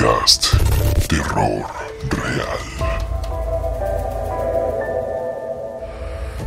Podcast 0.00 0.54
Terror 1.08 1.66
Real. 2.08 2.58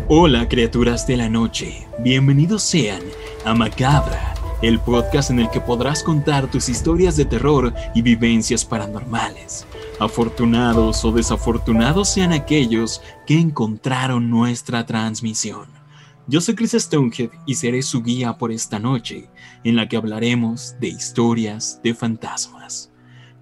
Hola 0.08 0.50
criaturas 0.50 1.06
de 1.06 1.18
la 1.18 1.30
noche, 1.30 1.86
bienvenidos 2.00 2.64
sean 2.64 3.02
a 3.46 3.54
Macabra, 3.54 4.34
el 4.64 4.80
podcast 4.80 5.30
en 5.30 5.40
el 5.40 5.52
que 5.52 5.62
podrás 5.62 6.02
contar 6.02 6.50
tus 6.50 6.68
historias 6.68 7.16
de 7.16 7.26
terror 7.26 7.72
y 7.94 8.02
vivencias 8.02 8.66
paranormales. 8.66 9.68
Afortunados 10.00 11.06
o 11.06 11.12
desafortunados 11.12 12.10
sean 12.10 12.34
aquellos 12.34 13.04
que 13.28 13.40
encontraron 13.40 14.32
nuestra 14.32 14.84
transmisión. 14.88 15.68
Yo 16.26 16.42
soy 16.42 16.56
Chris 16.56 16.72
Stonehead 16.72 17.30
y 17.46 17.54
seré 17.54 17.84
su 17.84 18.02
guía 18.02 18.36
por 18.36 18.52
esta 18.52 18.80
noche, 18.80 19.30
en 19.64 19.76
la 19.76 19.88
que 19.88 19.98
hablaremos 19.98 20.76
de 20.80 20.88
historias 20.88 21.80
de 21.84 21.94
fantasmas. 21.94 22.93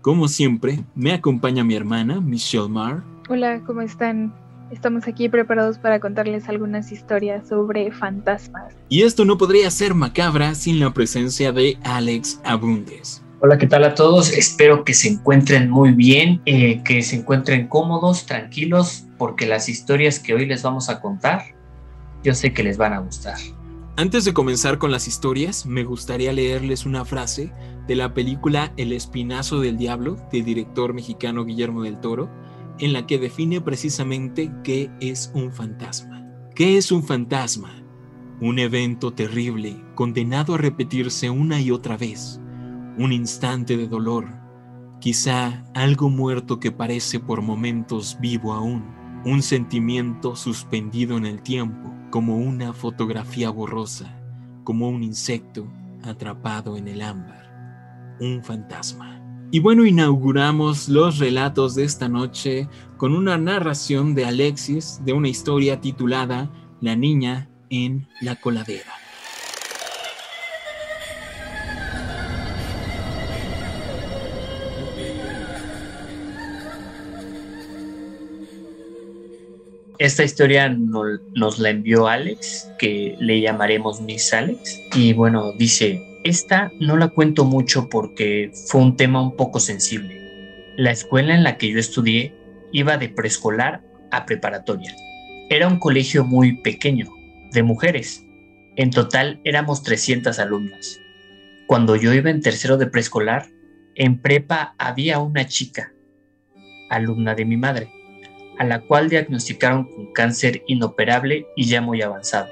Como 0.01 0.27
siempre, 0.27 0.83
me 0.95 1.13
acompaña 1.13 1.63
mi 1.63 1.75
hermana, 1.75 2.19
Michelle 2.19 2.67
Marr. 2.67 3.03
Hola, 3.29 3.61
¿cómo 3.67 3.81
están? 3.81 4.33
Estamos 4.71 5.07
aquí 5.07 5.29
preparados 5.29 5.77
para 5.77 5.99
contarles 5.99 6.49
algunas 6.49 6.91
historias 6.91 7.47
sobre 7.47 7.91
fantasmas. 7.91 8.73
Y 8.89 9.03
esto 9.03 9.25
no 9.25 9.37
podría 9.37 9.69
ser 9.69 9.93
macabra 9.93 10.55
sin 10.55 10.79
la 10.79 10.91
presencia 10.91 11.51
de 11.51 11.77
Alex 11.83 12.41
Abundes. 12.43 13.21
Hola, 13.41 13.59
¿qué 13.59 13.67
tal 13.67 13.83
a 13.83 13.93
todos? 13.93 14.33
Espero 14.33 14.83
que 14.83 14.95
se 14.95 15.07
encuentren 15.07 15.69
muy 15.69 15.91
bien, 15.91 16.41
eh, 16.47 16.81
que 16.83 17.03
se 17.03 17.17
encuentren 17.17 17.67
cómodos, 17.67 18.25
tranquilos, 18.25 19.05
porque 19.19 19.45
las 19.45 19.69
historias 19.69 20.17
que 20.17 20.33
hoy 20.33 20.47
les 20.47 20.63
vamos 20.63 20.89
a 20.89 20.99
contar, 20.99 21.43
yo 22.23 22.33
sé 22.33 22.53
que 22.53 22.63
les 22.63 22.75
van 22.75 22.93
a 22.93 22.99
gustar. 22.99 23.37
Antes 23.97 24.25
de 24.25 24.33
comenzar 24.33 24.79
con 24.79 24.91
las 24.91 25.07
historias, 25.07 25.65
me 25.67 25.83
gustaría 25.83 26.33
leerles 26.33 26.87
una 26.87 27.05
frase 27.05 27.51
de 27.87 27.95
la 27.95 28.13
película 28.13 28.73
El 28.77 28.93
Espinazo 28.93 29.59
del 29.59 29.77
Diablo, 29.77 30.17
del 30.31 30.45
director 30.45 30.93
mexicano 30.93 31.45
Guillermo 31.45 31.83
del 31.83 31.99
Toro, 31.99 32.29
en 32.79 32.93
la 32.93 33.05
que 33.05 33.19
define 33.19 33.61
precisamente 33.61 34.51
qué 34.63 34.89
es 34.99 35.31
un 35.33 35.51
fantasma. 35.51 36.25
¿Qué 36.55 36.77
es 36.77 36.91
un 36.91 37.03
fantasma? 37.03 37.83
Un 38.39 38.59
evento 38.59 39.13
terrible, 39.13 39.83
condenado 39.95 40.55
a 40.55 40.57
repetirse 40.57 41.29
una 41.29 41.61
y 41.61 41.71
otra 41.71 41.97
vez. 41.97 42.39
Un 42.97 43.13
instante 43.13 43.77
de 43.77 43.87
dolor. 43.87 44.27
Quizá 44.99 45.63
algo 45.73 46.09
muerto 46.09 46.59
que 46.59 46.71
parece 46.71 47.19
por 47.19 47.41
momentos 47.41 48.17
vivo 48.19 48.53
aún. 48.53 48.83
Un 49.25 49.41
sentimiento 49.41 50.35
suspendido 50.35 51.17
en 51.17 51.25
el 51.25 51.41
tiempo, 51.41 51.93
como 52.09 52.37
una 52.37 52.73
fotografía 52.73 53.49
borrosa, 53.49 54.19
como 54.63 54.89
un 54.89 55.03
insecto 55.03 55.67
atrapado 56.03 56.77
en 56.77 56.87
el 56.87 57.01
ámbar 57.01 57.40
un 58.21 58.43
fantasma. 58.43 59.17
Y 59.51 59.59
bueno, 59.59 59.85
inauguramos 59.85 60.87
los 60.87 61.17
relatos 61.19 61.75
de 61.75 61.83
esta 61.83 62.07
noche 62.07 62.69
con 62.95 63.13
una 63.13 63.37
narración 63.37 64.15
de 64.15 64.25
Alexis 64.25 65.01
de 65.03 65.11
una 65.11 65.27
historia 65.27 65.81
titulada 65.81 66.49
La 66.79 66.95
niña 66.95 67.49
en 67.69 68.07
la 68.21 68.37
coladera. 68.37 68.93
Esta 79.97 80.23
historia 80.23 80.67
nos 80.69 81.59
la 81.59 81.69
envió 81.69 82.07
Alex, 82.07 82.67
que 82.79 83.15
le 83.19 83.39
llamaremos 83.39 84.01
Miss 84.01 84.33
Alex. 84.33 84.79
Y 84.95 85.13
bueno, 85.13 85.51
dice, 85.59 86.10
esta 86.23 86.71
no 86.79 86.97
la 86.97 87.09
cuento 87.09 87.45
mucho 87.45 87.89
porque 87.89 88.51
fue 88.67 88.81
un 88.81 88.95
tema 88.95 89.21
un 89.21 89.35
poco 89.35 89.59
sensible. 89.59 90.73
La 90.77 90.91
escuela 90.91 91.35
en 91.35 91.43
la 91.43 91.57
que 91.57 91.71
yo 91.71 91.79
estudié 91.79 92.35
iba 92.71 92.97
de 92.97 93.09
preescolar 93.09 93.83
a 94.11 94.25
preparatoria. 94.25 94.95
Era 95.49 95.67
un 95.67 95.79
colegio 95.79 96.23
muy 96.23 96.57
pequeño, 96.61 97.07
de 97.51 97.63
mujeres. 97.63 98.23
En 98.75 98.91
total 98.91 99.41
éramos 99.43 99.83
300 99.83 100.37
alumnas. 100.39 100.99
Cuando 101.67 101.95
yo 101.95 102.13
iba 102.13 102.29
en 102.29 102.41
tercero 102.41 102.77
de 102.77 102.87
preescolar, 102.87 103.47
en 103.95 104.21
prepa 104.21 104.75
había 104.77 105.19
una 105.19 105.47
chica, 105.47 105.91
alumna 106.89 107.35
de 107.35 107.45
mi 107.45 107.57
madre, 107.57 107.89
a 108.59 108.63
la 108.63 108.81
cual 108.81 109.09
diagnosticaron 109.09 109.85
con 109.85 110.13
cáncer 110.13 110.63
inoperable 110.67 111.47
y 111.55 111.65
ya 111.65 111.81
muy 111.81 112.01
avanzado. 112.01 112.49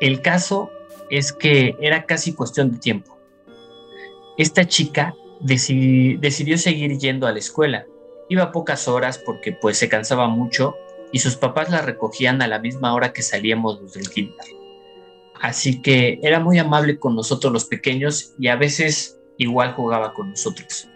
El 0.00 0.20
caso 0.20 0.70
es 1.18 1.32
que 1.32 1.76
era 1.80 2.06
casi 2.06 2.34
cuestión 2.34 2.72
de 2.72 2.78
tiempo. 2.78 3.18
Esta 4.36 4.66
chica 4.66 5.14
decidió 5.40 6.58
seguir 6.58 6.98
yendo 6.98 7.26
a 7.26 7.32
la 7.32 7.38
escuela. 7.38 7.86
Iba 8.28 8.52
pocas 8.52 8.88
horas 8.88 9.18
porque 9.18 9.52
pues 9.52 9.76
se 9.78 9.88
cansaba 9.88 10.28
mucho 10.28 10.74
y 11.12 11.20
sus 11.20 11.36
papás 11.36 11.70
la 11.70 11.82
recogían 11.82 12.42
a 12.42 12.48
la 12.48 12.58
misma 12.58 12.94
hora 12.94 13.12
que 13.12 13.22
salíamos 13.22 13.92
del 13.92 14.10
kinder. 14.10 14.34
Así 15.40 15.82
que 15.82 16.18
era 16.22 16.40
muy 16.40 16.58
amable 16.58 16.98
con 16.98 17.14
nosotros 17.14 17.52
los 17.52 17.66
pequeños 17.66 18.34
y 18.38 18.48
a 18.48 18.56
veces 18.56 19.20
igual 19.38 19.74
jugaba 19.74 20.14
con 20.14 20.30
nosotros. 20.30 20.88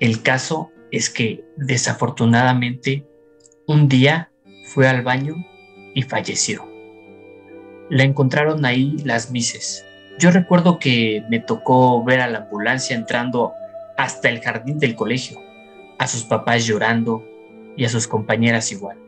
El 0.00 0.22
caso 0.22 0.70
es 0.90 1.08
que 1.08 1.44
desafortunadamente 1.56 3.06
un 3.66 3.88
día 3.88 4.30
fue 4.66 4.88
al 4.88 5.02
baño 5.02 5.34
y 5.94 6.02
falleció 6.02 6.73
la 7.90 8.02
encontraron 8.04 8.64
ahí 8.64 8.96
las 9.04 9.30
mises. 9.30 9.84
Yo 10.18 10.30
recuerdo 10.30 10.78
que 10.78 11.24
me 11.28 11.40
tocó 11.40 12.02
ver 12.04 12.20
a 12.20 12.28
la 12.28 12.38
ambulancia 12.38 12.96
entrando 12.96 13.52
hasta 13.96 14.28
el 14.28 14.40
jardín 14.40 14.78
del 14.78 14.94
colegio, 14.94 15.38
a 15.98 16.06
sus 16.06 16.24
papás 16.24 16.64
llorando 16.66 17.24
y 17.76 17.84
a 17.84 17.88
sus 17.88 18.06
compañeras 18.06 18.70
igual. 18.72 18.98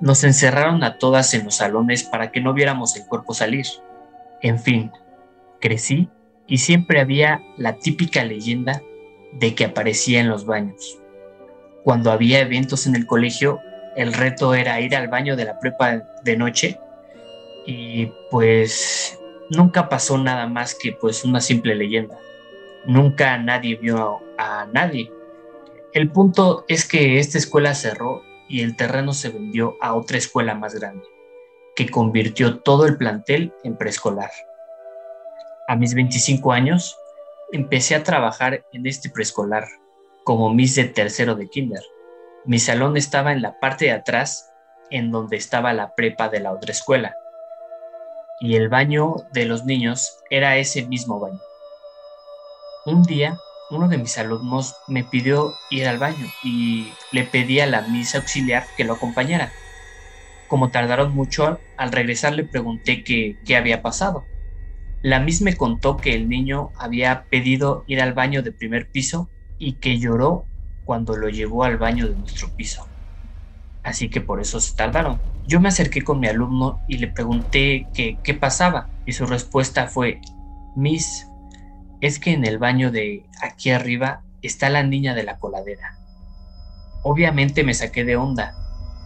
Nos 0.00 0.24
encerraron 0.24 0.82
a 0.82 0.98
todas 0.98 1.34
en 1.34 1.44
los 1.44 1.56
salones 1.56 2.04
para 2.04 2.30
que 2.30 2.40
no 2.40 2.52
viéramos 2.52 2.96
el 2.96 3.06
cuerpo 3.06 3.32
salir. 3.34 3.66
En 4.42 4.58
fin, 4.58 4.90
crecí 5.60 6.08
y 6.46 6.58
siempre 6.58 7.00
había 7.00 7.42
la 7.56 7.76
típica 7.76 8.24
leyenda 8.24 8.82
de 9.32 9.54
que 9.54 9.64
aparecía 9.64 10.20
en 10.20 10.28
los 10.28 10.46
baños. 10.46 10.98
Cuando 11.84 12.10
había 12.10 12.40
eventos 12.40 12.86
en 12.86 12.96
el 12.96 13.06
colegio, 13.06 13.60
el 13.96 14.12
reto 14.12 14.54
era 14.54 14.80
ir 14.80 14.96
al 14.96 15.08
baño 15.08 15.36
de 15.36 15.44
la 15.44 15.58
prepa 15.58 16.02
de 16.24 16.36
noche 16.36 16.78
y 17.66 18.06
pues 18.30 19.18
nunca 19.50 19.88
pasó 19.88 20.18
nada 20.18 20.46
más 20.46 20.74
que 20.74 20.92
pues 20.92 21.24
una 21.24 21.40
simple 21.40 21.74
leyenda. 21.74 22.18
Nunca 22.86 23.38
nadie 23.38 23.76
vio 23.76 24.20
a, 24.38 24.66
nadie. 24.72 25.10
El 25.92 26.10
punto 26.10 26.64
es 26.68 26.86
que 26.86 27.18
esta 27.18 27.38
escuela 27.38 27.74
cerró 27.74 28.22
y 28.48 28.62
el 28.62 28.76
terreno 28.76 29.12
se 29.12 29.30
vendió 29.30 29.76
a 29.80 29.94
otra 29.94 30.18
escuela 30.18 30.54
más 30.54 30.74
grande, 30.74 31.04
que 31.76 31.88
convirtió 31.88 32.60
todo 32.60 32.86
el 32.86 32.96
plantel 32.96 33.52
en 33.62 33.76
preescolar. 33.76 34.30
A 35.66 35.76
mis 35.76 35.94
25 35.94 36.52
años, 36.52 36.98
empecé 37.52 37.94
a 37.94 38.02
trabajar 38.02 38.64
en 38.72 38.86
este 38.86 39.08
preescolar 39.08 39.66
como 40.24 40.52
Miss 40.52 40.74
de 40.74 40.84
tercero 40.84 41.36
de 41.36 41.48
kinder. 41.48 41.82
Mi 42.44 42.58
salón 42.58 42.96
estaba 42.98 43.32
en 43.32 43.40
la 43.40 43.58
parte 43.60 43.86
de 43.86 43.92
atrás, 43.92 44.52
en 44.90 45.10
donde 45.10 45.36
estaba 45.36 45.72
la 45.72 45.94
prepa 45.94 46.28
de 46.28 46.40
la 46.40 46.52
otra 46.52 46.72
escuela 46.72 47.14
y 48.44 48.56
el 48.56 48.68
baño 48.68 49.16
de 49.32 49.46
los 49.46 49.64
niños 49.64 50.18
era 50.28 50.58
ese 50.58 50.86
mismo 50.86 51.18
baño. 51.18 51.40
Un 52.84 53.02
día, 53.02 53.38
uno 53.70 53.88
de 53.88 53.96
mis 53.96 54.18
alumnos 54.18 54.76
me 54.86 55.02
pidió 55.02 55.54
ir 55.70 55.88
al 55.88 55.98
baño 55.98 56.26
y 56.44 56.92
le 57.10 57.24
pedí 57.24 57.60
a 57.60 57.66
la 57.66 57.80
misa 57.88 58.18
auxiliar 58.18 58.66
que 58.76 58.84
lo 58.84 58.92
acompañara. 58.92 59.50
Como 60.46 60.70
tardaron 60.70 61.14
mucho, 61.14 61.58
al 61.78 61.90
regresar 61.90 62.34
le 62.34 62.44
pregunté 62.44 63.02
qué, 63.02 63.56
había 63.56 63.80
pasado. 63.80 64.26
La 65.00 65.20
Miss 65.20 65.40
me 65.40 65.56
contó 65.56 65.96
que 65.96 66.14
el 66.14 66.28
niño 66.28 66.70
había 66.76 67.24
pedido 67.30 67.84
ir 67.86 68.02
al 68.02 68.12
baño 68.12 68.42
de 68.42 68.52
primer 68.52 68.90
piso 68.90 69.30
y 69.58 69.74
que 69.74 69.98
lloró 69.98 70.44
cuando 70.84 71.16
lo 71.16 71.30
llevó 71.30 71.64
al 71.64 71.78
baño 71.78 72.06
de 72.08 72.16
nuestro 72.16 72.50
piso. 72.54 72.86
Así 73.84 74.08
que 74.08 74.20
por 74.20 74.40
eso 74.40 74.60
se 74.60 74.74
tardaron. 74.74 75.20
Yo 75.46 75.60
me 75.60 75.68
acerqué 75.68 76.02
con 76.02 76.18
mi 76.20 76.26
alumno 76.26 76.80
y 76.88 76.98
le 76.98 77.08
pregunté 77.08 77.86
qué 77.94 78.34
pasaba 78.34 78.88
y 79.06 79.12
su 79.12 79.26
respuesta 79.26 79.86
fue, 79.86 80.20
Miss, 80.74 81.28
es 82.00 82.18
que 82.18 82.32
en 82.32 82.44
el 82.44 82.58
baño 82.58 82.90
de 82.90 83.26
aquí 83.42 83.70
arriba 83.70 84.22
está 84.42 84.68
la 84.70 84.82
niña 84.82 85.14
de 85.14 85.22
la 85.22 85.38
coladera. 85.38 85.98
Obviamente 87.02 87.64
me 87.64 87.74
saqué 87.74 88.04
de 88.04 88.16
onda 88.16 88.54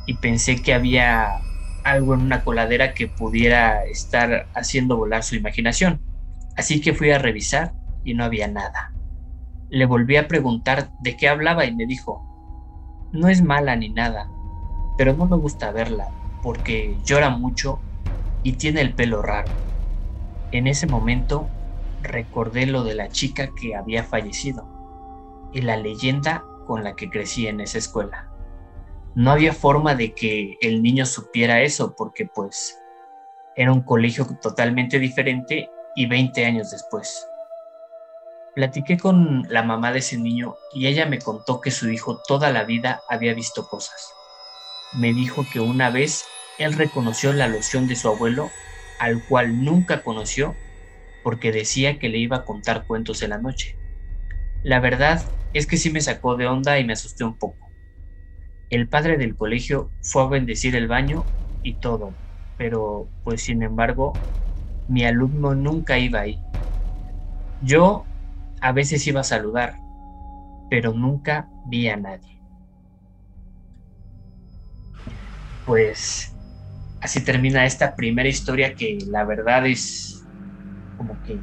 y 0.06 0.14
pensé 0.14 0.62
que 0.62 0.74
había 0.74 1.40
algo 1.84 2.14
en 2.14 2.20
una 2.20 2.44
coladera 2.44 2.94
que 2.94 3.08
pudiera 3.08 3.84
estar 3.84 4.48
haciendo 4.54 4.96
volar 4.96 5.22
su 5.22 5.34
imaginación. 5.34 6.00
Así 6.56 6.80
que 6.80 6.94
fui 6.94 7.10
a 7.10 7.18
revisar 7.18 7.72
y 8.04 8.14
no 8.14 8.24
había 8.24 8.48
nada. 8.48 8.92
Le 9.68 9.86
volví 9.86 10.16
a 10.16 10.28
preguntar 10.28 10.90
de 11.00 11.16
qué 11.16 11.28
hablaba 11.28 11.66
y 11.66 11.74
me 11.74 11.86
dijo, 11.86 12.24
no 13.12 13.28
es 13.28 13.42
mala 13.42 13.76
ni 13.76 13.90
nada, 13.90 14.30
pero 14.98 15.14
no 15.14 15.26
me 15.26 15.36
gusta 15.36 15.70
verla 15.70 16.08
porque 16.42 16.98
llora 17.04 17.30
mucho 17.30 17.80
y 18.42 18.54
tiene 18.54 18.80
el 18.80 18.94
pelo 18.94 19.22
raro. 19.22 19.48
En 20.50 20.66
ese 20.66 20.88
momento 20.88 21.48
recordé 22.02 22.66
lo 22.66 22.82
de 22.82 22.94
la 22.94 23.08
chica 23.08 23.50
que 23.54 23.76
había 23.76 24.02
fallecido 24.02 24.68
y 25.52 25.62
la 25.62 25.76
leyenda 25.76 26.44
con 26.66 26.82
la 26.82 26.96
que 26.96 27.08
crecí 27.08 27.46
en 27.46 27.60
esa 27.60 27.78
escuela. 27.78 28.28
No 29.14 29.30
había 29.30 29.52
forma 29.52 29.94
de 29.94 30.14
que 30.14 30.58
el 30.60 30.82
niño 30.82 31.06
supiera 31.06 31.62
eso 31.62 31.94
porque 31.96 32.26
pues 32.26 32.76
era 33.54 33.72
un 33.72 33.82
colegio 33.82 34.26
totalmente 34.42 34.98
diferente 34.98 35.70
y 35.94 36.06
20 36.06 36.44
años 36.44 36.72
después. 36.72 37.24
Platiqué 38.56 38.98
con 38.98 39.44
la 39.48 39.62
mamá 39.62 39.92
de 39.92 40.00
ese 40.00 40.18
niño 40.18 40.56
y 40.72 40.88
ella 40.88 41.06
me 41.06 41.20
contó 41.20 41.60
que 41.60 41.70
su 41.70 41.88
hijo 41.88 42.20
toda 42.26 42.50
la 42.50 42.64
vida 42.64 43.00
había 43.08 43.32
visto 43.32 43.68
cosas. 43.68 44.17
Me 44.90 45.14
dijo 45.14 45.48
que 45.48 45.60
una 45.60 45.90
vez 45.90 46.34
él 46.58 46.74
reconoció 46.74 47.32
la 47.32 47.44
alusión 47.46 47.86
de 47.86 47.96
su 47.96 48.08
abuelo, 48.08 48.56
al 48.98 49.24
cual 49.24 49.58
nunca 49.64 50.02
conoció, 50.02 50.60
porque 51.22 51.52
decía 51.52 51.98
que 51.98 52.08
le 52.10 52.18
iba 52.18 52.38
a 52.38 52.44
contar 52.44 52.86
cuentos 52.86 53.22
en 53.22 53.30
la 53.30 53.38
noche. 53.38 53.78
La 54.62 54.80
verdad 54.80 55.24
es 55.52 55.66
que 55.66 55.76
sí 55.78 55.90
me 55.90 56.00
sacó 56.02 56.36
de 56.36 56.46
onda 56.48 56.78
y 56.80 56.84
me 56.84 56.94
asusté 56.94 57.24
un 57.24 57.38
poco. 57.38 57.72
El 58.70 58.88
padre 58.88 59.18
del 59.18 59.36
colegio 59.36 59.92
fue 60.00 60.22
a 60.22 60.26
bendecir 60.28 60.74
el 60.76 60.88
baño 60.88 61.28
y 61.62 61.80
todo, 61.80 62.18
pero 62.56 63.12
pues 63.22 63.42
sin 63.42 63.62
embargo, 63.62 64.22
mi 64.86 65.04
alumno 65.04 65.54
nunca 65.54 65.98
iba 65.98 66.20
ahí. 66.20 66.44
Yo 67.60 68.10
a 68.60 68.72
veces 68.72 69.06
iba 69.06 69.20
a 69.20 69.24
saludar, 69.24 69.76
pero 70.70 70.92
nunca 70.94 71.50
vi 71.64 71.88
a 71.88 71.96
nadie. 71.96 72.37
Pues 75.68 76.34
así 77.02 77.22
termina 77.22 77.66
esta 77.66 77.94
primera 77.94 78.26
historia 78.26 78.74
que 78.74 78.96
la 79.06 79.24
verdad 79.24 79.66
es 79.66 80.26
como 80.96 81.14
que 81.24 81.38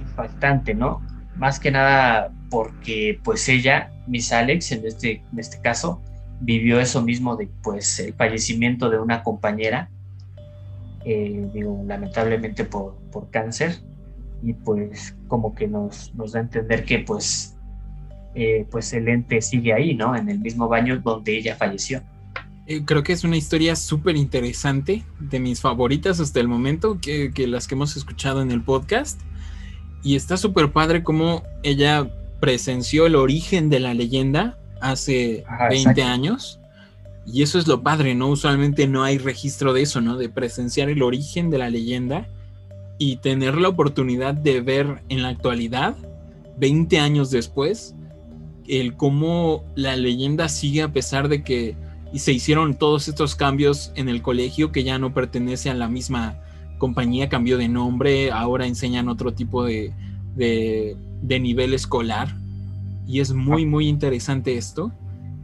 impactante, 0.00 0.74
¿no? 0.74 1.00
Más 1.34 1.58
que 1.58 1.70
nada 1.70 2.30
porque 2.50 3.18
pues 3.24 3.48
ella, 3.48 3.90
Miss 4.06 4.34
Alex, 4.34 4.72
en 4.72 4.84
este, 4.84 5.22
en 5.32 5.38
este 5.38 5.62
caso, 5.62 6.02
vivió 6.40 6.78
eso 6.78 7.00
mismo 7.00 7.36
de 7.36 7.48
pues 7.62 7.98
el 8.00 8.12
fallecimiento 8.12 8.90
de 8.90 8.98
una 8.98 9.22
compañera, 9.22 9.88
eh, 11.06 11.48
digo, 11.54 11.82
lamentablemente 11.86 12.66
por, 12.66 12.96
por, 13.10 13.30
cáncer, 13.30 13.76
y 14.42 14.52
pues 14.52 15.16
como 15.26 15.54
que 15.54 15.66
nos, 15.66 16.14
nos 16.14 16.32
da 16.32 16.40
a 16.40 16.42
entender 16.42 16.84
que 16.84 16.98
pues, 16.98 17.56
eh, 18.34 18.66
pues 18.70 18.92
el 18.92 19.08
ente 19.08 19.40
sigue 19.40 19.72
ahí, 19.72 19.94
¿no? 19.94 20.14
En 20.14 20.28
el 20.28 20.38
mismo 20.38 20.68
baño 20.68 20.98
donde 20.98 21.34
ella 21.34 21.56
falleció. 21.56 22.02
Eh, 22.70 22.82
creo 22.84 23.02
que 23.02 23.14
es 23.14 23.24
una 23.24 23.38
historia 23.38 23.74
súper 23.76 24.14
interesante, 24.16 25.02
de 25.18 25.40
mis 25.40 25.62
favoritas 25.62 26.20
hasta 26.20 26.38
el 26.38 26.48
momento, 26.48 26.98
que, 27.00 27.32
que, 27.32 27.46
las 27.46 27.66
que 27.66 27.74
hemos 27.74 27.96
escuchado 27.96 28.42
en 28.42 28.50
el 28.50 28.62
podcast. 28.62 29.22
Y 30.02 30.16
está 30.16 30.36
súper 30.36 30.70
padre 30.70 31.02
cómo 31.02 31.42
ella 31.62 32.10
presenció 32.40 33.06
el 33.06 33.16
origen 33.16 33.70
de 33.70 33.80
la 33.80 33.94
leyenda 33.94 34.58
hace 34.82 35.44
20 35.70 36.02
años. 36.02 36.60
Y 37.26 37.42
eso 37.42 37.58
es 37.58 37.66
lo 37.66 37.82
padre, 37.82 38.14
¿no? 38.14 38.28
Usualmente 38.28 38.86
no 38.86 39.02
hay 39.02 39.16
registro 39.16 39.72
de 39.72 39.82
eso, 39.82 40.02
¿no? 40.02 40.18
De 40.18 40.28
presenciar 40.28 40.90
el 40.90 41.02
origen 41.02 41.48
de 41.48 41.56
la 41.56 41.70
leyenda 41.70 42.28
y 42.98 43.16
tener 43.16 43.56
la 43.56 43.68
oportunidad 43.68 44.34
de 44.34 44.60
ver 44.60 45.02
en 45.08 45.22
la 45.22 45.28
actualidad, 45.28 45.96
20 46.58 46.98
años 46.98 47.30
después, 47.30 47.94
el 48.66 48.94
cómo 48.94 49.64
la 49.74 49.96
leyenda 49.96 50.50
sigue 50.50 50.82
a 50.82 50.92
pesar 50.92 51.28
de 51.28 51.42
que 51.42 51.76
y 52.12 52.20
se 52.20 52.32
hicieron 52.32 52.74
todos 52.74 53.08
estos 53.08 53.34
cambios 53.34 53.92
en 53.94 54.08
el 54.08 54.22
colegio 54.22 54.72
que 54.72 54.84
ya 54.84 54.98
no 54.98 55.12
pertenece 55.12 55.70
a 55.70 55.74
la 55.74 55.88
misma 55.88 56.38
compañía, 56.78 57.28
cambió 57.28 57.58
de 57.58 57.68
nombre, 57.68 58.30
ahora 58.30 58.66
enseñan 58.66 59.08
otro 59.08 59.34
tipo 59.34 59.64
de, 59.64 59.92
de, 60.34 61.40
nivel 61.40 61.74
escolar 61.74 62.34
y 63.06 63.20
es 63.20 63.32
muy, 63.32 63.66
muy 63.66 63.88
interesante 63.88 64.56
esto. 64.56 64.92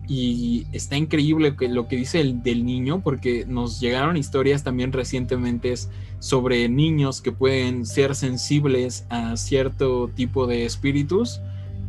Y 0.07 0.67
está 0.73 0.97
increíble 0.99 1.57
que 1.57 1.67
lo 1.67 1.89
que 1.89 1.97
dice 1.97 2.21
el 2.21 2.43
del 2.43 2.67
niño, 2.67 3.01
porque 3.03 3.47
nos 3.47 3.81
llegaron 3.81 4.19
historias 4.19 4.63
también 4.63 4.93
recientemente 4.93 5.73
sobre 6.19 6.69
niños 6.69 7.23
que 7.23 7.33
pueden 7.33 7.87
ser 7.87 8.15
sensibles 8.15 9.07
a 9.09 9.37
cierto 9.39 10.11
tipo 10.15 10.47
de 10.47 10.67
espíritus. 10.67 11.41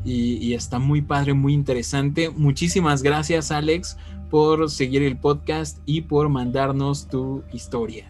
Y, 0.05 0.37
y, 0.37 0.53
está 0.53 0.79
muy 0.79 1.01
padre, 1.01 1.33
muy 1.33 1.53
interesante. 1.53 2.29
Muchísimas 2.29 3.01
gracias, 3.01 3.51
Alex, 3.51 3.97
por 4.29 4.69
seguir 4.69 5.03
el 5.03 5.17
podcast 5.17 5.79
y 5.85 6.01
por 6.01 6.29
mandarnos 6.29 7.07
tu 7.07 7.43
historia. 7.53 8.09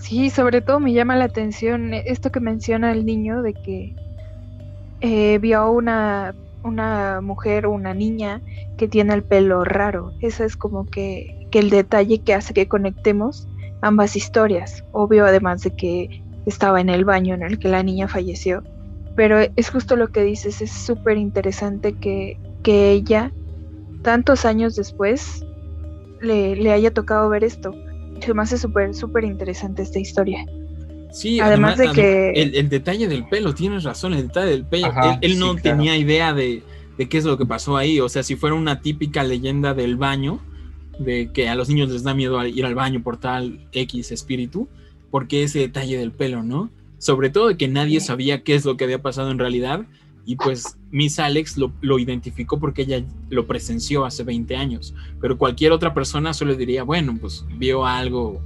Sí, 0.00 0.30
sobre 0.30 0.60
todo 0.60 0.78
me 0.78 0.92
llama 0.92 1.16
la 1.16 1.24
atención 1.24 1.94
esto 1.94 2.30
que 2.30 2.40
menciona 2.40 2.92
el 2.92 3.06
niño 3.06 3.42
de 3.42 3.54
que 3.54 3.96
eh, 5.00 5.38
vio 5.38 5.70
una, 5.70 6.34
una 6.62 7.20
mujer 7.20 7.66
o 7.66 7.72
una 7.72 7.94
niña 7.94 8.40
que 8.76 8.88
tiene 8.88 9.14
el 9.14 9.22
pelo 9.22 9.64
raro. 9.64 10.12
Ese 10.20 10.44
es 10.44 10.56
como 10.56 10.86
que, 10.86 11.46
que 11.50 11.58
el 11.58 11.70
detalle 11.70 12.18
que 12.18 12.34
hace 12.34 12.54
que 12.54 12.68
conectemos 12.68 13.48
ambas 13.80 14.16
historias. 14.16 14.84
Obvio, 14.92 15.26
además 15.26 15.62
de 15.62 15.74
que 15.74 16.22
estaba 16.46 16.80
en 16.80 16.88
el 16.88 17.04
baño 17.04 17.34
en 17.34 17.42
el 17.42 17.58
que 17.58 17.68
la 17.68 17.82
niña 17.82 18.08
falleció. 18.08 18.62
Pero 19.14 19.38
es 19.40 19.70
justo 19.70 19.96
lo 19.96 20.08
que 20.08 20.22
dices, 20.22 20.60
es 20.60 20.70
súper 20.70 21.16
interesante 21.16 21.94
que, 21.94 22.38
que 22.62 22.90
ella, 22.90 23.32
tantos 24.02 24.44
años 24.44 24.76
después, 24.76 25.45
le, 26.20 26.72
haya 26.72 26.92
tocado 26.92 27.28
ver 27.28 27.44
esto. 27.44 27.74
Se 28.20 28.32
me 28.34 28.42
hace 28.42 28.58
súper, 28.58 28.94
súper 28.94 29.24
interesante 29.24 29.82
esta 29.82 29.98
historia. 29.98 30.44
Sí, 31.12 31.40
además, 31.40 31.78
de 31.78 31.90
que... 31.92 32.30
El, 32.32 32.68
detalle 32.68 33.08
del 33.08 33.26
pelo, 33.28 33.54
tienes 33.54 33.84
razón, 33.84 34.14
el 34.14 34.28
detalle 34.28 34.50
del 34.50 34.64
pelo. 34.64 34.92
él, 35.20 35.38
no 35.38 35.56
tenía 35.56 35.96
idea 35.96 36.34
de, 36.34 36.62
qué 36.96 37.18
es 37.18 37.24
lo 37.24 37.38
que 37.38 37.46
pasó 37.46 37.76
ahí. 37.76 38.00
O 38.00 38.08
sea, 38.08 38.22
si 38.22 38.36
fuera 38.36 38.54
una 38.54 38.80
típica 38.80 39.22
leyenda 39.22 39.74
del 39.74 39.96
baño, 39.96 40.40
de 40.98 41.30
que 41.32 41.48
a 41.48 41.54
los 41.54 41.68
niños 41.68 41.90
les 41.90 42.02
da 42.02 42.14
miedo 42.14 42.44
ir 42.46 42.64
al 42.64 42.74
baño 42.74 43.02
por 43.02 43.18
tal 43.18 43.60
X 43.72 44.12
espíritu, 44.12 44.68
porque 45.10 45.42
ese 45.42 45.60
detalle 45.60 45.98
del 45.98 46.12
pelo, 46.12 46.42
¿no? 46.42 46.70
Sobre 46.98 47.30
todo 47.30 47.48
de 47.48 47.56
que 47.56 47.68
nadie 47.68 48.00
sabía 48.00 48.42
qué 48.42 48.54
es 48.54 48.64
lo 48.64 48.76
que 48.76 48.84
había 48.84 49.02
pasado 49.02 49.30
en 49.30 49.38
realidad 49.38 49.86
y 50.26 50.34
pues 50.34 50.76
Miss 50.90 51.20
Alex 51.20 51.56
lo, 51.56 51.98
identificó 52.00 52.58
porque 52.58 52.82
ella 52.82 53.02
lo 53.30 53.46
presenció 53.46 54.04
hace 54.04 54.24
20 54.24 54.56
años. 54.56 54.92
Pero 55.20 55.38
cualquier 55.38 55.70
otra 55.70 55.94
persona 55.94 56.34
solo 56.34 56.56
diría, 56.56 56.82
bueno, 56.82 57.16
pues 57.18 57.46
vio 57.56 57.86
algo. 57.86 58.42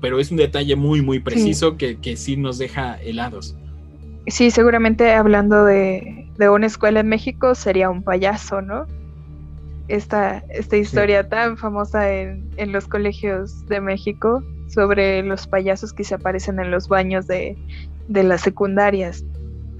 pero 0.00 0.20
es 0.20 0.30
un 0.30 0.36
detalle 0.36 0.76
muy, 0.76 1.02
muy 1.02 1.18
preciso 1.18 1.76
Que, 1.76 1.96
que 1.96 2.16
sí 2.16 2.36
nos 2.36 2.58
deja 2.58 2.96
helados. 3.02 3.56
Sí, 4.28 4.52
seguramente 4.52 5.12
hablando 5.12 5.64
de, 5.64 6.28
una 6.38 6.66
escuela 6.66 7.00
en 7.00 7.08
México 7.08 7.56
sería 7.56 7.90
un 7.90 8.04
payaso, 8.04 8.62
¿no? 8.62 8.86
Esta, 9.88 10.44
esta 10.50 10.76
historia 10.76 11.28
tan 11.28 11.56
famosa 11.56 12.12
en, 12.12 12.48
en, 12.56 12.70
los 12.70 12.86
colegios 12.86 13.66
de 13.66 13.80
México 13.80 14.44
sobre 14.68 15.24
los 15.24 15.48
payasos 15.48 15.92
que 15.92 16.04
se 16.04 16.14
aparecen 16.14 16.60
en 16.60 16.70
los 16.70 16.88
baños 16.88 17.26
de, 17.26 17.56
de 18.06 18.22
las 18.22 18.42
secundarias 18.42 19.24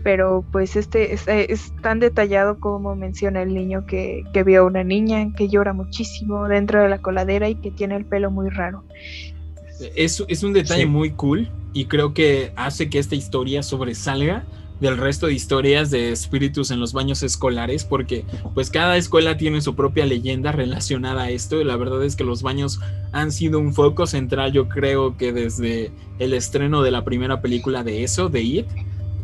pero 0.08 0.42
pues 0.52 0.74
este 0.74 1.12
es, 1.12 1.74
tan 1.82 2.00
detallado 2.00 2.58
como 2.60 2.96
menciona 2.96 3.42
el 3.42 3.52
niño 3.52 3.84
que, 3.84 4.24
que, 4.32 4.42
vio 4.42 4.62
a 4.62 4.64
una 4.64 4.82
niña 4.82 5.34
que 5.36 5.50
llora 5.50 5.74
muchísimo 5.74 6.48
dentro 6.48 6.80
de 6.80 6.88
la 6.88 6.96
coladera 6.96 7.46
y 7.50 7.56
que 7.56 7.70
tiene 7.70 7.96
el 7.96 8.06
pelo 8.06 8.30
muy 8.30 8.48
raro. 8.48 8.84
Es, 9.94 10.24
es 10.26 10.42
un 10.42 10.54
detalle 10.54 10.86
muy 10.86 11.10
cool 11.10 11.50
y 11.74 11.84
creo 11.84 12.14
que 12.14 12.52
hace 12.56 12.88
que 12.88 12.98
esta 12.98 13.16
historia 13.16 13.62
sobresalga 13.62 14.46
del 14.80 14.96
resto 14.96 15.26
de 15.26 15.34
historias 15.34 15.90
de 15.90 16.10
espíritus 16.10 16.70
en 16.70 16.80
los 16.80 16.94
baños 16.94 17.22
escolares 17.22 17.84
porque 17.84 18.24
pues 18.54 18.70
cada 18.70 18.96
escuela 18.96 19.36
tiene 19.36 19.60
su 19.60 19.74
propia 19.74 20.06
leyenda 20.06 20.52
relacionada 20.52 21.24
a 21.24 21.30
esto 21.30 21.60
y 21.60 21.64
la 21.64 21.76
verdad 21.76 22.02
es 22.02 22.16
que 22.16 22.24
los 22.24 22.42
baños 22.42 22.80
han 23.12 23.30
sido 23.30 23.58
un 23.58 23.74
foco 23.74 24.06
central 24.06 24.52
yo 24.52 24.70
creo 24.70 25.18
que 25.18 25.34
desde 25.34 25.90
el 26.18 26.32
estreno 26.32 26.80
de 26.80 26.92
la 26.92 27.04
primera 27.04 27.42
película 27.42 27.84
de 27.84 28.04
eso, 28.04 28.30
de 28.30 28.40
It, 28.40 28.66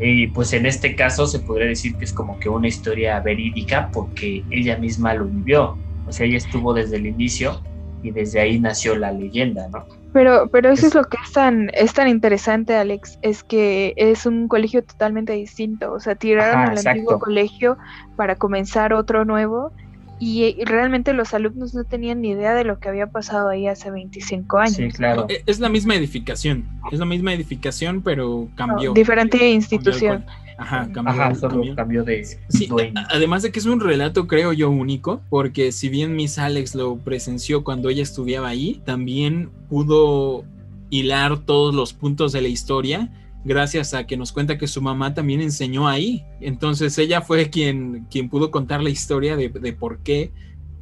Y 0.00 0.26
pues 0.26 0.52
en 0.52 0.66
este 0.66 0.96
caso 0.96 1.28
se 1.28 1.38
podría 1.38 1.68
decir 1.68 1.94
que 1.94 2.04
es 2.04 2.12
como 2.12 2.40
que 2.40 2.48
una 2.48 2.66
historia 2.66 3.20
verídica 3.20 3.90
porque 3.92 4.42
ella 4.50 4.76
misma 4.76 5.14
lo 5.14 5.26
vivió. 5.26 5.78
O 6.08 6.12
sea, 6.12 6.26
ella 6.26 6.38
estuvo 6.38 6.74
desde 6.74 6.96
el 6.96 7.06
inicio 7.06 7.62
y 8.06 8.10
desde 8.12 8.40
ahí 8.40 8.60
nació 8.60 8.96
la 8.96 9.12
leyenda, 9.12 9.68
¿no? 9.68 9.84
Pero, 10.12 10.48
pero 10.50 10.70
eso 10.70 10.86
es, 10.86 10.94
lo 10.94 11.04
que 11.04 11.18
es 11.22 11.32
tan, 11.32 11.70
es 11.74 11.92
tan 11.92 12.08
interesante, 12.08 12.74
Alex, 12.74 13.18
es 13.20 13.42
que 13.42 13.92
es 13.96 14.24
un 14.24 14.48
colegio 14.48 14.82
totalmente 14.82 15.34
distinto. 15.34 15.92
O 15.92 16.00
sea, 16.00 16.14
tiraron 16.14 16.70
al 16.70 16.86
antiguo 16.86 17.18
colegio 17.18 17.76
para 18.16 18.36
comenzar 18.36 18.94
otro 18.94 19.26
nuevo 19.26 19.72
y, 20.18 20.56
realmente 20.64 21.12
los 21.12 21.34
alumnos 21.34 21.74
no 21.74 21.84
tenían 21.84 22.22
ni 22.22 22.30
idea 22.30 22.54
de 22.54 22.64
lo 22.64 22.78
que 22.78 22.88
había 22.88 23.08
pasado 23.08 23.50
ahí 23.50 23.66
hace 23.66 23.90
25 23.90 24.58
años. 24.58 24.76
Sí, 24.76 24.88
claro. 24.88 25.26
E, 25.28 25.42
es 25.44 25.60
la 25.60 25.68
misma 25.68 25.94
edificación, 25.94 26.66
es 26.90 26.98
la 26.98 27.04
misma 27.04 27.34
edificación, 27.34 28.00
pero 28.00 28.48
cambió. 28.54 28.94
diferente 28.94 29.50
institución. 29.50 30.24
Ajá, 30.58 30.90
cambió, 30.92 31.74
cambió. 31.74 32.04
de 32.04 32.24
sí, 32.48 32.68
Además 33.10 33.42
de 33.42 33.52
que 33.52 33.58
es 33.58 33.66
un 33.66 33.80
relato, 33.80 34.26
creo 34.26 34.52
yo, 34.52 34.70
único, 34.70 35.20
porque 35.28 35.70
si 35.70 35.88
bien 35.88 36.16
Miss 36.16 36.38
Alex 36.38 36.74
lo 36.74 36.96
presenció 36.96 37.62
cuando 37.62 37.90
ella 37.90 38.02
estudiaba 38.02 38.48
ahí, 38.48 38.80
también 38.84 39.50
pudo 39.68 40.44
hilar 40.88 41.38
todos 41.40 41.74
los 41.74 41.92
puntos 41.92 42.32
de 42.32 42.42
la 42.42 42.48
historia 42.48 43.10
gracias 43.46 43.94
a 43.94 44.06
que 44.06 44.16
nos 44.16 44.32
cuenta 44.32 44.58
que 44.58 44.66
su 44.66 44.82
mamá 44.82 45.14
también 45.14 45.40
enseñó 45.40 45.86
ahí. 45.86 46.24
Entonces 46.40 46.98
ella 46.98 47.20
fue 47.20 47.48
quien, 47.48 48.06
quien 48.10 48.28
pudo 48.28 48.50
contar 48.50 48.82
la 48.82 48.90
historia 48.90 49.36
de, 49.36 49.48
por 49.72 49.98
qué, 49.98 50.32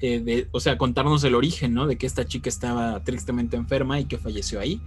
eh, 0.01 0.21
de, 0.21 0.49
o 0.51 0.61
sea, 0.61 0.79
contarnos 0.79 1.23
el 1.25 1.35
origen, 1.35 1.75
¿no? 1.75 1.87
De 1.87 1.97
que 1.99 2.07
esta 2.07 2.25
chica 2.25 2.49
estaba 2.49 3.05
tristemente 3.05 3.59
enferma 3.59 4.01
y 4.01 4.07
que 4.07 4.17
falleció 4.17 4.61
ahí. 4.61 4.81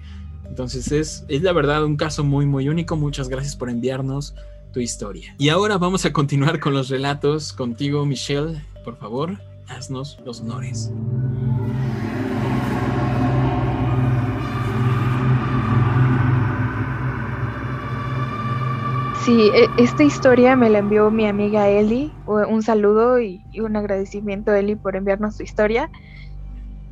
Entonces 0.49 0.91
es, 0.91 1.23
es 1.27 1.43
la 1.43 1.53
verdad 1.53 1.85
un 1.85 1.97
caso 1.97 2.23
muy, 2.23 2.47
muy 2.47 2.67
único. 2.67 2.95
Muchas 2.95 3.29
gracias 3.29 3.55
por 3.55 3.69
enviarnos 3.69 4.33
tu 4.71 4.79
historia. 4.79 5.35
Y 5.37 5.49
ahora 5.49 5.77
vamos 5.77 6.05
a 6.05 6.13
continuar 6.13 6.59
con 6.59 6.73
los 6.73 6.89
relatos 6.89 7.53
contigo, 7.53 8.05
Michelle. 8.05 8.61
Por 8.83 8.97
favor, 8.97 9.37
haznos 9.67 10.19
los 10.25 10.41
honores. 10.41 10.91
Sí, 19.23 19.51
e, 19.53 19.67
esta 19.77 20.03
historia 20.03 20.55
me 20.55 20.69
la 20.69 20.79
envió 20.79 21.11
mi 21.11 21.27
amiga 21.27 21.67
Eli. 21.67 22.13
Un 22.25 22.63
saludo 22.63 23.19
y 23.19 23.41
un 23.59 23.75
agradecimiento 23.75 24.51
a 24.51 24.59
Eli 24.59 24.75
por 24.75 24.95
enviarnos 24.95 25.35
su 25.35 25.43
historia. 25.43 25.89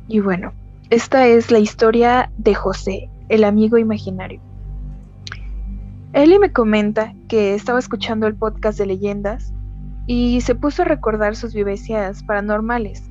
Y 0.08 0.20
bueno, 0.20 0.52
esta 0.90 1.26
es 1.26 1.50
la 1.50 1.58
historia 1.58 2.30
de 2.36 2.54
José, 2.54 3.08
el 3.28 3.42
amigo 3.42 3.76
imaginario. 3.76 4.40
Eli 6.16 6.38
me 6.38 6.50
comenta 6.50 7.12
que 7.28 7.52
estaba 7.52 7.78
escuchando 7.78 8.26
el 8.26 8.34
podcast 8.34 8.78
de 8.78 8.86
leyendas 8.86 9.52
y 10.06 10.40
se 10.40 10.54
puso 10.54 10.80
a 10.80 10.86
recordar 10.86 11.36
sus 11.36 11.52
vivencias 11.52 12.22
paranormales. 12.22 13.10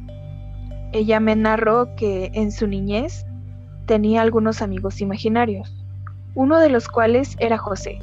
Ella 0.91 1.19
me 1.19 1.35
narró 1.35 1.95
que 1.97 2.31
en 2.33 2.51
su 2.51 2.65
niñez 2.65 3.23
tenía 3.85 4.23
algunos 4.23 4.63
amigos 4.63 5.01
imaginarios, 5.01 5.85
uno 6.33 6.57
de 6.57 6.69
los 6.69 6.87
cuales 6.87 7.35
era 7.37 7.59
José, 7.59 7.99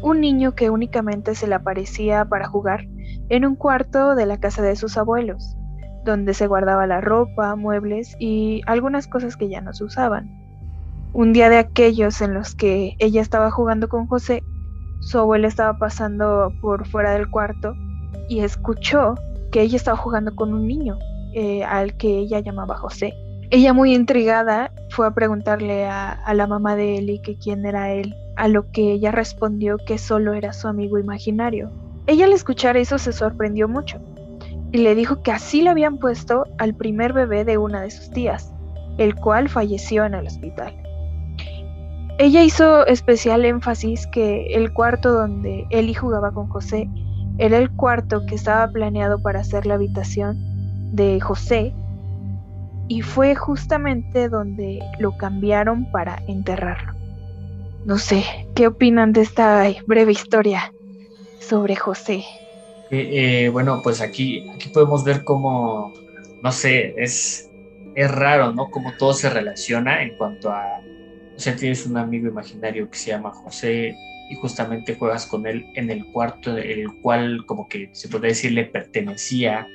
un 0.00 0.22
niño 0.22 0.54
que 0.54 0.70
únicamente 0.70 1.34
se 1.34 1.46
le 1.46 1.56
aparecía 1.56 2.24
para 2.24 2.48
jugar 2.48 2.86
en 3.28 3.44
un 3.44 3.56
cuarto 3.56 4.14
de 4.14 4.24
la 4.24 4.40
casa 4.40 4.62
de 4.62 4.74
sus 4.74 4.96
abuelos, 4.96 5.54
donde 6.06 6.32
se 6.32 6.46
guardaba 6.46 6.86
la 6.86 7.02
ropa, 7.02 7.56
muebles 7.56 8.16
y 8.18 8.62
algunas 8.64 9.06
cosas 9.06 9.36
que 9.36 9.50
ya 9.50 9.60
no 9.60 9.74
se 9.74 9.84
usaban. 9.84 10.39
Un 11.12 11.32
día 11.32 11.48
de 11.50 11.58
aquellos 11.58 12.20
en 12.20 12.34
los 12.34 12.54
que 12.54 12.94
ella 13.00 13.20
estaba 13.20 13.50
jugando 13.50 13.88
con 13.88 14.06
José, 14.06 14.44
su 15.00 15.18
abuela 15.18 15.48
estaba 15.48 15.76
pasando 15.76 16.52
por 16.60 16.86
fuera 16.86 17.12
del 17.12 17.28
cuarto 17.28 17.74
y 18.28 18.40
escuchó 18.40 19.16
que 19.50 19.62
ella 19.62 19.76
estaba 19.76 19.96
jugando 19.96 20.34
con 20.36 20.54
un 20.54 20.68
niño 20.68 20.98
eh, 21.34 21.64
al 21.64 21.96
que 21.96 22.18
ella 22.18 22.38
llamaba 22.38 22.76
José. 22.76 23.12
Ella 23.50 23.72
muy 23.72 23.92
intrigada 23.92 24.72
fue 24.90 25.06
a 25.08 25.10
preguntarle 25.10 25.86
a, 25.86 26.12
a 26.12 26.34
la 26.34 26.46
mamá 26.46 26.76
de 26.76 26.98
Eli 26.98 27.20
que 27.20 27.36
quién 27.36 27.66
era 27.66 27.92
él, 27.92 28.14
a 28.36 28.46
lo 28.46 28.70
que 28.70 28.92
ella 28.92 29.10
respondió 29.10 29.78
que 29.78 29.98
solo 29.98 30.34
era 30.34 30.52
su 30.52 30.68
amigo 30.68 30.96
imaginario. 30.96 31.72
Ella 32.06 32.26
al 32.26 32.32
escuchar 32.32 32.76
eso 32.76 32.98
se 32.98 33.12
sorprendió 33.12 33.68
mucho 33.68 34.00
y 34.72 34.78
le 34.78 34.94
dijo 34.94 35.22
que 35.22 35.32
así 35.32 35.62
le 35.62 35.70
habían 35.70 35.98
puesto 35.98 36.44
al 36.58 36.74
primer 36.76 37.12
bebé 37.12 37.44
de 37.44 37.58
una 37.58 37.82
de 37.82 37.90
sus 37.90 38.10
tías, 38.10 38.52
el 38.98 39.16
cual 39.16 39.48
falleció 39.48 40.04
en 40.04 40.14
el 40.14 40.26
hospital. 40.28 40.79
Ella 42.20 42.44
hizo 42.44 42.86
especial 42.86 43.46
énfasis 43.46 44.06
que 44.06 44.48
el 44.48 44.74
cuarto 44.74 45.10
donde 45.10 45.66
Eli 45.70 45.94
jugaba 45.94 46.32
con 46.32 46.48
José 46.48 46.86
era 47.38 47.56
el 47.56 47.70
cuarto 47.70 48.26
que 48.26 48.34
estaba 48.34 48.70
planeado 48.70 49.22
para 49.22 49.42
ser 49.42 49.64
la 49.64 49.76
habitación 49.76 50.36
de 50.92 51.18
José 51.18 51.72
y 52.88 53.00
fue 53.00 53.34
justamente 53.34 54.28
donde 54.28 54.80
lo 54.98 55.16
cambiaron 55.16 55.90
para 55.92 56.22
enterrarlo. 56.28 56.92
No 57.86 57.96
sé, 57.96 58.22
¿qué 58.54 58.66
opinan 58.66 59.14
de 59.14 59.22
esta 59.22 59.66
breve 59.86 60.12
historia 60.12 60.74
sobre 61.38 61.74
José? 61.74 62.22
Eh, 62.90 63.44
eh, 63.44 63.48
bueno, 63.48 63.80
pues 63.82 64.02
aquí, 64.02 64.46
aquí 64.50 64.68
podemos 64.68 65.04
ver 65.04 65.24
cómo, 65.24 65.94
no 66.42 66.52
sé, 66.52 66.92
es, 66.98 67.48
es 67.94 68.10
raro, 68.10 68.52
¿no? 68.52 68.68
Cómo 68.70 68.92
todo 68.98 69.14
se 69.14 69.30
relaciona 69.30 70.02
en 70.02 70.18
cuanto 70.18 70.50
a 70.50 70.82
o 71.40 71.42
sea, 71.42 71.56
tienes 71.56 71.86
un 71.86 71.96
amigo 71.96 72.28
imaginario 72.28 72.90
que 72.90 72.98
se 72.98 73.12
llama 73.12 73.30
José 73.30 73.96
y 74.28 74.34
justamente 74.34 74.94
juegas 74.94 75.24
con 75.24 75.46
él 75.46 75.64
en 75.74 75.90
el 75.90 76.04
cuarto, 76.12 76.54
el 76.54 77.00
cual 77.00 77.46
como 77.46 77.66
que 77.66 77.88
se 77.94 78.08
puede 78.08 78.28
decir 78.28 78.52
le 78.52 78.66
pertenecía 78.66 79.66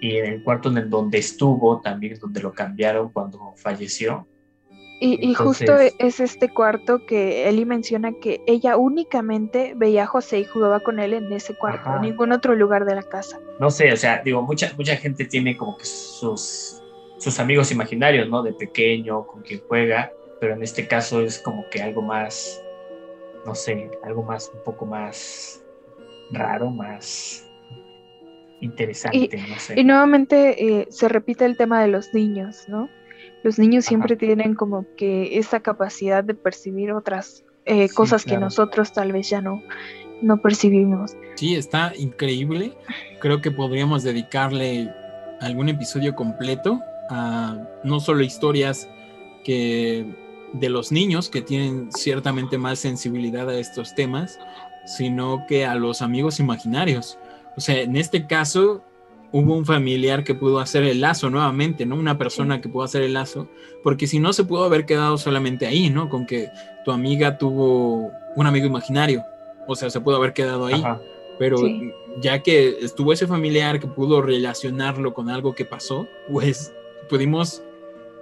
y 0.00 0.16
en 0.16 0.26
el 0.26 0.44
cuarto 0.44 0.68
en 0.68 0.78
el 0.78 0.88
donde 0.88 1.18
estuvo 1.18 1.80
también 1.80 2.16
donde 2.20 2.40
lo 2.40 2.52
cambiaron 2.52 3.08
cuando 3.08 3.52
falleció. 3.56 4.28
Y, 5.00 5.34
justo 5.34 5.76
es 5.76 6.20
este 6.20 6.48
cuarto 6.48 7.04
que 7.04 7.48
Eli 7.48 7.64
menciona 7.64 8.12
que 8.12 8.40
ella 8.46 8.76
únicamente 8.76 9.74
veía 9.76 10.04
a 10.04 10.06
José 10.06 10.38
y 10.38 10.44
jugaba 10.44 10.78
con 10.78 11.00
él 11.00 11.14
en 11.14 11.32
ese 11.32 11.56
cuarto, 11.56 11.96
en 11.96 12.02
ningún 12.02 12.30
otro 12.30 12.54
lugar 12.54 12.84
de 12.84 12.94
la 12.94 13.02
casa. 13.02 13.40
No 13.58 13.70
sé, 13.70 13.92
o 13.92 13.96
sea, 13.96 14.22
digo, 14.24 14.40
mucha, 14.40 14.72
mucha 14.78 14.94
gente 14.94 15.24
tiene 15.24 15.56
como 15.56 15.76
que 15.76 15.84
sus, 15.84 16.80
sus 17.18 17.40
amigos 17.40 17.72
imaginarios, 17.72 18.28
¿no? 18.28 18.44
De 18.44 18.52
pequeño, 18.52 19.26
con 19.26 19.42
quien 19.42 19.60
juega, 19.66 20.12
pero 20.44 20.56
en 20.56 20.62
este 20.62 20.86
caso 20.86 21.22
es 21.22 21.38
como 21.38 21.66
que 21.70 21.80
algo 21.80 22.02
más, 22.02 22.62
no 23.46 23.54
sé, 23.54 23.90
algo 24.02 24.22
más, 24.22 24.50
un 24.52 24.62
poco 24.62 24.84
más 24.84 25.64
raro, 26.32 26.68
más 26.68 27.50
interesante, 28.60 29.16
y, 29.16 29.50
no 29.50 29.58
sé. 29.58 29.80
Y 29.80 29.84
nuevamente 29.84 30.80
eh, 30.80 30.86
se 30.90 31.08
repite 31.08 31.46
el 31.46 31.56
tema 31.56 31.80
de 31.80 31.88
los 31.88 32.12
niños, 32.12 32.68
¿no? 32.68 32.90
Los 33.42 33.58
niños 33.58 33.86
siempre 33.86 34.16
tienen 34.16 34.54
como 34.54 34.84
que 34.98 35.38
esa 35.38 35.60
capacidad 35.60 36.22
de 36.22 36.34
percibir 36.34 36.92
otras 36.92 37.42
eh, 37.64 37.88
cosas 37.88 38.26
que 38.26 38.36
nosotros 38.36 38.92
tal 38.92 39.12
vez 39.12 39.30
ya 39.30 39.40
no, 39.40 39.62
no 40.20 40.42
percibimos. 40.42 41.16
Sí, 41.36 41.56
está 41.56 41.94
increíble. 41.96 42.76
Creo 43.18 43.40
que 43.40 43.50
podríamos 43.50 44.02
dedicarle 44.02 44.92
algún 45.40 45.70
episodio 45.70 46.14
completo 46.14 46.82
a 47.08 47.66
no 47.82 47.98
solo 47.98 48.22
historias 48.22 48.86
que 49.42 50.22
de 50.54 50.68
los 50.68 50.92
niños 50.92 51.28
que 51.28 51.42
tienen 51.42 51.90
ciertamente 51.92 52.58
más 52.58 52.78
sensibilidad 52.78 53.48
a 53.48 53.58
estos 53.58 53.94
temas, 53.94 54.38
sino 54.86 55.44
que 55.48 55.66
a 55.66 55.74
los 55.74 56.00
amigos 56.00 56.40
imaginarios. 56.40 57.18
O 57.56 57.60
sea, 57.60 57.80
en 57.80 57.96
este 57.96 58.26
caso 58.26 58.82
hubo 59.32 59.56
un 59.56 59.66
familiar 59.66 60.22
que 60.22 60.34
pudo 60.34 60.60
hacer 60.60 60.84
el 60.84 61.00
lazo 61.00 61.28
nuevamente, 61.28 61.86
¿no? 61.86 61.96
Una 61.96 62.16
persona 62.18 62.60
que 62.60 62.68
pudo 62.68 62.84
hacer 62.84 63.02
el 63.02 63.14
lazo, 63.14 63.48
porque 63.82 64.06
si 64.06 64.20
no 64.20 64.32
se 64.32 64.44
pudo 64.44 64.64
haber 64.64 64.86
quedado 64.86 65.18
solamente 65.18 65.66
ahí, 65.66 65.90
¿no? 65.90 66.08
Con 66.08 66.24
que 66.24 66.50
tu 66.84 66.92
amiga 66.92 67.36
tuvo 67.36 68.12
un 68.36 68.46
amigo 68.46 68.66
imaginario, 68.66 69.24
o 69.66 69.74
sea, 69.74 69.90
se 69.90 70.00
pudo 70.00 70.16
haber 70.16 70.34
quedado 70.34 70.66
ahí, 70.66 70.82
pero 71.38 71.58
ya 72.20 72.44
que 72.44 72.78
estuvo 72.80 73.12
ese 73.12 73.26
familiar 73.26 73.80
que 73.80 73.88
pudo 73.88 74.22
relacionarlo 74.22 75.14
con 75.14 75.28
algo 75.28 75.52
que 75.52 75.64
pasó, 75.64 76.06
pues 76.30 76.72
pudimos 77.08 77.64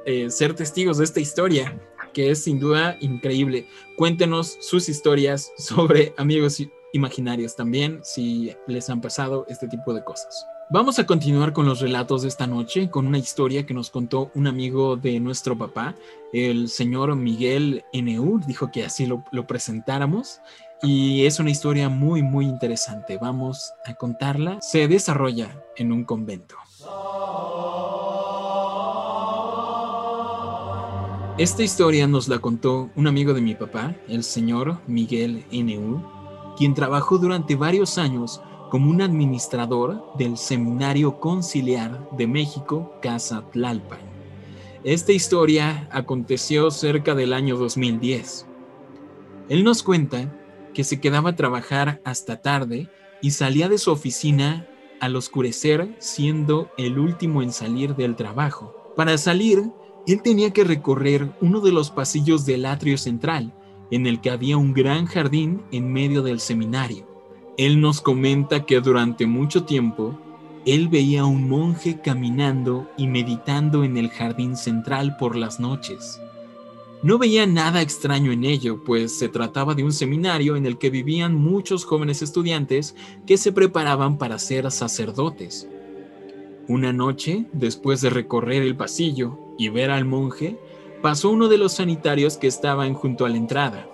eh, 0.06 0.30
ser 0.30 0.54
testigos 0.54 0.96
de 0.96 1.04
esta 1.04 1.20
historia 1.20 1.78
que 2.12 2.30
es 2.30 2.44
sin 2.44 2.60
duda 2.60 2.96
increíble. 3.00 3.66
Cuéntenos 3.96 4.58
sus 4.60 4.88
historias 4.88 5.52
sobre 5.58 6.14
amigos 6.16 6.62
imaginarios 6.92 7.56
también, 7.56 8.00
si 8.02 8.54
les 8.66 8.90
han 8.90 9.00
pasado 9.00 9.46
este 9.48 9.68
tipo 9.68 9.94
de 9.94 10.04
cosas. 10.04 10.46
Vamos 10.70 10.98
a 10.98 11.06
continuar 11.06 11.52
con 11.52 11.66
los 11.66 11.80
relatos 11.80 12.22
de 12.22 12.28
esta 12.28 12.46
noche, 12.46 12.88
con 12.88 13.06
una 13.06 13.18
historia 13.18 13.66
que 13.66 13.74
nos 13.74 13.90
contó 13.90 14.30
un 14.34 14.46
amigo 14.46 14.96
de 14.96 15.20
nuestro 15.20 15.56
papá, 15.56 15.94
el 16.32 16.68
señor 16.68 17.14
Miguel 17.16 17.84
N.U. 17.92 18.40
Dijo 18.46 18.70
que 18.70 18.84
así 18.84 19.06
lo 19.06 19.46
presentáramos 19.46 20.40
y 20.82 21.26
es 21.26 21.38
una 21.38 21.50
historia 21.50 21.88
muy, 21.88 22.22
muy 22.22 22.44
interesante. 22.44 23.16
Vamos 23.16 23.72
a 23.84 23.94
contarla. 23.94 24.60
Se 24.60 24.88
desarrolla 24.88 25.62
en 25.76 25.92
un 25.92 26.04
convento. 26.04 26.56
Esta 31.38 31.62
historia 31.62 32.06
nos 32.06 32.28
la 32.28 32.40
contó 32.40 32.90
un 32.94 33.06
amigo 33.06 33.32
de 33.32 33.40
mi 33.40 33.54
papá, 33.54 33.96
el 34.06 34.22
señor 34.22 34.80
Miguel 34.86 35.46
N.U., 35.50 36.02
quien 36.58 36.74
trabajó 36.74 37.16
durante 37.16 37.56
varios 37.56 37.96
años 37.96 38.42
como 38.70 38.90
un 38.90 39.00
administrador 39.00 40.12
del 40.18 40.36
Seminario 40.36 41.20
Conciliar 41.20 42.06
de 42.18 42.26
México, 42.26 42.92
Casa 43.00 43.44
Tlalpan. 43.50 43.98
Esta 44.84 45.12
historia 45.12 45.88
aconteció 45.90 46.70
cerca 46.70 47.14
del 47.14 47.32
año 47.32 47.56
2010. 47.56 48.46
Él 49.48 49.64
nos 49.64 49.82
cuenta 49.82 50.30
que 50.74 50.84
se 50.84 51.00
quedaba 51.00 51.30
a 51.30 51.36
trabajar 51.36 52.02
hasta 52.04 52.42
tarde 52.42 52.90
y 53.22 53.30
salía 53.30 53.70
de 53.70 53.78
su 53.78 53.90
oficina 53.90 54.68
al 55.00 55.16
oscurecer 55.16 55.96
siendo 55.98 56.70
el 56.76 56.98
último 56.98 57.42
en 57.42 57.52
salir 57.52 57.96
del 57.96 58.16
trabajo. 58.16 58.92
Para 58.96 59.16
salir, 59.16 59.72
él 60.06 60.22
tenía 60.22 60.52
que 60.52 60.64
recorrer 60.64 61.32
uno 61.40 61.60
de 61.60 61.72
los 61.72 61.90
pasillos 61.90 62.44
del 62.44 62.66
atrio 62.66 62.98
central, 62.98 63.52
en 63.90 64.06
el 64.06 64.20
que 64.20 64.30
había 64.30 64.56
un 64.56 64.72
gran 64.72 65.06
jardín 65.06 65.62
en 65.70 65.92
medio 65.92 66.22
del 66.22 66.40
seminario. 66.40 67.06
Él 67.58 67.80
nos 67.80 68.00
comenta 68.00 68.64
que 68.64 68.80
durante 68.80 69.26
mucho 69.26 69.64
tiempo 69.64 70.18
él 70.64 70.88
veía 70.88 71.22
a 71.22 71.26
un 71.26 71.48
monje 71.48 72.00
caminando 72.00 72.88
y 72.96 73.06
meditando 73.06 73.84
en 73.84 73.96
el 73.96 74.10
jardín 74.10 74.56
central 74.56 75.16
por 75.18 75.36
las 75.36 75.60
noches. 75.60 76.20
No 77.02 77.18
veía 77.18 77.46
nada 77.46 77.82
extraño 77.82 78.30
en 78.30 78.44
ello, 78.44 78.82
pues 78.84 79.18
se 79.18 79.28
trataba 79.28 79.74
de 79.74 79.82
un 79.82 79.92
seminario 79.92 80.54
en 80.54 80.66
el 80.66 80.78
que 80.78 80.88
vivían 80.88 81.34
muchos 81.34 81.84
jóvenes 81.84 82.22
estudiantes 82.22 82.94
que 83.26 83.36
se 83.36 83.50
preparaban 83.50 84.18
para 84.18 84.38
ser 84.38 84.70
sacerdotes. 84.70 85.68
Una 86.68 86.92
noche, 86.92 87.46
después 87.52 88.00
de 88.00 88.10
recorrer 88.10 88.62
el 88.62 88.76
pasillo 88.76 89.41
y 89.58 89.68
ver 89.68 89.90
al 89.90 90.04
monje, 90.04 90.58
pasó 91.02 91.30
uno 91.30 91.48
de 91.48 91.58
los 91.58 91.72
sanitarios 91.72 92.36
que 92.36 92.46
estaban 92.46 92.94
junto 92.94 93.24
a 93.24 93.28
la 93.28 93.36
entrada. 93.36 93.88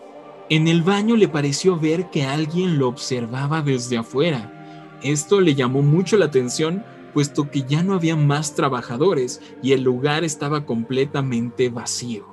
En 0.51 0.69
el 0.69 0.83
baño 0.83 1.17
le 1.17 1.29
pareció 1.29 1.79
ver 1.79 2.11
que 2.11 2.25
alguien 2.25 2.79
lo 2.79 2.89
observaba 2.89 3.61
desde 3.63 3.99
afuera. 3.99 4.99
Esto 5.03 5.41
le 5.41 5.55
llamó 5.55 5.83
mucho 5.83 6.17
la 6.17 6.27
atención, 6.27 6.85
puesto 7.13 7.51
que 7.51 7.63
ya 7.63 7.83
no 7.83 7.95
había 7.95 8.17
más 8.17 8.55
trabajadores 8.55 9.41
y 9.63 9.73
el 9.73 9.83
lugar 9.83 10.25
estaba 10.25 10.65
completamente 10.65 11.69
vacío. 11.69 12.27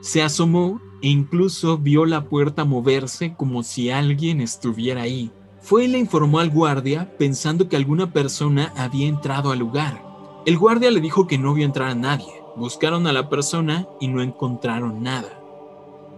Se 0.00 0.22
asomó 0.22 0.80
e 1.02 1.08
incluso 1.08 1.78
vio 1.78 2.06
la 2.06 2.28
puerta 2.28 2.64
moverse 2.64 3.34
como 3.36 3.62
si 3.62 3.90
alguien 3.90 4.40
estuviera 4.40 5.02
ahí. 5.02 5.32
Fue 5.60 5.84
y 5.84 5.88
le 5.88 5.98
informó 5.98 6.38
al 6.38 6.50
guardia 6.50 7.16
pensando 7.18 7.68
que 7.68 7.74
alguna 7.74 8.12
persona 8.12 8.72
había 8.76 9.08
entrado 9.08 9.50
al 9.50 9.58
lugar. 9.58 10.05
El 10.46 10.58
guardia 10.58 10.92
le 10.92 11.00
dijo 11.00 11.26
que 11.26 11.38
no 11.38 11.54
vio 11.54 11.64
entrar 11.64 11.88
a 11.88 11.94
nadie. 11.96 12.32
Buscaron 12.54 13.08
a 13.08 13.12
la 13.12 13.28
persona 13.28 13.88
y 14.00 14.06
no 14.06 14.22
encontraron 14.22 15.02
nada. 15.02 15.42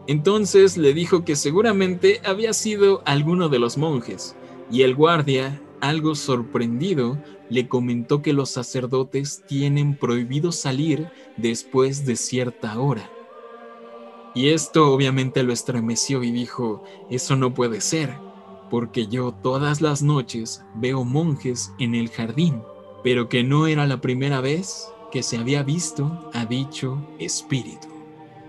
Entonces 0.07 0.77
le 0.77 0.93
dijo 0.93 1.25
que 1.25 1.35
seguramente 1.35 2.21
había 2.27 2.53
sido 2.53 3.01
alguno 3.07 3.49
de 3.49 3.59
los 3.59 3.79
monjes, 3.79 4.37
y 4.71 4.83
el 4.83 4.95
guardia, 4.95 5.63
algo 5.81 6.15
sorprendido, 6.15 7.17
le 7.49 7.69
comentó 7.69 8.21
que 8.21 8.35
los 8.35 8.51
sacerdotes 8.51 9.45
tienen 9.49 9.97
prohibido 9.97 10.53
salir 10.53 11.09
después 11.39 12.05
de 12.05 12.17
cierta 12.17 12.79
hora. 12.79 13.11
Y 14.35 14.51
esto 14.51 14.93
obviamente 14.93 15.43
lo 15.43 15.55
estremeció 15.55 16.23
y 16.23 16.33
dijo, 16.33 16.85
eso 17.09 17.35
no 17.35 17.55
puede 17.55 17.81
ser, 17.81 18.15
porque 18.69 19.07
yo 19.07 19.33
todas 19.33 19.81
las 19.81 20.03
noches 20.03 20.63
veo 20.75 21.05
monjes 21.05 21.73
en 21.79 21.95
el 21.95 22.11
jardín, 22.11 22.63
pero 23.02 23.28
que 23.28 23.43
no 23.45 23.67
era 23.67 23.87
la 23.87 24.00
primera 24.00 24.40
vez 24.40 24.88
que 25.12 25.23
se 25.23 25.38
había 25.38 25.62
visto 25.62 26.31
a 26.35 26.45
dicho 26.45 27.07
espíritu. 27.19 27.88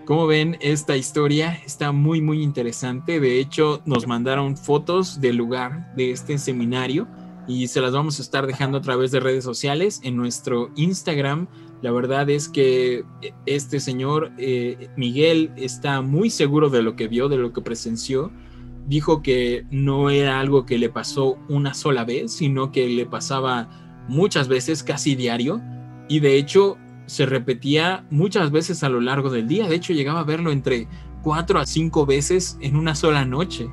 Como 0.06 0.28
ven, 0.28 0.58
esta 0.60 0.98
historia 0.98 1.62
está 1.66 1.92
muy 1.92 2.22
muy 2.22 2.42
interesante. 2.42 3.20
De 3.20 3.40
hecho, 3.40 3.82
nos 3.86 4.08
mandaron 4.08 4.58
fotos 4.58 5.22
del 5.22 5.36
lugar 5.36 5.94
de 5.96 6.12
este 6.12 6.38
seminario 6.38 7.08
y 7.48 7.68
se 7.68 7.82
las 7.82 7.94
vamos 7.94 8.20
a 8.20 8.24
estar 8.24 8.48
dejando 8.48 8.80
a 8.80 8.82
través 8.82 9.12
de 9.12 9.20
redes 9.20 9.44
sociales 9.44 10.02
en 10.04 10.18
nuestro 10.18 10.72
Instagram 10.76 11.48
la 11.82 11.92
verdad 11.92 12.30
es 12.30 12.50
que 12.50 13.06
este 13.46 13.80
señor, 13.80 14.32
eh, 14.38 14.90
Miguel, 14.98 15.52
está 15.56 16.02
muy 16.02 16.30
seguro 16.30 16.70
de 16.70 16.82
lo 16.82 16.96
que 16.96 17.08
vio, 17.08 17.30
de 17.30 17.38
lo 17.38 17.54
que 17.54 17.62
presenció. 17.62 18.32
Dijo 18.88 19.22
que 19.22 19.66
no 19.72 20.10
era 20.10 20.40
algo 20.40 20.66
que 20.66 20.78
le 20.78 20.90
pasó 20.90 21.38
una 21.48 21.74
sola 21.74 22.04
vez, 22.04 22.34
sino 22.34 22.72
que 22.72 22.90
le 22.90 23.06
pasaba 23.06 23.70
muchas 24.10 24.48
veces, 24.48 24.84
casi 24.84 25.16
diario. 25.16 25.62
Y 26.10 26.20
de 26.20 26.38
hecho 26.38 26.78
se 27.06 27.26
repetía 27.26 28.06
muchas 28.10 28.52
veces 28.52 28.84
a 28.84 28.90
lo 28.90 29.02
largo 29.02 29.30
del 29.30 29.48
día. 29.48 29.68
De 29.68 29.76
hecho 29.76 29.94
llegaba 29.94 30.20
a 30.20 30.26
verlo 30.26 30.52
entre 30.52 30.88
cuatro 31.24 31.60
a 31.60 31.66
cinco 31.66 32.06
veces 32.06 32.58
en 32.62 32.76
una 32.76 32.96
sola 32.96 33.26
noche. 33.26 33.70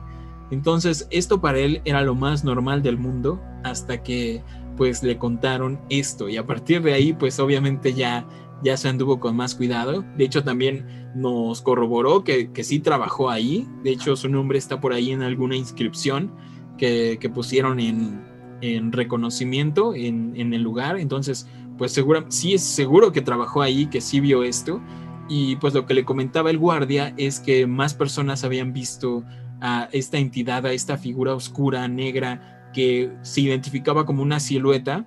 Entonces 0.50 1.06
esto 1.10 1.40
para 1.40 1.58
él 1.58 1.82
era 1.84 2.02
lo 2.02 2.14
más 2.14 2.44
normal 2.44 2.82
del 2.82 2.98
mundo 2.98 3.40
hasta 3.64 4.02
que 4.02 4.42
pues 4.76 5.02
le 5.02 5.18
contaron 5.18 5.80
esto 5.88 6.28
y 6.28 6.36
a 6.36 6.46
partir 6.46 6.82
de 6.82 6.92
ahí 6.92 7.12
pues 7.14 7.40
obviamente 7.40 7.94
ya, 7.94 8.26
ya 8.62 8.76
se 8.76 8.88
anduvo 8.88 9.18
con 9.18 9.36
más 9.36 9.54
cuidado. 9.54 10.04
De 10.16 10.24
hecho 10.24 10.44
también 10.44 11.10
nos 11.14 11.62
corroboró 11.62 12.24
que, 12.24 12.52
que 12.52 12.64
sí 12.64 12.78
trabajó 12.78 13.28
ahí. 13.28 13.66
De 13.82 13.90
hecho 13.90 14.16
su 14.16 14.28
nombre 14.28 14.58
está 14.58 14.80
por 14.80 14.92
ahí 14.92 15.10
en 15.10 15.22
alguna 15.22 15.56
inscripción 15.56 16.32
que, 16.78 17.18
que 17.20 17.28
pusieron 17.28 17.80
en, 17.80 18.35
en 18.60 18.92
reconocimiento 18.92 19.94
en, 19.94 20.32
en, 20.36 20.54
el 20.54 20.62
lugar. 20.62 20.98
Entonces 20.98 21.46
pues 21.76 21.92
seguro, 21.92 22.24
sí 22.28 22.54
es 22.54 22.62
seguro 22.62 23.12
que 23.12 23.20
trabajó 23.20 23.62
ahí, 23.62 23.86
que 23.86 24.00
sí 24.00 24.20
vio 24.20 24.42
esto. 24.42 24.80
Y 25.28 25.56
pues 25.56 25.74
lo 25.74 25.86
que 25.86 25.94
le 25.94 26.04
comentaba 26.04 26.50
el 26.50 26.58
guardia 26.58 27.12
es 27.16 27.40
que 27.40 27.66
más 27.66 27.94
personas 27.94 28.44
habían 28.44 28.72
visto 28.72 29.24
a 29.60 29.88
esta 29.92 30.18
entidad, 30.18 30.64
a 30.66 30.72
esta 30.72 30.98
figura 30.98 31.34
oscura, 31.34 31.88
negra, 31.88 32.70
que 32.72 33.12
se 33.22 33.40
identificaba 33.40 34.06
como 34.06 34.22
una 34.22 34.38
silueta 34.40 35.06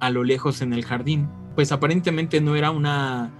a 0.00 0.10
lo 0.10 0.24
lejos 0.24 0.62
en 0.62 0.72
el 0.72 0.84
jardín. 0.84 1.28
Pues 1.54 1.72
aparentemente 1.72 2.40
no 2.40 2.56
era 2.56 2.70
una, 2.70 3.30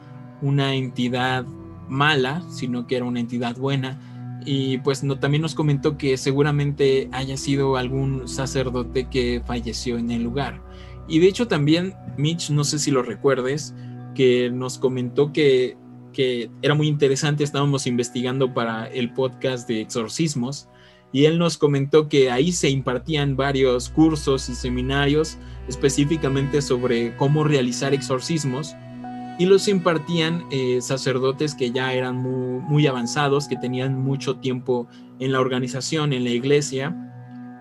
una 0.40 0.74
entidad 0.74 1.44
mala, 1.88 2.42
sino 2.50 2.86
que 2.86 2.96
era 2.96 3.04
una 3.04 3.20
entidad 3.20 3.56
buena. 3.56 3.98
Y 4.44 4.78
pues 4.78 5.02
no, 5.02 5.18
también 5.18 5.42
nos 5.42 5.54
comentó 5.54 5.98
que 5.98 6.16
seguramente 6.16 7.08
haya 7.12 7.36
sido 7.36 7.76
algún 7.76 8.26
sacerdote 8.28 9.08
que 9.08 9.42
falleció 9.44 9.98
en 9.98 10.10
el 10.10 10.22
lugar. 10.22 10.62
Y 11.08 11.18
de 11.18 11.28
hecho 11.28 11.48
también 11.48 11.94
Mitch, 12.16 12.50
no 12.50 12.64
sé 12.64 12.78
si 12.78 12.90
lo 12.90 13.02
recuerdes, 13.02 13.74
que 14.14 14.50
nos 14.50 14.78
comentó 14.78 15.32
que, 15.32 15.76
que 16.12 16.50
era 16.62 16.74
muy 16.74 16.88
interesante, 16.88 17.44
estábamos 17.44 17.86
investigando 17.86 18.54
para 18.54 18.86
el 18.86 19.12
podcast 19.12 19.68
de 19.68 19.80
exorcismos 19.80 20.68
y 21.12 21.24
él 21.24 21.38
nos 21.38 21.58
comentó 21.58 22.08
que 22.08 22.30
ahí 22.30 22.52
se 22.52 22.70
impartían 22.70 23.36
varios 23.36 23.88
cursos 23.88 24.48
y 24.48 24.54
seminarios 24.54 25.38
específicamente 25.68 26.62
sobre 26.62 27.16
cómo 27.16 27.44
realizar 27.44 27.94
exorcismos 27.94 28.74
y 29.40 29.46
los 29.46 29.68
impartían 29.68 30.44
eh, 30.50 30.82
sacerdotes 30.82 31.54
que 31.54 31.70
ya 31.70 31.94
eran 31.94 32.18
muy, 32.18 32.86
avanzados, 32.86 33.48
que 33.48 33.56
tenían 33.56 33.98
mucho 33.98 34.36
tiempo 34.36 34.86
en 35.18 35.32
la 35.32 35.40
organización, 35.40 36.12
en 36.12 36.24
la 36.24 36.30
iglesia, 36.30 36.94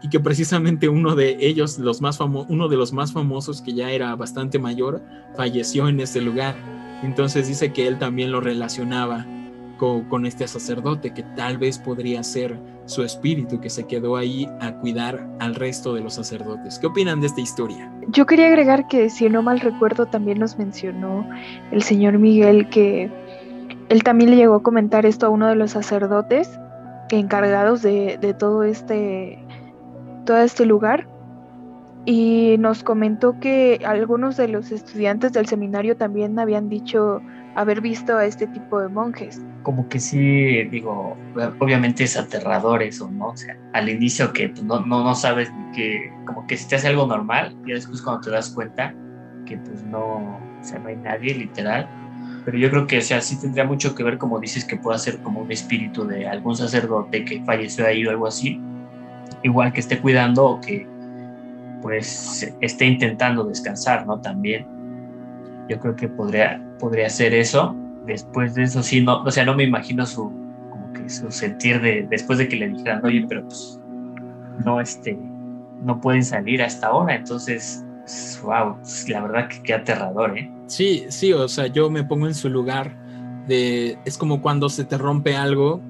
y 0.04 0.10
que 0.10 0.20
precisamente 0.20 0.90
uno 0.90 1.16
de 1.16 1.38
ellos, 1.40 1.80
los 1.80 2.02
más 2.02 2.20
uno 2.20 2.68
de 2.68 2.76
los 2.76 2.92
más 2.92 3.14
famosos, 3.14 3.62
que 3.62 3.74
ya 3.74 3.92
era 3.92 4.14
bastante 4.18 4.60
mayor, 4.60 5.02
falleció 5.38 5.88
en 5.88 6.02
ese 6.02 6.20
lugar. 6.20 6.54
Entonces 7.02 7.48
dice 7.48 7.72
que 7.72 7.88
él 7.88 7.98
también 7.98 8.34
lo 8.34 8.42
relacionaba 8.42 9.26
con, 9.80 10.26
este 10.26 10.48
sacerdote, 10.48 11.14
que 11.14 11.24
tal 11.36 11.58
vez 11.58 11.80
podría 11.80 12.22
ser 12.24 12.60
su 12.86 13.04
espíritu 13.04 13.60
que 13.60 13.70
se 13.70 13.88
quedó 13.88 14.18
ahí 14.18 14.48
a 14.60 14.74
cuidar 14.74 15.28
al 15.40 15.56
resto 15.56 15.96
de 15.96 16.02
los 16.02 16.16
sacerdotes. 16.16 16.78
¿Qué 16.78 16.88
opinan 16.88 17.22
de 17.22 17.28
esta 17.28 17.42
historia? 17.42 17.92
Yo 18.10 18.26
quería 18.26 18.48
agregar 18.48 18.88
que, 18.88 19.10
si 19.10 19.30
no 19.30 19.42
mal 19.42 19.60
recuerdo, 19.60 20.06
también 20.06 20.40
nos 20.40 20.58
mencionó 20.58 21.28
el 21.72 21.82
señor 21.82 22.20
Miguel 22.20 22.70
que 22.70 23.10
él 23.90 24.04
también 24.04 24.32
le 24.32 24.36
llegó 24.36 24.56
a 24.56 24.64
comentar 24.64 25.06
esto 25.06 25.26
a 25.26 25.30
uno 25.30 25.48
de 25.48 25.56
los 25.56 25.72
sacerdotes 25.72 26.60
encargados 27.10 27.82
de, 27.82 28.20
de 28.22 28.36
todo 28.36 28.62
este 28.62 29.40
todo 30.26 30.38
este 30.38 30.64
lugar 30.64 31.08
y 32.06 32.56
nos 32.60 32.84
comentó 32.84 33.40
que 33.40 33.80
algunos 33.86 34.38
de 34.38 34.48
los 34.48 34.72
estudiantes 34.72 35.34
del 35.34 35.48
seminario 35.48 35.98
también 35.98 36.38
habían 36.38 36.70
dicho 36.70 37.22
haber 37.56 37.82
visto 37.82 38.16
a 38.16 38.26
este 38.26 38.48
tipo 38.48 38.80
de 38.80 38.90
monjes. 38.90 39.42
Como 39.64 39.90
que 39.90 40.00
sí, 40.00 40.64
digo, 40.64 41.18
obviamente 41.60 42.06
es 42.06 42.18
aterrador 42.18 42.82
eso, 42.82 43.10
¿no? 43.12 43.30
O 43.30 43.38
sea, 43.38 43.58
al 43.74 43.90
inicio 43.90 44.32
que 44.32 44.50
pues, 44.50 44.64
no, 44.64 44.80
no, 44.86 45.04
no 45.04 45.16
sabes 45.16 45.52
que, 45.76 46.12
como 46.26 46.48
que 46.48 46.58
si 46.58 46.68
te 46.68 46.78
hace 46.78 46.88
algo 46.88 47.06
normal, 47.06 47.56
y 47.66 47.74
después 47.74 48.02
cuando 48.02 48.22
te 48.22 48.32
das 48.32 48.50
cuenta 48.52 48.94
que 49.46 49.58
pues 49.58 49.84
no, 49.84 50.00
o 50.00 50.64
sea, 50.64 50.80
no 50.80 50.88
hay 50.88 50.96
nadie, 50.96 51.36
literal. 51.36 51.88
Pero 52.46 52.58
yo 52.58 52.70
creo 52.70 52.88
que, 52.88 53.00
o 53.00 53.02
sea, 53.02 53.22
sí 53.22 53.40
tendría 53.40 53.66
mucho 53.66 53.96
que 53.96 54.04
ver, 54.04 54.18
como 54.18 54.40
dices, 54.40 54.64
que 54.66 54.78
pueda 54.78 54.98
ser 54.98 55.20
como 55.20 55.42
un 55.42 55.52
espíritu 55.52 56.06
de 56.06 56.28
algún 56.28 56.56
sacerdote 56.56 57.26
que 57.26 57.44
falleció 57.44 57.86
ahí 57.86 58.06
o 58.06 58.10
algo 58.10 58.28
así. 58.28 58.62
Igual 59.44 59.74
que 59.74 59.82
esté 59.82 60.00
cuidando 60.00 60.46
o 60.46 60.62
que, 60.62 60.88
pues, 61.82 62.52
esté 62.62 62.86
intentando 62.86 63.44
descansar, 63.44 64.06
¿no? 64.08 64.20
También 64.22 64.66
yo 65.68 65.80
creo 65.80 65.96
que 65.96 66.08
podría, 66.08 66.62
podría 66.80 67.10
ser 67.10 67.34
eso. 67.34 67.76
Después 68.10 68.56
de 68.56 68.64
eso, 68.64 68.82
sí, 68.82 69.02
no, 69.02 69.22
o 69.22 69.30
sea, 69.30 69.46
no 69.46 69.54
me 69.54 69.64
imagino 69.64 70.04
su, 70.04 70.32
como 70.72 70.92
que 70.94 71.08
su 71.08 71.30
sentir 71.30 71.80
de, 71.80 72.08
después 72.10 72.40
de 72.40 72.48
que 72.48 72.56
le 72.56 72.70
dijeran, 72.70 73.06
oye, 73.06 73.24
pero 73.30 73.44
pues, 73.44 73.80
no, 74.66 74.82
este, 74.82 75.16
no 75.84 76.02
pueden 76.02 76.24
salir 76.24 76.64
hasta 76.64 76.88
ahora. 76.88 77.14
Entonces, 77.16 77.86
wow, 78.44 78.78
pues, 78.78 79.08
la 79.08 79.22
verdad 79.22 79.48
que 79.48 79.62
qué 79.62 79.74
aterrador, 79.76 80.36
¿eh? 80.36 80.52
Sí, 80.66 81.06
sí, 81.10 81.34
o 81.34 81.48
sea, 81.48 81.68
yo 81.68 81.92
me 81.92 82.04
pongo 82.04 82.26
en 82.26 82.34
su 82.34 82.50
lugar 82.50 82.98
de, 83.48 84.00
es 84.06 84.18
como 84.18 84.42
cuando 84.42 84.70
se 84.70 84.86
te 84.86 84.98
rompe 84.98 85.36
algo 85.36 85.82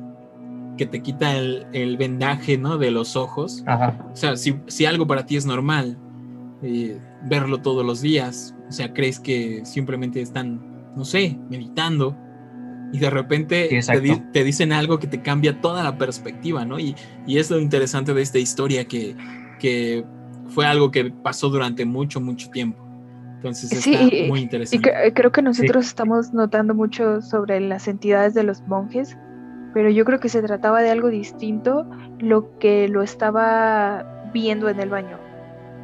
que 0.78 0.86
te 0.86 1.02
quita 1.02 1.38
el, 1.38 1.98
vendaje, 1.98 2.58
¿no? 2.58 2.78
De 2.78 2.92
los 2.92 3.16
ojos. 3.16 3.64
O 3.66 4.16
sea, 4.16 4.36
si, 4.36 4.86
algo 4.86 5.08
para 5.08 5.26
ti 5.26 5.38
es 5.38 5.46
normal, 5.46 5.98
eh, 6.64 7.00
verlo 7.24 7.62
todos 7.62 7.86
los 7.86 8.02
días, 8.02 8.54
o 8.68 8.72
sea, 8.74 8.94
crees 8.94 9.20
que 9.20 9.62
simplemente 9.64 10.22
están, 10.22 10.62
no 11.00 11.06
sé, 11.06 11.40
meditando 11.50 12.14
y 12.92 13.00
de 13.00 13.10
repente 13.10 13.70
te, 14.34 14.44
dicen 14.44 14.74
algo 14.74 15.00
que 15.00 15.08
te 15.08 15.22
cambia 15.22 15.62
toda 15.62 15.82
la 15.82 15.98
perspectiva, 15.98 16.66
¿no? 16.66 16.78
Y, 16.78 16.94
y 17.26 17.38
es 17.38 17.50
lo 17.50 17.58
interesante 17.58 18.14
de 18.14 18.22
esta 18.22 18.38
historia 18.38 18.86
que, 18.86 19.16
que 19.60 20.04
fue 20.48 20.66
algo 20.66 20.92
que 20.92 21.10
pasó 21.10 21.48
durante 21.48 21.86
mucho, 21.86 22.20
mucho 22.20 22.50
tiempo. 22.50 22.86
Entonces 23.36 23.72
está 23.72 24.28
muy 24.28 24.42
interesante. 24.42 25.08
Y 25.08 25.12
creo 25.14 25.32
que 25.32 25.42
nosotros 25.42 25.86
estamos 25.86 26.34
notando 26.34 26.76
mucho 26.76 27.22
sobre 27.22 27.62
las 27.62 27.88
entidades 27.88 28.34
de 28.34 28.44
los 28.44 28.62
monjes, 28.68 29.18
pero 29.74 29.90
yo 29.90 30.04
creo 30.04 30.20
que 30.20 30.28
se 30.28 30.42
trataba 30.42 30.82
de 30.82 30.90
algo 30.90 31.08
distinto 31.08 31.90
lo 32.20 32.58
que 32.60 32.90
lo 32.90 33.04
estaba 33.04 34.30
viendo 34.34 34.68
en 34.68 34.82
el 34.82 34.90
baño. 34.90 35.18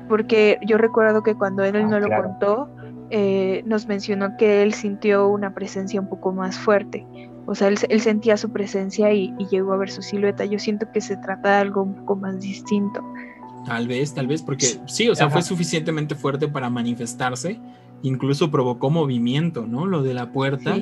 Porque 0.09 0.59
yo 0.67 0.77
recuerdo 0.77 1.23
que 1.23 1.35
cuando 1.35 1.63
él 1.63 1.77
ah, 1.77 1.87
no 1.87 1.99
lo 2.01 2.09
contó, 2.09 2.74
eh, 3.17 3.63
nos 3.65 3.87
mencionó 3.87 4.35
que 4.35 4.61
él 4.61 4.73
sintió 4.73 5.29
una 5.29 5.53
presencia 5.53 6.01
un 6.01 6.09
poco 6.09 6.33
más 6.33 6.59
fuerte. 6.59 7.07
O 7.45 7.55
sea, 7.55 7.69
él, 7.69 8.01
sentía 8.01 8.35
su 8.35 8.51
presencia 8.51 9.13
y, 9.13 9.33
y, 9.39 9.47
llegó 9.47 9.71
a 9.71 9.77
ver 9.77 9.89
su 9.89 10.01
silueta. 10.01 10.43
Yo 10.43 10.59
siento 10.59 10.85
que 10.91 10.99
se 10.99 11.15
trata 11.15 11.51
de 11.51 11.55
algo 11.55 11.83
un 11.83 11.95
poco 11.95 12.17
más 12.17 12.41
distinto. 12.41 13.01
Tal 13.65 13.87
vez, 13.87 14.13
tal 14.13 14.27
vez, 14.27 14.41
porque 14.41 14.65
sí, 14.85 15.07
o 15.07 15.15
sea, 15.15 15.29
fue 15.29 15.43
suficientemente 15.43 16.13
fuerte 16.13 16.49
para 16.49 16.69
manifestarse, 16.69 17.57
incluso 18.01 18.51
provocó 18.51 18.89
movimiento, 18.89 19.65
¿no? 19.65 19.85
Lo 19.85 20.03
de 20.03 20.13
la 20.13 20.33
puerta, 20.33 20.75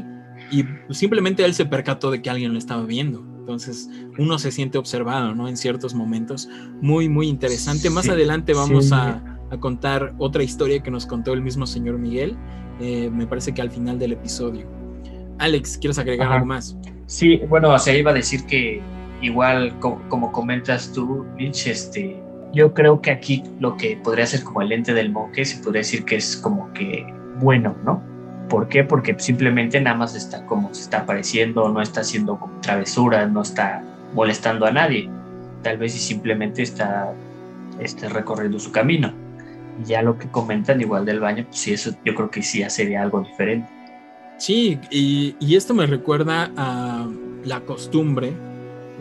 y 0.49 0.65
simplemente 0.89 1.45
él 1.45 1.53
se 1.53 1.65
percató 1.65 2.09
de 2.09 2.23
que 2.23 2.31
alguien 2.31 2.51
lo 2.51 2.57
estaba 2.57 2.83
viendo. 2.83 3.23
Entonces, 3.37 3.91
uno 4.17 4.39
se 4.39 4.51
siente 4.51 4.79
observado, 4.79 5.35
¿no? 5.35 5.47
En 5.47 5.55
ciertos 5.55 5.93
momentos. 5.93 6.49
Muy, 6.81 7.09
muy 7.09 7.27
interesante. 7.27 7.91
Más 7.91 8.09
adelante 8.09 8.53
vamos 8.53 8.91
a, 8.91 9.32
contar 9.59 10.13
otra 10.17 10.43
historia 10.43 10.81
que 10.81 10.91
nos 10.91 11.05
contó 11.05 11.33
el 11.33 11.41
mismo 11.41 11.65
señor 11.65 11.97
Miguel, 11.97 12.35
eh, 12.79 13.09
me 13.11 13.27
parece 13.27 13.53
que 13.53 13.61
al 13.61 13.71
final 13.71 13.99
del 13.99 14.13
episodio. 14.13 14.65
Alex, 15.39 15.77
¿quieres 15.77 15.99
agregar 15.99 16.31
algo 16.31 16.45
más? 16.45 16.77
Sí, 17.05 17.41
bueno, 17.49 17.71
o 17.71 17.79
sea, 17.79 17.95
iba 17.95 18.11
a 18.11 18.13
decir 18.13 18.45
que 18.45 18.81
igual 19.21 19.77
como, 19.79 20.31
comentas 20.31 20.91
tú, 20.93 21.25
Mitch, 21.37 21.67
este, 21.67 22.21
yo 22.53 22.73
creo 22.73 23.01
que 23.01 23.11
aquí 23.11 23.43
lo 23.59 23.75
que 23.77 23.97
podría 23.97 24.25
ser 24.25 24.43
como 24.43 24.61
el 24.61 24.71
ente 24.71 24.93
del 24.93 25.11
monje 25.11 25.45
se 25.45 25.61
podría 25.63 25.79
decir 25.79 26.05
que 26.05 26.17
es 26.17 26.37
como 26.37 26.71
que 26.73 27.05
bueno, 27.39 27.75
¿no? 27.83 28.01
¿Por 28.49 28.67
qué? 28.67 28.83
Porque 28.83 29.15
simplemente 29.17 29.79
nada 29.81 29.95
más 29.95 30.15
está 30.15 30.45
como 30.45 30.73
se 30.73 30.81
está 30.81 30.99
apareciendo, 30.99 31.67
no 31.69 31.81
está 31.81 32.01
haciendo 32.01 32.37
como 32.39 32.59
travesuras, 32.61 33.31
no 33.31 33.41
está 33.41 33.83
molestando 34.13 34.65
a 34.65 34.71
nadie. 34.71 35.09
Tal 35.63 35.77
vez 35.77 35.95
y 35.95 35.99
simplemente 35.99 36.61
está 36.61 37.13
este, 37.79 38.09
recorriendo 38.09 38.59
su 38.59 38.71
camino. 38.71 39.13
Y 39.81 39.86
ya 39.86 40.01
lo 40.01 40.17
que 40.17 40.27
comentan 40.27 40.81
igual 40.81 41.05
del 41.05 41.19
baño, 41.19 41.45
pues 41.45 41.59
sí, 41.59 41.73
eso 41.73 41.91
yo 42.05 42.15
creo 42.15 42.29
que 42.29 42.43
sí 42.43 42.59
ya 42.59 42.69
sería 42.69 43.01
algo 43.01 43.21
diferente. 43.21 43.69
Sí, 44.38 44.79
y, 44.89 45.36
y 45.39 45.55
esto 45.55 45.73
me 45.73 45.86
recuerda 45.86 46.51
a 46.57 47.07
la 47.45 47.62
costumbre 47.62 48.33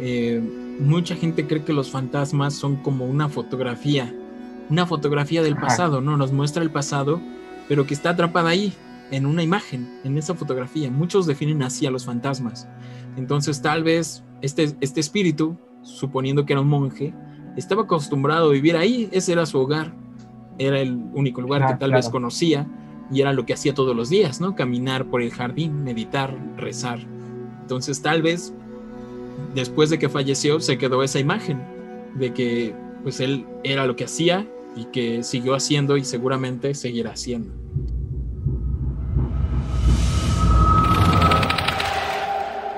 eh, 0.01 0.41
mucha 0.81 1.15
gente 1.15 1.47
cree 1.47 1.65
que 1.65 1.73
los 1.73 1.91
fantasmas 1.91 2.55
son 2.55 2.77
como 2.77 3.05
una 3.05 3.29
fotografía, 3.29 4.15
una 4.71 4.87
fotografía 4.87 5.43
del 5.43 5.57
pasado, 5.57 6.01
¿no? 6.01 6.17
Nos 6.17 6.33
muestra 6.33 6.63
el 6.63 6.71
pasado, 6.71 7.21
pero 7.69 7.87
que 7.87 7.95
está 7.95 8.11
atrapada 8.11 8.51
ahí, 8.51 8.73
en 9.11 9.27
una 9.27 9.43
imagen, 9.43 10.01
en 10.05 10.17
esa 10.17 10.35
fotografía. 10.35 10.91
Muchos 10.91 11.27
definen 11.27 11.63
así 11.63 11.87
a 11.87 11.91
los 11.91 12.07
fantasmas. 12.07 12.69
Entonces 13.17 13.61
tal 13.61 13.85
vez 13.85 14.25
este, 14.41 14.75
este 14.81 15.01
espíritu, 15.01 15.59
suponiendo 15.83 16.47
que 16.47 16.55
era 16.55 16.63
un 16.63 16.69
monje, 16.69 17.15
estaba 17.57 17.83
acostumbrado 17.83 18.49
a 18.49 18.53
vivir 18.53 18.77
ahí, 18.77 19.11
ese 19.13 19.33
era 19.33 19.45
su 19.45 19.59
hogar, 19.59 19.95
era 20.59 20.81
el 20.81 20.97
único 21.15 21.41
lugar 21.41 21.67
que 21.67 21.75
tal 21.75 21.93
vez 21.93 22.09
conocía 22.09 22.67
y 23.11 23.21
era 23.21 23.33
lo 23.33 23.45
que 23.45 23.55
hacía 23.55 23.75
todos 23.75 23.95
los 23.95 24.09
días, 24.09 24.41
¿no? 24.41 24.55
Caminar 24.55 25.07
por 25.07 25.23
el 25.23 25.31
jardín, 25.31 25.85
meditar, 25.85 26.37
rezar. 26.57 26.99
Entonces 27.61 28.01
tal 28.03 28.23
vez 28.23 28.53
después 29.55 29.91
de 29.91 29.99
que 29.99 30.09
falleció 30.09 30.61
se 30.61 30.79
quedó 30.79 31.03
esa 31.03 31.19
imagen 31.19 31.63
de 32.15 32.33
que 32.33 32.75
pues 33.03 33.21
él 33.21 33.47
era 33.65 33.87
lo 33.87 33.97
que 33.97 34.05
hacía 34.05 34.47
y 34.77 34.87
que 34.87 35.23
siguió 35.23 35.55
haciendo 35.55 35.97
y 35.97 36.05
seguramente 36.05 36.75
seguirá 36.75 37.13
haciendo. 37.13 37.53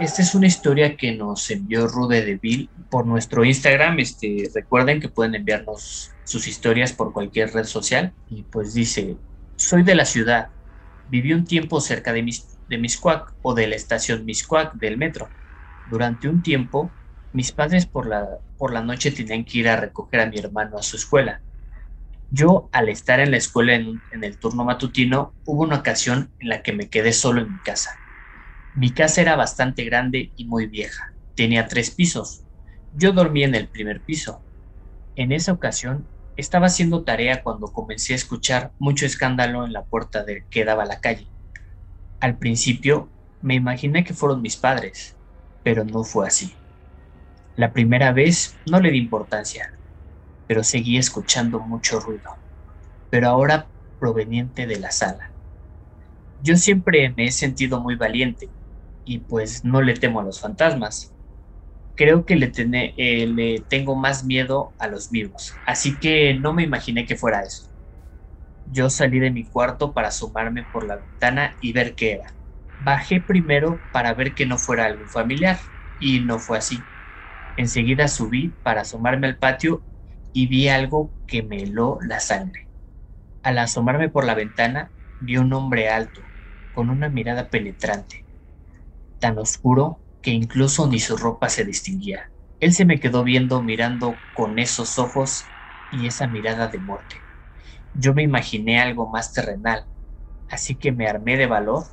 Esta 0.01 0.23
es 0.23 0.35
una 0.35 0.49
historia 0.49 0.97
que 0.97 1.13
nos 1.13 1.51
envió 1.51 1.87
Rude 1.87 2.25
de 2.25 2.37
Bill 2.37 2.69
por 2.91 3.07
nuestro 3.07 3.45
Instagram. 3.45 4.01
Este, 4.01 4.51
recuerden 4.53 5.01
que 5.01 5.09
pueden 5.09 5.37
enviarnos 5.37 6.11
sus 6.25 6.49
historias 6.49 6.93
por 6.93 7.13
cualquier 7.13 7.53
red 7.53 7.65
social. 7.65 8.15
Y 8.29 8.43
pues 8.43 8.75
dice, 8.75 9.17
soy 9.57 9.83
de 9.83 9.95
la 9.95 10.05
ciudad. 10.05 10.49
Viví 11.09 11.33
un 11.33 11.45
tiempo 11.45 11.81
cerca 11.81 12.13
de, 12.13 12.23
Mis, 12.23 12.59
de 12.69 12.79
Miscuac 12.79 13.35
o 13.43 13.55
de 13.55 13.67
la 13.67 13.77
estación 13.77 14.25
Miscuac 14.25 14.75
del 14.75 14.97
metro. 14.97 15.29
Durante 15.91 16.29
un 16.29 16.43
tiempo, 16.43 16.91
mis 17.33 17.53
padres 17.53 17.87
por 17.87 18.07
la, 18.07 18.39
por 18.57 18.73
la 18.73 18.83
noche 18.83 19.11
tenían 19.11 19.45
que 19.45 19.59
ir 19.59 19.69
a 19.69 19.77
recoger 19.77 20.21
a 20.21 20.27
mi 20.27 20.39
hermano 20.39 20.79
a 20.79 20.83
su 20.83 20.97
escuela. 20.97 21.43
Yo, 22.31 22.69
al 22.73 22.89
estar 22.89 23.21
en 23.21 23.31
la 23.31 23.37
escuela 23.37 23.75
en, 23.75 24.01
en, 24.11 24.25
el 24.25 24.39
turno 24.39 24.65
matutino, 24.65 25.35
hubo 25.45 25.63
una 25.63 25.77
ocasión 25.77 26.33
en 26.39 26.49
la 26.49 26.63
que 26.63 26.73
me 26.73 26.89
quedé 26.89 27.13
solo 27.13 27.43
en 27.43 27.53
mi 27.53 27.59
casa. 27.61 27.91
Mi 28.75 28.91
casa 28.91 29.21
era 29.21 29.37
bastante 29.37 29.85
grande 29.85 30.33
y 30.37 30.47
muy 30.47 30.67
vieja. 30.67 31.13
Tenía 31.35 31.69
tres 31.69 31.91
pisos. 31.91 32.45
Yo 32.93 33.13
dormía 33.13 33.47
en 33.47 33.55
el 33.55 33.69
primer 33.69 34.03
piso. 34.03 34.45
En 35.17 35.31
esa 35.33 35.53
ocasión, 35.53 36.09
estaba 36.37 36.67
haciendo 36.67 37.05
tarea 37.05 37.43
cuando 37.43 37.73
comencé 37.73 38.13
a 38.13 38.17
escuchar 38.17 38.73
mucho 38.79 39.07
escándalo 39.07 39.65
en 39.65 39.73
la 39.73 39.85
puerta 39.85 40.25
de 40.25 40.47
que 40.51 40.65
daba 40.65 40.85
la 40.85 41.01
calle. 41.01 41.33
Al 42.21 42.39
principio, 42.39 43.13
me 43.41 43.55
imaginé 43.55 44.05
que 44.05 44.15
fueron 44.15 44.43
mis 44.43 44.57
padres, 44.57 45.19
pero 45.63 45.85
no 45.85 46.05
fue 46.05 46.27
así. 46.27 46.55
La 47.57 47.73
primera 47.73 48.13
vez 48.13 48.57
no 48.71 48.81
le 48.81 48.91
di 48.91 48.99
importancia, 48.99 49.71
pero 50.47 50.65
seguí 50.65 50.99
escuchando 50.99 51.61
mucho 51.61 52.01
ruido, 52.01 52.31
pero 53.11 53.29
ahora 53.29 53.71
proveniente 53.99 54.67
de 54.67 54.79
la 54.81 54.91
sala. 54.91 55.35
Yo 56.39 56.57
siempre 56.57 57.15
me 57.17 57.27
he 57.27 57.33
sentido 57.33 57.81
muy 57.81 57.97
valiente 57.97 58.53
y 59.05 59.19
pues 59.21 59.65
no 59.65 59.83
le 59.83 59.95
temo 59.95 60.21
a 60.21 60.25
los 60.25 60.41
fantasmas. 60.41 61.14
Creo 61.97 62.25
que 62.27 62.37
le, 62.37 62.53
eh, 62.97 63.27
le 63.27 63.61
tengo 63.69 63.95
más 63.97 64.25
miedo 64.25 64.75
a 64.79 64.89
los 64.89 65.11
vivos, 65.11 65.61
así 65.65 65.99
que 65.99 66.35
no 66.35 66.53
me 66.53 66.65
imaginé 66.65 67.07
que 67.07 67.17
fuera 67.17 67.43
eso. 67.43 67.71
Yo 68.65 68.91
salí 68.91 69.21
de 69.21 69.31
mi 69.31 69.49
cuarto 69.49 69.93
para 69.95 70.09
asomarme 70.09 70.65
por 70.65 70.87
la 70.87 70.97
ventana 70.97 71.57
y 71.61 71.73
ver 71.73 71.95
qué 71.95 72.13
era. 72.15 72.37
Bajé 72.79 73.21
primero 73.21 73.85
para 73.91 74.15
ver 74.15 74.35
que 74.35 74.47
no 74.47 74.59
fuera 74.59 74.87
algún 74.87 75.09
familiar, 75.09 75.61
y 75.99 76.21
no 76.25 76.39
fue 76.39 76.59
así. 76.59 76.89
Enseguida 77.57 78.09
subí 78.09 78.59
para 78.63 78.83
asomarme 78.83 79.29
al 79.29 79.39
patio 79.39 79.87
y 80.33 80.47
vi 80.49 80.69
algo 80.69 81.15
que 81.27 81.43
me 81.43 81.65
heló 81.65 81.99
la 82.03 82.21
sangre. 82.21 82.69
Al 83.43 83.59
asomarme 83.59 84.11
por 84.11 84.25
la 84.27 84.35
ventana, 84.35 84.93
vi 85.21 85.39
un 85.39 85.53
hombre 85.55 85.89
alto, 85.91 86.33
con 86.73 86.91
una 86.91 87.09
mirada 87.11 87.51
penetrante, 87.51 88.27
tan 89.19 89.39
oscuro 89.39 90.04
que 90.25 90.33
incluso 90.33 90.89
ni 90.89 91.01
su 91.01 91.19
ropa 91.19 91.51
se 91.51 91.67
distinguía. 91.67 92.33
Él 92.61 92.75
se 92.75 92.87
me 92.87 93.01
quedó 93.01 93.25
viendo 93.25 93.63
mirando 93.65 94.25
con 94.33 94.59
esos 94.61 94.99
ojos 94.99 95.55
y 95.91 96.09
esa 96.09 96.29
mirada 96.29 96.69
de 96.69 96.81
muerte. 96.81 97.27
Yo 97.93 98.15
me 98.15 98.23
imaginé 98.25 98.81
algo 98.81 99.09
más 99.11 99.33
terrenal, 99.33 99.87
así 100.49 100.77
que 100.79 100.93
me 100.93 101.09
armé 101.09 101.37
de 101.39 101.47
valor 101.47 101.85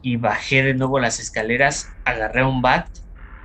y 0.00 0.16
bajé 0.16 0.62
de 0.62 0.74
nuevo 0.74 0.98
las 1.00 1.20
escaleras, 1.20 1.96
agarré 2.04 2.44
un 2.44 2.62
bat 2.62 2.88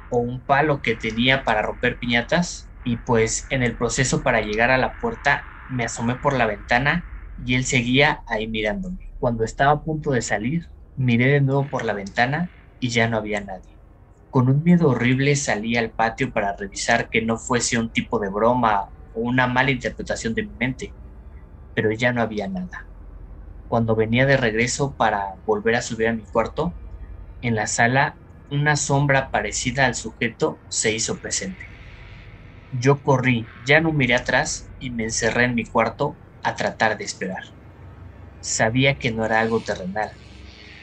o 0.10 0.20
un 0.20 0.46
palo 0.46 0.82
que 0.82 0.96
tenía 0.96 1.43
para 1.43 1.62
romper 1.62 2.00
piñatas 2.00 2.72
y 2.84 2.98
pues 2.98 3.48
en 3.50 3.63
el 3.63 3.78
proceso 3.78 4.24
para 4.24 4.41
llegar 4.41 4.72
a 4.72 4.78
la 4.78 4.96
puerta 4.96 5.50
me 5.67 5.86
asomé 5.86 6.17
por 6.17 6.34
la 6.38 6.46
ventana 6.48 7.08
y 7.38 7.56
él 7.56 7.65
seguía 7.65 8.24
ahí 8.28 8.48
mirándome. 8.48 9.00
Cuando 9.20 9.43
estaba 9.43 9.72
a 9.74 9.84
punto 9.84 10.12
de 10.12 10.22
salir, 10.22 10.67
miré 10.96 11.28
de 11.28 11.41
nuevo 11.41 11.70
por 11.70 11.86
la 11.86 11.93
ventana 11.93 12.52
y 12.80 12.89
ya 12.89 13.10
no 13.10 13.17
había 13.17 13.41
nadie. 13.41 13.77
Con 14.30 14.48
un 14.50 14.63
miedo 14.63 14.88
horrible 14.90 15.36
salí 15.36 15.76
al 15.76 15.92
patio 15.92 16.32
para 16.32 16.56
revisar 16.56 17.10
que 17.10 17.22
no 17.22 17.38
fuese 17.38 17.78
un 17.78 17.92
tipo 17.92 18.20
de 18.20 18.30
broma 18.30 18.86
o 19.12 19.20
una 19.22 19.48
mala 19.48 19.72
interpretación 19.72 20.34
de 20.34 20.44
mi 20.44 20.54
mente, 20.56 20.96
pero 21.74 21.92
ya 21.92 22.13
no 22.13 22.22
había 22.22 22.48
nada. 22.50 22.90
Cuando 23.68 23.96
venía 23.96 24.26
de 24.26 24.38
regreso 24.38 24.96
para 24.96 25.36
volver 25.46 25.76
a 25.76 25.82
subir 25.84 26.08
a 26.10 26.13
mi 26.13 26.26
cuarto, 26.26 26.78
en 27.42 27.56
la 27.56 27.68
sala 27.68 28.20
una 28.50 28.76
sombra 28.78 29.32
parecida 29.32 29.86
al 29.88 29.96
sujeto 29.96 30.63
se 30.70 30.94
hizo 30.94 31.20
presente. 31.22 31.66
Yo 32.72 33.02
corrí, 33.04 33.52
ya 33.62 33.82
no 33.82 33.92
miré 33.92 34.16
atrás 34.16 34.72
y 34.80 34.92
me 34.92 35.04
encerré 35.04 35.44
en 35.44 35.56
mi 35.56 35.66
cuarto 35.70 36.22
a 36.44 36.56
tratar 36.56 36.98
de 36.98 37.04
esperar. 37.04 37.44
sabía 38.40 38.98
que 38.98 39.12
no 39.12 39.26
era 39.26 39.40
algo 39.40 39.63
terrenal, 39.63 40.12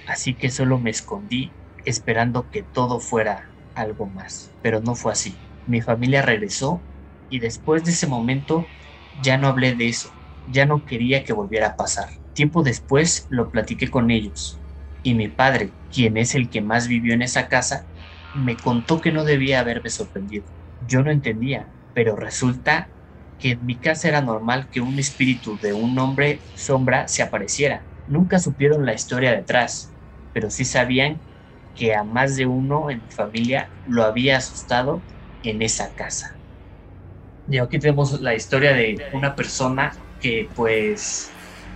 así 0.07 0.37
que 0.39 0.51
solo 0.51 0.81
me 0.81 0.91
escondí 0.91 1.57
esperando 1.85 2.51
que 2.51 2.63
todo 2.63 3.01
fuera 3.01 3.55
algo 3.75 4.11
más, 4.11 4.57
pero 4.61 4.81
no 4.81 4.95
fue 4.95 5.13
así. 5.13 5.43
Mi 5.65 5.81
familia 5.81 6.23
regresó 6.23 6.87
y 7.29 7.41
después 7.41 7.85
de 7.85 7.93
ese 7.93 8.07
momento 8.07 8.73
ya 9.13 9.39
no 9.39 9.49
hablé 9.49 9.75
de 9.77 9.89
eso, 9.89 10.19
ya 10.45 10.67
no 10.67 10.85
quería 10.85 11.25
que 11.25 11.33
volviera 11.33 11.69
a 11.69 11.77
pasar. 11.77 12.09
Tiempo 12.33 12.63
después 12.63 13.27
lo 13.29 13.51
platiqué 13.51 13.91
con 13.91 14.11
ellos 14.11 14.63
y 15.03 15.15
mi 15.15 15.29
padre, 15.29 15.77
quien 15.91 16.17
es 16.17 16.35
el 16.35 16.51
que 16.51 16.61
más 16.63 16.89
vivió 16.89 17.15
en 17.15 17.23
esa 17.23 17.49
casa, 17.49 17.89
me 18.33 18.61
contó 18.61 19.01
que 19.01 19.13
no 19.13 19.25
debía 19.25 19.61
haberme 19.61 19.91
sorprendido. 19.91 20.47
Yo 20.81 21.03
no 21.03 21.11
entendía, 21.11 21.75
pero 21.93 22.17
resulta 22.17 22.93
que 23.39 23.53
en 23.53 23.65
mi 23.65 23.81
casa 23.81 24.09
era 24.09 24.21
normal 24.23 24.69
que 24.71 24.81
un 24.81 24.99
espíritu 24.99 25.59
de 25.59 25.73
un 25.73 25.99
hombre 25.99 26.47
sombra 26.55 27.09
se 27.09 27.23
apareciera. 27.23 27.89
Nunca 28.07 28.39
supieron 28.39 28.87
la 28.87 28.95
historia 28.95 29.33
detrás, 29.33 29.97
pero 30.33 30.51
sí 30.51 30.65
sabían 30.65 31.23
que 31.75 31.95
a 31.95 32.05
más 32.05 32.37
de 32.37 32.47
uno 32.47 32.91
en 32.91 33.03
mi 33.05 33.11
familia 33.11 33.69
lo 33.89 34.05
había 34.05 34.37
asustado 34.37 35.03
en 35.43 35.63
esa 35.63 35.95
casa. 35.95 36.37
Y 37.49 37.59
aquí 37.59 37.79
tenemos 37.79 38.21
la 38.21 38.35
historia 38.35 38.73
de 38.73 38.97
una 39.13 39.35
persona 39.35 39.93
que 40.21 40.49
pues, 40.55 41.31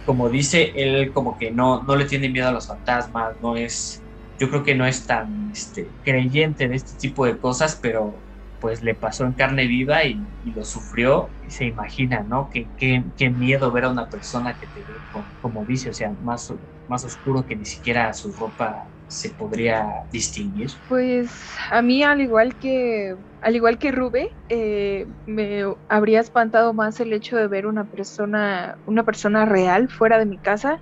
como 0.07 0.31
dice, 0.31 0.73
él 0.77 1.13
como 1.13 1.37
que 1.39 1.51
no, 1.51 1.83
no 1.83 1.97
le 1.97 2.07
tiene 2.07 2.29
miedo 2.31 2.49
a 2.49 2.53
los 2.53 2.69
fantasmas, 2.69 3.37
no 3.43 3.57
es, 3.57 4.03
yo 4.39 4.49
creo 4.49 4.63
que 4.63 4.75
no 4.75 4.87
es 4.87 5.07
tan 5.07 5.51
este, 5.53 5.87
creyente 6.05 6.69
de 6.69 6.77
este 6.77 6.99
tipo 6.99 7.27
de 7.27 7.37
cosas, 7.37 7.79
pero 7.81 8.15
pues 8.61 8.83
le 8.83 8.95
pasó 8.95 9.25
en 9.25 9.33
carne 9.33 9.67
viva 9.67 10.05
y, 10.05 10.21
lo 10.45 10.65
sufrió 10.65 11.29
y 11.47 11.51
se 11.51 11.67
imagina, 11.67 12.23
¿no? 12.23 12.49
Qué, 12.51 12.67
qué, 12.79 13.31
miedo 13.31 13.71
ver 13.71 13.85
a 13.85 13.91
una 13.91 14.09
persona 14.09 14.59
que 14.59 14.67
te 14.67 14.81
ve, 14.81 14.95
como, 15.43 15.65
dice, 15.67 15.91
o 15.91 15.93
sea, 15.93 16.11
más, 16.23 16.53
más 16.89 17.05
oscuro 17.05 17.45
que 17.45 17.55
ni 17.55 17.67
siquiera 17.67 18.13
su 18.15 18.33
ropa 18.33 18.89
se 19.09 19.31
podría 19.31 20.05
distinguir? 20.13 20.71
Pues 20.89 21.31
a 21.71 21.83
mí 21.83 22.03
al 22.03 22.21
igual 22.21 22.55
que 22.57 23.17
al 23.41 23.57
igual 23.57 23.79
que 23.79 23.93
Rube, 23.93 24.31
eh, 24.49 25.07
me 25.27 25.65
habría 25.89 26.21
espantado 26.21 26.73
más 26.73 27.01
el 27.01 27.13
hecho 27.13 27.37
de 27.37 27.47
ver 27.47 27.67
una 27.67 27.85
persona 27.85 28.77
una 28.87 29.03
persona 29.05 29.45
real 29.45 29.89
fuera 29.89 30.19
de 30.19 30.27
mi 30.27 30.39
casa. 30.39 30.81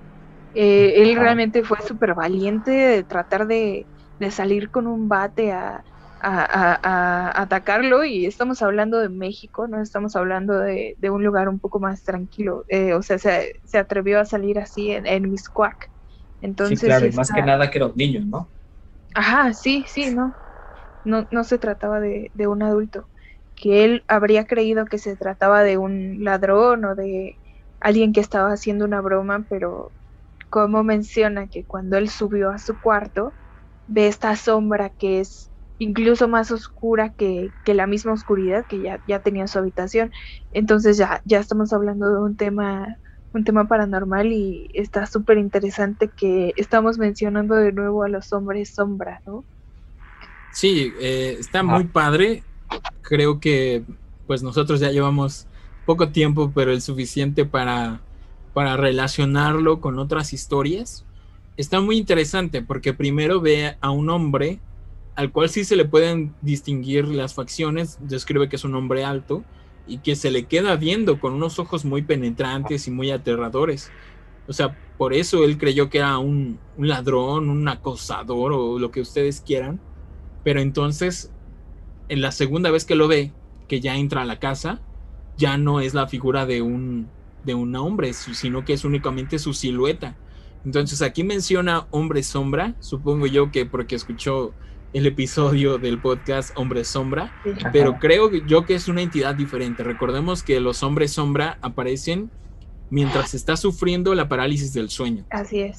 Eh, 0.55 1.03
él 1.03 1.17
realmente 1.17 1.62
fue 1.62 1.79
súper 1.83 2.15
valiente 2.15 2.71
de 2.71 3.03
tratar 3.03 3.47
de, 3.47 3.85
de, 4.19 4.31
salir 4.31 4.71
con 4.71 4.87
un 4.87 5.07
bate 5.07 5.53
a, 5.53 5.85
a, 6.23 7.43
atacarlo 7.43 8.05
y 8.05 8.25
estamos 8.25 8.62
hablando 8.62 8.99
de 8.99 9.11
México, 9.11 9.69
no 9.69 9.83
estamos 9.83 10.17
hablando 10.17 10.59
de, 10.59 10.97
de 10.99 11.11
un 11.11 11.23
lugar 11.23 11.51
un 11.51 11.59
poco 11.59 11.79
más 11.79 12.05
tranquilo. 12.05 12.65
Eh, 12.69 12.95
o 12.95 13.03
sea, 13.03 13.19
se, 13.19 13.61
se, 13.65 13.77
atrevió 13.77 14.19
a 14.19 14.25
salir 14.25 14.59
así 14.59 14.93
en, 14.93 15.07
en 15.07 15.31
Miscuac. 15.31 15.91
Entonces, 16.46 16.96
sí, 16.98 17.06
claro, 17.06 17.06
y 17.06 17.12
más 17.12 17.30
que 17.32 17.42
nada 17.42 17.70
que 17.70 17.78
era 17.78 17.87
un 17.88 17.96
niño, 17.96 18.20
¿no? 18.24 18.52
Ajá, 19.14 19.52
sí, 19.54 19.85
sí, 19.88 20.11
no. 20.11 20.37
No, 21.04 21.26
no 21.30 21.44
se 21.44 21.59
trataba 21.59 22.00
de, 22.00 22.30
de 22.35 22.46
un 22.48 22.62
adulto. 22.62 23.11
Que 23.56 23.85
él 23.85 24.04
habría 24.09 24.46
creído 24.46 24.87
que 24.87 24.98
se 24.98 25.16
trataba 25.16 25.62
de 25.64 25.78
un 25.78 26.24
ladrón 26.24 26.85
o 26.85 26.94
de 26.96 27.40
alguien 27.80 28.12
que 28.12 28.20
estaba 28.20 28.52
haciendo 28.52 28.85
una 28.85 29.00
broma, 29.02 29.46
pero 29.48 29.94
como 30.50 30.85
menciona 30.85 31.48
que 31.48 31.66
cuando 31.66 31.98
él 31.98 32.11
subió 32.11 32.50
a 32.50 32.59
su 32.59 32.78
cuarto, 32.80 33.37
ve 33.87 34.09
esta 34.09 34.37
sombra 34.37 34.90
que 34.90 35.20
es 35.20 35.52
incluso 35.78 36.28
más 36.28 36.50
oscura 36.52 37.14
que, 37.14 37.54
que 37.64 37.74
la 37.74 37.87
misma 37.88 38.12
oscuridad 38.14 38.66
que 38.68 38.80
ya, 38.82 39.02
ya 39.06 39.22
tenía 39.22 39.46
su 39.48 39.59
habitación. 39.61 40.12
Entonces 40.52 40.98
ya, 40.98 41.22
ya 41.24 41.40
estamos 41.40 41.72
hablando 41.72 42.09
de 42.11 42.20
un 42.22 42.37
tema 42.37 42.96
un 43.37 43.44
tema 43.44 43.68
paranormal 43.68 44.33
y 44.33 44.68
está 44.75 45.07
súper 45.07 45.38
interesante 45.38 46.09
que 46.09 46.53
estamos 46.57 46.99
mencionando 46.99 47.55
de 47.55 47.72
nuevo 47.72 48.03
a 48.03 48.09
los 48.09 48.33
hombres 48.33 48.70
sombra, 48.70 49.20
¿no? 49.27 49.44
Sí, 50.53 50.92
eh, 51.01 51.37
está 51.38 51.62
muy 51.62 51.85
padre. 51.85 52.42
Creo 53.03 53.38
que 53.40 53.85
pues 54.27 54.42
nosotros 54.42 54.81
ya 54.81 54.90
llevamos 54.90 55.46
poco 55.85 56.09
tiempo, 56.09 56.51
pero 56.55 56.72
el 56.72 56.81
suficiente 56.81 57.44
para, 57.44 58.01
para 58.55 58.77
relacionarlo 58.77 59.81
con 59.81 59.99
otras 59.99 60.33
historias. 60.33 61.05
Está 61.57 61.81
muy 61.81 61.99
interesante 61.99 62.62
porque 62.62 62.94
primero 62.94 63.40
ve 63.40 63.77
a 63.81 63.90
un 63.90 64.11
hombre 64.11 64.59
al 65.14 65.33
cual 65.33 65.49
sí 65.49 65.64
se 65.64 65.77
le 65.77 65.87
pueden 65.87 66.35
distinguir 66.42 67.09
las 67.09 67.35
facciones, 67.35 67.99
describe 68.01 68.51
que 68.51 68.57
es 68.57 68.64
un 68.64 68.75
hombre 68.75 69.03
alto, 69.03 69.44
y 69.87 69.99
que 69.99 70.16
se 70.16 70.31
le 70.31 70.44
queda 70.44 70.77
viendo 70.77 71.20
con 71.20 71.35
unos 71.35 71.59
ojos 71.59 71.85
muy 71.85 72.03
penetrantes 72.03 72.88
y 72.88 72.90
muy 72.90 73.11
aterradores. 73.11 73.90
O 74.49 74.53
sea, 74.53 74.77
por 74.96 75.12
eso 75.12 75.44
él 75.44 75.59
creyó 75.59 75.90
que 75.90 75.99
era 75.99 76.18
un, 76.18 76.59
ladrón, 76.79 77.51
un 77.51 77.68
acosador 77.68 78.53
o 78.53 78.79
lo 78.79 78.90
que 78.90 79.01
ustedes 79.01 79.40
quieran. 79.40 79.81
Pero 80.44 80.61
entonces, 80.61 81.33
en 82.09 82.20
la 82.20 82.33
segunda 82.33 82.70
vez 82.70 82.85
que 82.85 82.94
lo 82.94 83.09
ve, 83.09 83.33
que 83.68 83.81
ya 83.81 83.96
entra 83.96 84.22
a 84.22 84.27
la 84.27 84.38
casa, 84.38 84.81
ya 85.37 85.59
no 85.59 85.81
es 85.81 85.94
la 85.94 86.07
figura 86.07 86.46
de 86.46 86.62
un, 86.62 87.09
de 87.44 87.55
un 87.55 87.75
hombre, 87.77 88.12
sino 88.12 88.64
que 88.64 88.72
es 88.72 88.85
únicamente 88.85 89.38
su 89.38 89.53
silueta. 89.53 90.16
Entonces 90.64 91.03
aquí 91.03 91.22
menciona 91.22 91.87
hombre 91.90 92.22
sombra, 92.22 92.75
supongo 92.81 93.27
yo 93.27 93.53
que 93.53 93.66
porque 93.66 93.94
escuchó 93.94 94.53
el 94.96 95.04
episodio 95.04 95.76
del 95.76 96.00
podcast 96.00 96.56
Hombre 96.56 96.82
Sombra, 96.82 97.30
pero 97.70 97.98
creo 97.98 98.32
yo 98.46 98.64
que 98.64 98.74
es 98.74 98.88
una 98.88 99.02
entidad 99.02 99.35
diferente. 99.35 99.82
Recordemos 99.82 100.42
que 100.42 100.59
los 100.59 100.82
hombres 100.82 101.12
sombra 101.12 101.59
aparecen 101.61 102.30
mientras 102.88 103.35
está 103.35 103.59
sufriendo 103.59 104.14
la 104.14 104.26
parálisis 104.26 104.72
del 104.72 104.88
sueño. 104.88 105.26
Así 105.28 105.61
es. 105.61 105.76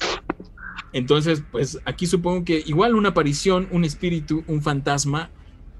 Entonces, 0.92 1.42
pues 1.50 1.80
aquí 1.84 2.06
supongo 2.06 2.44
que 2.44 2.62
igual 2.64 2.94
una 2.94 3.08
aparición, 3.08 3.66
un 3.72 3.84
espíritu, 3.84 4.44
un 4.46 4.62
fantasma, 4.62 5.30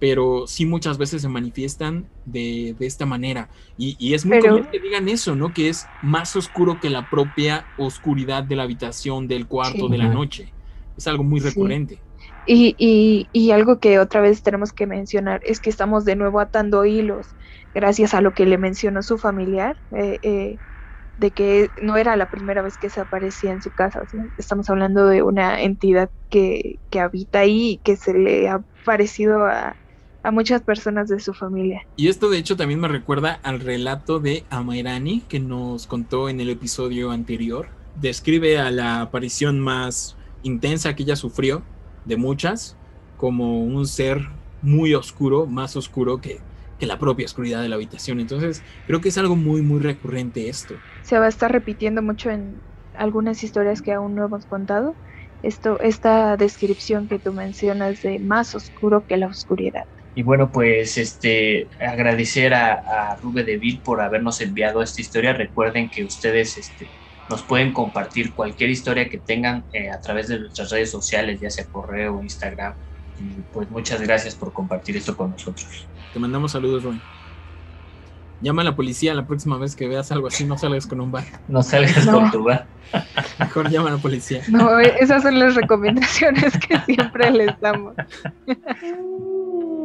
pero 0.00 0.48
sí 0.48 0.66
muchas 0.66 0.98
veces 0.98 1.22
se 1.22 1.28
manifiestan 1.28 2.08
de, 2.26 2.74
esta 2.80 3.06
manera. 3.06 3.50
Y, 3.76 4.14
es 4.14 4.26
muy 4.26 4.40
común 4.40 4.66
que 4.72 4.80
digan 4.80 5.08
eso, 5.08 5.36
¿no? 5.36 5.54
Que 5.54 5.68
es 5.68 5.86
más 6.02 6.34
oscuro 6.34 6.80
que 6.80 6.90
la 6.90 7.08
propia 7.08 7.66
oscuridad 7.78 8.42
de 8.42 8.56
la 8.56 8.64
habitación, 8.64 9.28
del 9.28 9.46
cuarto, 9.46 9.86
de 9.86 9.98
la 9.98 10.08
noche. 10.08 10.52
Es 10.96 11.06
algo 11.06 11.22
muy 11.22 11.38
recurrente. 11.38 12.00
Y, 12.50 13.28
y, 13.30 13.50
algo 13.50 13.78
que 13.78 13.98
otra 13.98 14.22
vez 14.22 14.42
tenemos 14.42 14.72
que 14.72 14.86
mencionar 14.86 15.42
es 15.44 15.60
que 15.60 15.68
estamos 15.68 16.06
de 16.06 16.16
nuevo 16.16 16.40
atando 16.40 16.86
hilos 16.86 17.26
gracias 17.74 18.14
a 18.14 18.22
lo 18.22 18.32
que 18.32 18.46
le 18.46 18.56
mencionó 18.56 19.02
su 19.02 19.18
familiar, 19.18 19.76
eh, 19.92 20.18
eh, 20.22 20.56
de 21.18 21.30
que 21.30 21.68
no 21.82 21.98
era 21.98 22.16
la 22.16 22.30
primera 22.30 22.62
vez 22.62 22.78
que 22.78 22.88
se 22.88 23.02
aparecía 23.02 23.52
en 23.52 23.60
su 23.60 23.70
casa. 23.70 24.02
estamos 24.38 24.70
hablando 24.70 25.06
de 25.06 25.22
una 25.22 25.60
entidad 25.60 26.08
que, 26.30 26.78
que 26.88 27.00
habita 27.00 27.40
ahí 27.40 27.72
y 27.72 27.76
que 27.76 27.96
se 27.96 28.14
le 28.14 28.48
ha 28.48 28.62
parecido 28.86 29.44
a, 29.44 29.76
a 30.22 30.30
muchas 30.30 30.62
personas 30.62 31.10
de 31.10 31.20
su 31.20 31.34
familia. 31.34 31.82
Y 31.96 32.08
esto 32.08 32.30
de 32.30 32.38
hecho 32.38 32.56
también 32.56 32.80
me 32.80 32.88
recuerda 32.88 33.40
al 33.42 33.60
relato 33.60 34.20
de 34.20 34.44
Amairani 34.48 35.20
que 35.28 35.38
nos 35.38 35.86
contó 35.86 36.30
en 36.30 36.40
el 36.40 36.48
episodio 36.48 37.10
anterior. 37.10 37.68
Describe 37.96 38.58
a 38.58 38.70
la 38.70 39.02
aparición 39.02 39.60
más 39.60 40.16
intensa 40.42 40.96
que 40.96 41.02
ella 41.02 41.16
sufrió 41.16 41.62
de 42.08 42.16
muchas, 42.16 42.76
como 43.16 43.62
un 43.62 43.86
ser 43.86 44.26
muy 44.62 44.94
oscuro, 44.94 45.46
más 45.46 45.76
oscuro 45.76 46.20
que, 46.20 46.40
que 46.78 46.86
la 46.86 46.98
propia 46.98 47.26
oscuridad 47.26 47.62
de 47.62 47.68
la 47.68 47.76
habitación. 47.76 48.20
Entonces, 48.20 48.62
creo 48.86 49.00
que 49.00 49.10
es 49.10 49.18
algo 49.18 49.36
muy, 49.36 49.62
muy 49.62 49.80
recurrente 49.80 50.48
esto. 50.48 50.74
Se 51.02 51.18
va 51.18 51.26
a 51.26 51.28
estar 51.28 51.52
repitiendo 51.52 52.02
mucho 52.02 52.30
en 52.30 52.54
algunas 52.96 53.44
historias 53.44 53.82
que 53.82 53.92
aún 53.92 54.14
no 54.14 54.24
hemos 54.24 54.46
contado. 54.46 54.94
Esto, 55.42 55.78
esta 55.80 56.36
descripción 56.36 57.06
que 57.06 57.18
tú 57.18 57.32
mencionas 57.32 58.02
de 58.02 58.18
más 58.18 58.54
oscuro 58.54 59.06
que 59.06 59.16
la 59.16 59.28
oscuridad. 59.28 59.84
Y 60.16 60.24
bueno, 60.24 60.50
pues 60.50 60.98
este 60.98 61.68
agradecer 61.80 62.52
a, 62.52 63.12
a 63.12 63.16
Rube 63.16 63.44
Deville 63.44 63.80
por 63.84 64.00
habernos 64.00 64.40
enviado 64.40 64.82
esta 64.82 65.00
historia. 65.00 65.32
Recuerden 65.32 65.88
que 65.88 66.02
ustedes 66.02 66.58
este, 66.58 66.88
nos 67.28 67.42
pueden 67.42 67.72
compartir 67.72 68.32
cualquier 68.32 68.70
historia 68.70 69.08
que 69.08 69.18
tengan 69.18 69.64
eh, 69.72 69.90
a 69.90 70.00
través 70.00 70.28
de 70.28 70.40
nuestras 70.40 70.70
redes 70.70 70.90
sociales, 70.90 71.40
ya 71.40 71.50
sea 71.50 71.64
correo 71.66 72.16
o 72.16 72.22
Instagram. 72.22 72.74
Y 73.20 73.40
pues 73.52 73.70
muchas 73.70 74.00
gracias 74.00 74.34
por 74.34 74.52
compartir 74.52 74.96
esto 74.96 75.16
con 75.16 75.30
nosotros. 75.32 75.86
Te 76.12 76.18
mandamos 76.18 76.52
saludos, 76.52 76.84
Rubén. 76.84 77.00
Llama 78.40 78.62
a 78.62 78.66
la 78.66 78.76
policía 78.76 79.14
la 79.14 79.26
próxima 79.26 79.58
vez 79.58 79.74
que 79.74 79.88
veas 79.88 80.12
algo 80.12 80.28
así, 80.28 80.44
no 80.44 80.56
salgas 80.56 80.86
con 80.86 81.00
un 81.00 81.10
bar. 81.10 81.24
No 81.48 81.60
salgas 81.62 82.06
con 82.06 82.30
tu 82.30 82.44
bar. 82.44 82.66
Mejor 83.40 83.68
llama 83.68 83.88
a 83.88 83.92
la 83.94 83.98
policía. 83.98 84.42
No, 84.48 84.78
esas 84.78 85.24
son 85.24 85.40
las 85.40 85.56
recomendaciones 85.56 86.56
que 86.58 86.78
siempre 86.86 87.30
les 87.32 87.58
damos. 87.60 87.94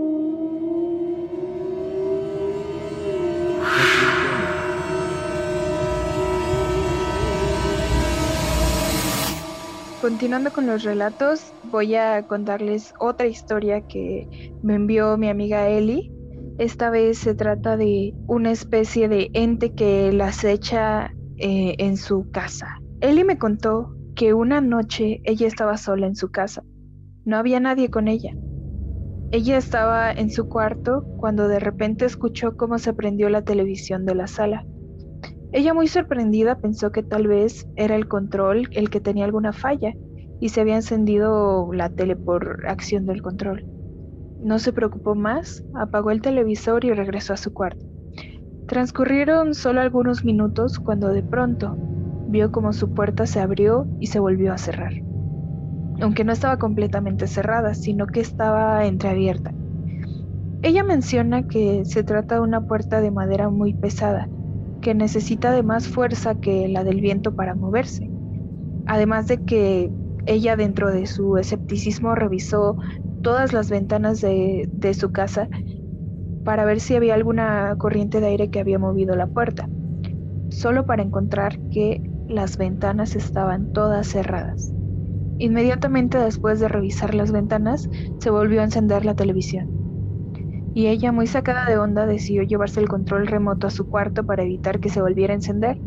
Continuando 10.04 10.52
con 10.52 10.68
los 10.68 10.84
relatos, 10.84 11.54
voy 11.64 11.96
a 11.96 12.26
contarles 12.26 12.92
otra 13.00 13.26
historia 13.26 13.80
que 13.88 14.28
me 14.62 14.76
envió 14.76 15.18
mi 15.18 15.30
amiga 15.30 15.70
Eli. 15.70 16.12
Esta 16.58 16.90
vez 16.90 17.20
se 17.20 17.36
trata 17.36 17.78
de 17.78 18.14
una 18.28 18.52
especie 18.52 19.08
de 19.08 19.30
ente 19.34 19.74
que 19.74 20.12
la 20.12 20.28
acecha 20.28 21.14
eh, 21.38 21.76
en 21.78 21.96
su 21.96 22.30
casa. 22.32 22.68
Ellie 23.00 23.24
me 23.24 23.38
contó 23.38 23.96
que 24.14 24.34
una 24.34 24.60
noche 24.60 25.22
ella 25.24 25.48
estaba 25.48 25.78
sola 25.78 26.06
en 26.06 26.18
su 26.18 26.30
casa. 26.32 26.64
No 27.24 27.38
había 27.38 27.62
nadie 27.62 27.90
con 27.90 28.10
ella. 28.10 28.34
Ella 29.32 29.56
estaba 29.56 30.12
en 30.12 30.32
su 30.32 30.50
cuarto 30.50 31.06
cuando 31.16 31.48
de 31.48 31.62
repente 31.62 32.04
escuchó 32.04 32.58
cómo 32.58 32.78
se 32.78 32.94
prendió 32.94 33.30
la 33.30 33.44
televisión 33.44 34.04
de 34.04 34.16
la 34.16 34.28
sala. 34.28 34.66
Ella 35.54 35.76
muy 35.76 35.88
sorprendida 35.88 36.56
pensó 36.56 36.92
que 36.92 37.04
tal 37.04 37.28
vez 37.28 37.68
era 37.76 37.96
el 37.96 38.08
control 38.08 38.68
el 38.72 38.90
que 38.90 39.00
tenía 39.00 39.26
alguna 39.26 39.54
falla 39.54 39.94
y 40.40 40.50
se 40.50 40.62
había 40.62 40.76
encendido 40.76 41.72
la 41.72 41.90
tele 41.90 42.16
por 42.16 42.66
acción 42.68 43.06
del 43.06 43.22
control. 43.22 43.64
No 44.42 44.58
se 44.58 44.74
preocupó 44.74 45.14
más, 45.14 45.64
apagó 45.76 46.10
el 46.10 46.24
televisor 46.24 46.84
y 46.86 46.92
regresó 46.92 47.34
a 47.34 47.38
su 47.38 47.54
cuarto. 47.54 47.86
Transcurrieron 48.68 49.54
solo 49.54 49.82
algunos 49.82 50.26
minutos 50.26 50.80
cuando 50.80 51.10
de 51.10 51.22
pronto 51.22 51.78
vio 52.30 52.52
como 52.52 52.74
su 52.74 52.92
puerta 52.92 53.28
se 53.28 53.40
abrió 53.40 53.86
y 54.00 54.08
se 54.08 54.20
volvió 54.20 54.54
a 54.54 54.58
cerrar. 54.58 54.94
Aunque 56.02 56.24
no 56.24 56.34
estaba 56.34 56.58
completamente 56.58 57.28
cerrada, 57.28 57.76
sino 57.76 58.08
que 58.08 58.22
estaba 58.22 58.86
entreabierta. 58.88 59.54
Ella 60.64 60.84
menciona 60.84 61.44
que 61.44 61.86
se 61.86 62.04
trata 62.04 62.36
de 62.36 62.42
una 62.42 62.66
puerta 62.66 63.02
de 63.02 63.12
madera 63.12 63.50
muy 63.50 63.76
pesada, 63.76 64.28
que 64.84 64.94
necesita 64.94 65.52
de 65.52 65.64
más 65.64 65.88
fuerza 65.88 66.36
que 66.36 66.68
la 66.68 66.84
del 66.84 67.00
viento 67.00 67.34
para 67.34 67.56
moverse. 67.56 68.12
Además 68.86 69.28
de 69.28 69.44
que 69.44 69.90
ella 70.26 70.56
dentro 70.58 70.92
de 70.92 71.08
su 71.08 71.38
escepticismo 71.38 72.16
revisó 72.16 72.78
todas 73.22 73.54
las 73.54 73.70
ventanas 73.70 74.20
de, 74.20 74.70
su 74.94 75.12
casa 75.12 75.48
para 76.44 76.66
ver 76.66 76.82
si 76.82 76.96
había 76.96 77.14
alguna 77.14 77.74
corriente 77.78 78.20
de 78.20 78.28
aire 78.28 78.50
que 78.50 78.60
había 78.60 78.78
movido 78.78 79.16
la 79.16 79.28
puerta, 79.28 79.70
solo 80.50 80.86
para 80.86 81.02
encontrar 81.02 81.58
que 81.70 82.02
las 82.28 82.58
ventanas 82.58 83.16
estaban 83.16 83.72
todas 83.72 84.08
cerradas. 84.08 84.74
Inmediatamente 85.40 86.18
después 86.18 86.60
de 86.60 86.68
revisar 86.68 87.16
las 87.16 87.32
ventanas, 87.32 87.90
se 88.20 88.30
volvió 88.30 88.60
a 88.60 88.66
encender 88.66 89.06
la 89.06 89.16
televisión. 89.16 89.83
Y 90.74 90.88
ella, 90.88 91.12
muy 91.12 91.26
sacada 91.28 91.66
de 91.68 91.78
onda, 91.80 92.06
decidió 92.06 92.44
llevarse 92.44 92.80
el 92.82 92.90
control 92.90 93.28
remoto 93.28 93.66
a 93.68 93.72
su 93.72 93.88
cuarto 93.88 94.26
para 94.26 94.44
evitar 94.44 94.80
que 94.80 94.90
se 94.90 95.02
volviera 95.02 95.34
a 95.34 95.38
encender. 95.38 95.82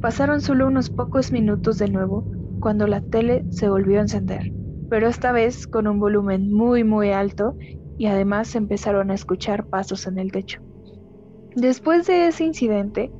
Pasaron 0.00 0.42
solo 0.42 0.66
unos 0.66 0.90
pocos 0.90 1.32
minutos 1.32 1.78
de 1.78 1.88
nuevo 1.88 2.28
cuando 2.58 2.86
la 2.86 3.00
tele 3.00 3.46
se 3.48 3.70
volvió 3.70 3.98
a 3.98 4.02
encender, 4.02 4.52
pero 4.88 5.08
esta 5.08 5.32
vez 5.32 5.66
con 5.66 5.86
un 5.86 5.98
volumen 5.98 6.52
muy 6.52 6.84
muy 6.84 7.10
alto 7.10 7.56
y 7.96 8.06
además 8.06 8.54
empezaron 8.54 9.10
a 9.10 9.14
escuchar 9.14 9.66
pasos 9.66 10.06
en 10.06 10.18
el 10.18 10.30
techo. 10.30 10.58
Después 11.54 12.06
de 12.06 12.26
ese 12.28 12.44
incidente, 12.44 13.14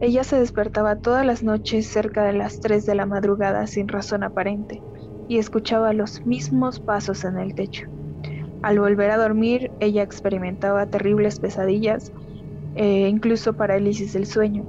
ella 0.00 0.24
se 0.24 0.38
despertaba 0.40 0.96
todas 0.96 1.26
las 1.26 1.42
noches 1.42 1.88
cerca 1.88 2.24
de 2.24 2.32
las 2.32 2.60
3 2.60 2.86
de 2.86 2.94
la 2.94 3.06
madrugada 3.06 3.66
sin 3.66 3.88
razón 3.88 4.24
aparente 4.24 4.84
y 5.26 5.38
escuchaba 5.38 5.92
los 5.92 6.20
mismos 6.24 6.80
pasos 6.80 7.24
en 7.24 7.38
el 7.38 7.54
techo. 7.54 7.82
Al 8.62 8.80
volver 8.80 9.10
a 9.10 9.18
dormir, 9.18 9.70
ella 9.80 10.02
experimentaba 10.02 10.86
terribles 10.86 11.38
pesadillas, 11.38 12.12
e 12.74 13.08
incluso 13.08 13.54
parálisis 13.54 14.12
del 14.12 14.26
sueño, 14.26 14.64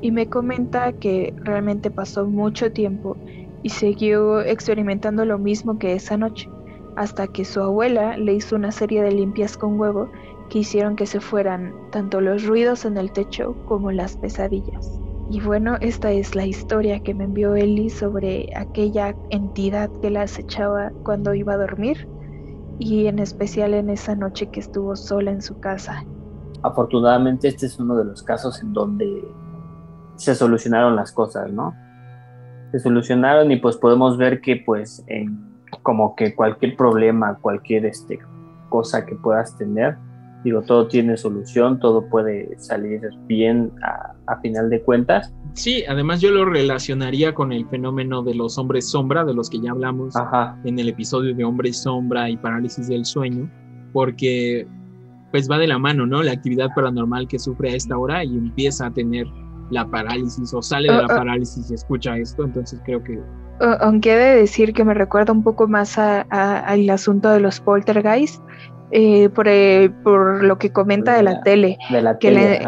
y 0.00 0.10
me 0.12 0.28
comenta 0.28 0.92
que 0.92 1.34
realmente 1.42 1.90
pasó 1.90 2.26
mucho 2.26 2.72
tiempo 2.72 3.16
y 3.62 3.70
siguió 3.70 4.40
experimentando 4.40 5.24
lo 5.24 5.38
mismo 5.38 5.78
que 5.78 5.94
esa 5.94 6.16
noche, 6.16 6.48
hasta 6.96 7.26
que 7.26 7.44
su 7.44 7.60
abuela 7.60 8.16
le 8.16 8.34
hizo 8.34 8.56
una 8.56 8.72
serie 8.72 9.02
de 9.02 9.12
limpias 9.12 9.56
con 9.56 9.78
huevo 9.78 10.08
que 10.50 10.60
hicieron 10.60 10.96
que 10.96 11.06
se 11.06 11.20
fueran 11.20 11.74
tanto 11.90 12.20
los 12.20 12.44
ruidos 12.44 12.84
en 12.84 12.96
el 12.96 13.12
techo 13.12 13.56
como 13.66 13.92
las 13.92 14.16
pesadillas. 14.16 15.00
Y 15.30 15.40
bueno, 15.40 15.76
esta 15.80 16.10
es 16.10 16.34
la 16.34 16.46
historia 16.46 17.00
que 17.00 17.14
me 17.14 17.24
envió 17.24 17.54
Eli 17.54 17.90
sobre 17.90 18.48
aquella 18.56 19.14
entidad 19.30 19.90
que 20.00 20.10
la 20.10 20.22
acechaba 20.22 20.90
cuando 21.04 21.34
iba 21.34 21.54
a 21.54 21.58
dormir 21.58 22.08
y 22.78 23.06
en 23.06 23.18
especial 23.18 23.74
en 23.74 23.90
esa 23.90 24.14
noche 24.14 24.50
que 24.50 24.60
estuvo 24.60 24.96
sola 24.96 25.30
en 25.30 25.42
su 25.42 25.58
casa. 25.60 26.04
Afortunadamente 26.62 27.48
este 27.48 27.66
es 27.66 27.78
uno 27.78 27.96
de 27.96 28.04
los 28.04 28.22
casos 28.22 28.60
en 28.62 28.72
donde 28.72 29.24
se 30.16 30.34
solucionaron 30.34 30.96
las 30.96 31.12
cosas, 31.12 31.52
¿no? 31.52 31.74
se 32.70 32.78
solucionaron 32.78 33.50
y 33.50 33.56
pues 33.56 33.76
podemos 33.76 34.16
ver 34.16 34.40
que 34.40 34.56
pues 34.64 35.02
en, 35.06 35.38
como 35.82 36.14
que 36.14 36.34
cualquier 36.34 36.76
problema, 36.76 37.38
cualquier 37.40 37.86
este, 37.86 38.18
cosa 38.68 39.06
que 39.06 39.14
puedas 39.14 39.56
tener, 39.56 39.96
digo, 40.44 40.62
todo 40.62 40.88
tiene 40.88 41.16
solución, 41.16 41.78
todo 41.78 42.08
puede 42.08 42.58
salir 42.58 43.00
bien 43.26 43.72
a, 43.82 44.14
a, 44.26 44.40
final 44.40 44.70
de 44.70 44.82
cuentas. 44.82 45.32
Sí, 45.58 45.82
además 45.88 46.20
yo 46.20 46.30
lo 46.30 46.44
relacionaría 46.44 47.34
con 47.34 47.52
el 47.52 47.66
fenómeno 47.68 48.22
de 48.22 48.32
los 48.32 48.56
hombres 48.58 48.88
sombra, 48.88 49.24
de 49.24 49.34
los 49.34 49.50
que 49.50 49.58
ya 49.58 49.72
hablamos 49.72 50.14
en 50.62 50.78
el 50.78 50.88
episodio 50.88 51.34
de 51.34 51.42
hombres 51.42 51.82
sombra 51.82 52.30
y 52.30 52.36
parálisis 52.36 52.86
del 52.86 53.04
sueño, 53.04 53.50
porque 53.92 54.68
pues 55.32 55.50
va 55.50 55.58
de 55.58 55.66
la 55.66 55.78
mano, 55.78 56.06
¿no? 56.06 56.22
La 56.22 56.30
actividad 56.30 56.68
paranormal 56.76 57.26
que 57.26 57.40
sufre 57.40 57.72
a 57.72 57.74
esta 57.74 57.98
hora 57.98 58.22
y 58.22 58.36
empieza 58.36 58.86
a 58.86 58.92
tener 58.92 59.26
la 59.70 59.84
parálisis 59.84 60.54
o 60.54 60.62
sale 60.62 60.92
de 60.92 60.96
la 60.96 61.02
ah, 61.02 61.08
ah. 61.10 61.16
parálisis 61.16 61.68
y 61.72 61.74
escucha 61.74 62.16
esto, 62.16 62.44
entonces 62.44 62.80
creo 62.84 63.02
que... 63.02 63.20
Aunque 63.80 64.12
he 64.12 64.16
de 64.16 64.36
decir 64.36 64.72
que 64.72 64.84
me 64.84 64.94
recuerda 64.94 65.32
un 65.32 65.42
poco 65.42 65.66
más 65.66 65.98
al 65.98 66.88
asunto 66.88 67.30
de 67.30 67.40
los 67.40 67.58
poltergeist, 67.58 68.40
eh, 68.90 69.28
por, 69.28 69.48
eh, 69.48 69.90
por, 70.02 70.42
lo 70.44 70.58
que 70.58 70.72
comenta 70.72 71.14
de 71.14 71.22
la, 71.22 71.42
tele, 71.42 71.78
que, 72.20 72.30
le, 72.30 72.60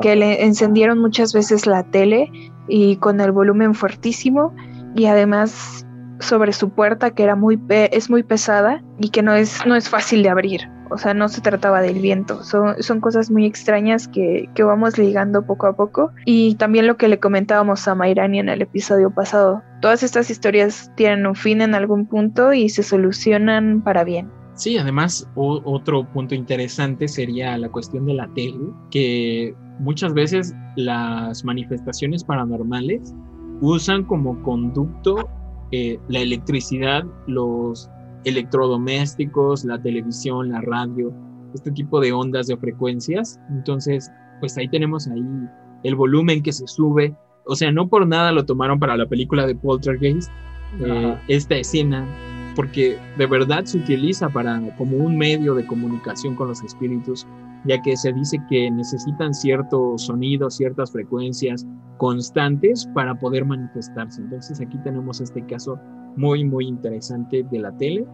que 0.00 0.16
le 0.16 0.44
encendieron 0.44 0.98
muchas 0.98 1.32
veces 1.32 1.66
la 1.66 1.82
tele 1.84 2.30
y 2.68 2.96
con 2.96 3.20
el 3.20 3.32
volumen 3.32 3.74
fuertísimo 3.74 4.54
y 4.94 5.06
además 5.06 5.86
sobre 6.18 6.52
su 6.52 6.70
puerta 6.70 7.10
que 7.10 7.22
era 7.22 7.36
muy 7.36 7.60
es 7.68 8.08
muy 8.08 8.22
pesada 8.22 8.82
y 8.98 9.10
que 9.10 9.22
no 9.22 9.34
es 9.34 9.64
no 9.66 9.76
es 9.76 9.90
fácil 9.90 10.22
de 10.22 10.30
abrir 10.30 10.62
o 10.90 10.98
sea, 10.98 11.14
no 11.14 11.28
se 11.28 11.40
trataba 11.40 11.80
del 11.80 12.00
viento. 12.00 12.42
Son, 12.44 12.80
son 12.82 13.00
cosas 13.00 13.30
muy 13.30 13.44
extrañas 13.44 14.08
que, 14.08 14.48
que, 14.54 14.62
vamos 14.62 14.98
ligando 14.98 15.44
poco 15.44 15.66
a 15.66 15.74
poco. 15.74 16.12
Y 16.24 16.54
también 16.56 16.86
lo 16.86 16.96
que 16.96 17.08
le 17.08 17.18
comentábamos 17.18 17.86
a 17.88 17.94
Mairani 17.94 18.38
en 18.38 18.48
el 18.48 18.62
episodio 18.62 19.10
pasado. 19.10 19.62
Todas 19.80 20.02
estas 20.02 20.30
historias 20.30 20.90
tienen 20.94 21.26
un 21.26 21.34
fin 21.34 21.60
en 21.60 21.74
algún 21.74 22.06
punto 22.06 22.52
y 22.52 22.68
se 22.68 22.82
solucionan 22.82 23.82
para 23.82 24.04
bien. 24.04 24.30
Sí, 24.56 24.78
además 24.78 25.28
otro 25.34 26.04
punto 26.12 26.34
interesante 26.34 27.08
sería 27.08 27.58
la 27.58 27.68
cuestión 27.68 28.06
de 28.06 28.14
la 28.14 28.26
tele, 28.34 28.58
que 28.90 29.54
muchas 29.78 30.14
veces 30.14 30.54
las 30.76 31.44
manifestaciones 31.44 32.24
paranormales 32.24 33.14
usan 33.60 34.04
como 34.04 34.42
conducto 34.42 35.28
eh, 35.72 35.98
la 36.08 36.20
electricidad, 36.20 37.04
los 37.26 37.90
electrodomésticos, 38.24 39.64
la 39.64 39.80
televisión, 39.80 40.50
la 40.50 40.62
radio, 40.62 41.12
este 41.54 41.70
tipo 41.72 42.00
de 42.00 42.12
ondas 42.12 42.46
de 42.46 42.56
frecuencias. 42.56 43.38
Entonces, 43.50 44.10
pues 44.40 44.56
ahí 44.56 44.68
tenemos 44.68 45.06
ahí 45.06 45.22
el 45.82 45.94
volumen 45.96 46.42
que 46.42 46.52
se 46.52 46.66
sube. 46.66 47.14
O 47.44 47.54
sea, 47.56 47.70
no 47.72 47.88
por 47.88 48.06
nada 48.06 48.32
lo 48.32 48.46
tomaron 48.46 48.78
para 48.78 48.96
la 48.96 49.06
película 49.06 49.46
de 49.46 49.54
Poltergeist, 49.54 50.30
eh, 50.84 51.16
esta 51.28 51.56
escena, 51.56 52.06
porque 52.56 52.98
de 53.18 53.26
verdad 53.26 53.64
se 53.64 53.78
utiliza 53.78 54.28
para 54.30 54.60
como 54.76 54.96
un 54.96 55.16
medio 55.16 55.54
de 55.54 55.66
comunicación 55.66 56.34
con 56.34 56.48
los 56.48 56.62
espíritus, 56.64 57.26
ya 57.66 57.80
que 57.82 57.96
se 57.96 58.12
dice 58.14 58.38
que 58.48 58.70
necesitan 58.70 59.34
ciertos 59.34 60.06
sonidos, 60.06 60.56
ciertas 60.56 60.90
frecuencias 60.90 61.66
constantes 61.98 62.88
para 62.94 63.14
poder 63.14 63.44
manifestarse. 63.44 64.22
Entonces 64.22 64.60
aquí 64.60 64.78
tenemos 64.78 65.20
este 65.20 65.44
caso 65.44 65.78
muy, 66.16 66.44
muy 66.44 66.66
interesante 66.66 67.44
de 67.48 67.58
la 67.58 67.76
tele. 67.76 68.06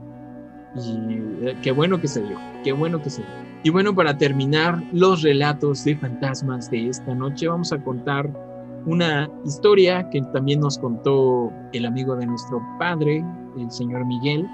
Y 0.75 1.47
eh, 1.47 1.57
qué 1.63 1.71
bueno 1.71 2.01
que 2.01 2.09
se 2.09 2.23
dio, 2.23 2.37
qué 2.65 2.73
bueno 2.73 3.01
que 3.01 3.11
se 3.11 3.23
dio. 3.23 3.31
Y 3.63 3.71
bueno, 3.71 3.95
para 3.95 4.19
terminar 4.19 4.83
los 4.93 5.23
relatos 5.23 5.85
de 5.85 5.95
fantasmas 5.97 6.69
de 6.69 6.89
esta 6.89 7.15
noche, 7.15 7.47
vamos 7.47 7.73
a 7.73 7.83
contar 7.83 8.29
una 8.87 9.31
historia 9.45 10.09
que 10.11 10.23
también 10.33 10.61
nos 10.61 10.79
contó 10.79 11.53
el 11.73 11.85
amigo 11.87 12.17
de 12.17 12.27
nuestro 12.27 12.61
padre, 12.79 13.25
el 13.57 13.71
señor 13.71 14.05
Miguel. 14.07 14.49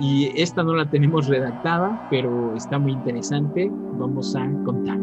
Y 0.00 0.30
esta 0.40 0.62
no 0.62 0.74
la 0.74 0.88
tenemos 0.88 1.26
redactada, 1.26 2.06
pero 2.10 2.54
está 2.54 2.78
muy 2.78 2.92
interesante. 2.92 3.70
Vamos 3.98 4.36
a 4.36 4.46
contar. 4.64 4.98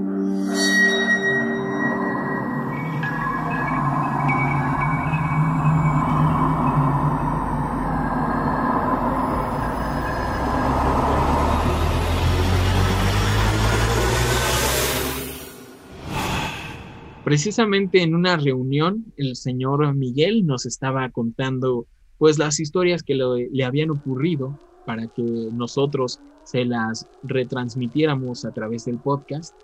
Precisamente 17.26 18.04
en 18.04 18.14
una 18.14 18.38
reunión, 18.38 19.04
el 19.18 19.36
señor 19.36 19.96
Miguel 19.96 20.46
nos 20.46 20.68
estaba 20.68 21.10
contando 21.10 21.88
pues 22.20 22.38
las 22.38 22.60
historias 22.60 23.02
que 23.02 23.16
le 23.16 23.64
habían 23.66 23.90
ocurrido 23.90 24.60
para 24.86 25.08
que 25.08 25.24
nosotros 25.24 26.20
se 26.44 26.66
las 26.66 27.08
retransmitiéramos 27.24 28.46
a 28.46 28.52
través 28.52 28.86
del 28.86 29.00
podcast. 29.00 29.56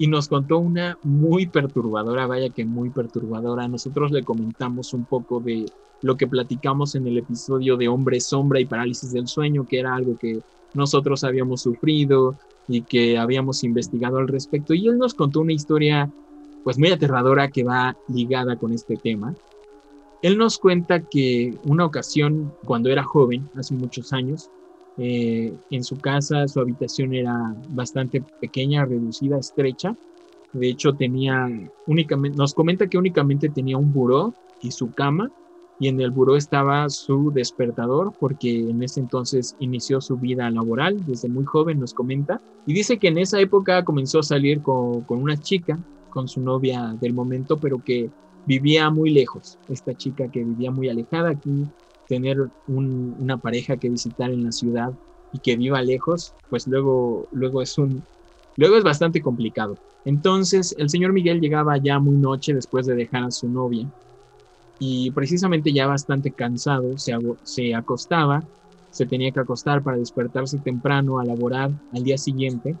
y 0.00 0.06
nos 0.06 0.28
contó 0.28 0.58
una 0.58 0.96
muy 1.02 1.46
perturbadora, 1.46 2.28
vaya 2.28 2.50
que 2.50 2.64
muy 2.64 2.88
perturbadora. 2.90 3.66
Nosotros 3.66 4.12
le 4.12 4.22
comentamos 4.22 4.94
un 4.94 5.04
poco 5.04 5.40
de 5.40 5.66
lo 6.02 6.16
que 6.16 6.28
platicamos 6.28 6.94
en 6.94 7.08
el 7.08 7.18
episodio 7.18 7.76
de 7.76 7.88
Hombre 7.88 8.20
Sombra 8.20 8.60
y 8.60 8.64
Parálisis 8.64 9.12
del 9.12 9.26
Sueño, 9.26 9.66
que 9.66 9.80
era 9.80 9.96
algo 9.96 10.16
que 10.16 10.38
nosotros 10.72 11.24
habíamos 11.24 11.62
sufrido 11.62 12.36
y 12.68 12.82
que 12.82 13.18
habíamos 13.18 13.64
investigado 13.64 14.18
al 14.18 14.28
respecto. 14.28 14.72
Y 14.72 14.86
él 14.86 14.98
nos 14.98 15.14
contó 15.14 15.40
una 15.40 15.52
historia 15.52 16.08
pues 16.68 16.78
muy 16.78 16.90
aterradora 16.90 17.48
que 17.48 17.64
va 17.64 17.96
ligada 18.08 18.56
con 18.56 18.74
este 18.74 18.98
tema. 18.98 19.34
Él 20.20 20.36
nos 20.36 20.58
cuenta 20.58 21.00
que 21.00 21.54
una 21.64 21.86
ocasión, 21.86 22.52
cuando 22.66 22.90
era 22.90 23.02
joven, 23.02 23.48
hace 23.56 23.72
muchos 23.72 24.12
años, 24.12 24.50
eh, 24.98 25.50
en 25.70 25.82
su 25.82 25.98
casa 25.98 26.46
su 26.46 26.60
habitación 26.60 27.14
era 27.14 27.34
bastante 27.70 28.22
pequeña, 28.42 28.84
reducida, 28.84 29.38
estrecha. 29.38 29.96
De 30.52 30.68
hecho, 30.68 30.92
tenía 30.92 31.48
únicamente, 31.86 32.36
nos 32.36 32.52
comenta 32.52 32.86
que 32.86 32.98
únicamente 32.98 33.48
tenía 33.48 33.78
un 33.78 33.90
buró 33.90 34.34
y 34.60 34.70
su 34.70 34.92
cama, 34.92 35.32
y 35.80 35.88
en 35.88 35.98
el 36.02 36.10
buró 36.10 36.36
estaba 36.36 36.90
su 36.90 37.30
despertador, 37.32 38.12
porque 38.20 38.68
en 38.68 38.82
ese 38.82 39.00
entonces 39.00 39.56
inició 39.58 40.02
su 40.02 40.18
vida 40.18 40.50
laboral 40.50 41.02
desde 41.06 41.30
muy 41.30 41.46
joven, 41.46 41.80
nos 41.80 41.94
comenta. 41.94 42.42
Y 42.66 42.74
dice 42.74 42.98
que 42.98 43.08
en 43.08 43.16
esa 43.16 43.40
época 43.40 43.86
comenzó 43.86 44.18
a 44.18 44.22
salir 44.22 44.60
con, 44.60 45.00
con 45.04 45.22
una 45.22 45.38
chica, 45.38 45.78
con 46.10 46.28
su 46.28 46.40
novia 46.40 46.96
del 47.00 47.14
momento, 47.14 47.58
pero 47.58 47.82
que 47.82 48.10
vivía 48.46 48.90
muy 48.90 49.10
lejos. 49.10 49.58
Esta 49.68 49.94
chica 49.94 50.28
que 50.28 50.44
vivía 50.44 50.70
muy 50.70 50.88
alejada 50.88 51.30
aquí 51.30 51.66
tener 52.08 52.38
una 52.66 53.36
pareja 53.36 53.76
que 53.76 53.90
visitar 53.90 54.30
en 54.30 54.44
la 54.44 54.52
ciudad 54.52 54.92
y 55.32 55.38
que 55.40 55.56
viva 55.56 55.82
lejos, 55.82 56.34
pues 56.48 56.66
luego, 56.66 57.28
luego 57.32 57.60
es 57.60 57.76
un, 57.76 58.02
luego 58.56 58.76
es 58.76 58.84
bastante 58.84 59.20
complicado. 59.20 59.76
Entonces 60.04 60.74
el 60.78 60.88
señor 60.88 61.12
Miguel 61.12 61.40
llegaba 61.40 61.76
ya 61.76 61.98
muy 61.98 62.16
noche 62.16 62.54
después 62.54 62.86
de 62.86 62.94
dejar 62.94 63.24
a 63.24 63.30
su 63.30 63.48
novia 63.48 63.92
y 64.78 65.10
precisamente 65.10 65.72
ya 65.72 65.86
bastante 65.86 66.32
cansado 66.32 66.96
se, 66.96 67.12
se 67.42 67.74
acostaba, 67.74 68.48
se 68.90 69.06
tenía 69.06 69.32
que 69.32 69.40
acostar 69.40 69.82
para 69.82 69.98
despertarse 69.98 70.58
temprano 70.58 71.18
a 71.18 71.24
laborar 71.24 71.70
al 71.92 72.02
día 72.02 72.16
siguiente 72.16 72.78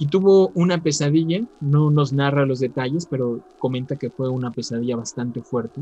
y 0.00 0.08
tuvo 0.08 0.48
una 0.54 0.82
pesadilla, 0.82 1.44
no 1.60 1.90
nos 1.92 2.12
narra 2.12 2.44
los 2.44 2.58
detalles, 2.58 3.06
pero 3.06 3.40
comenta 3.58 3.94
que 3.94 4.10
fue 4.10 4.28
una 4.28 4.50
pesadilla 4.50 4.96
bastante 4.96 5.40
fuerte 5.42 5.80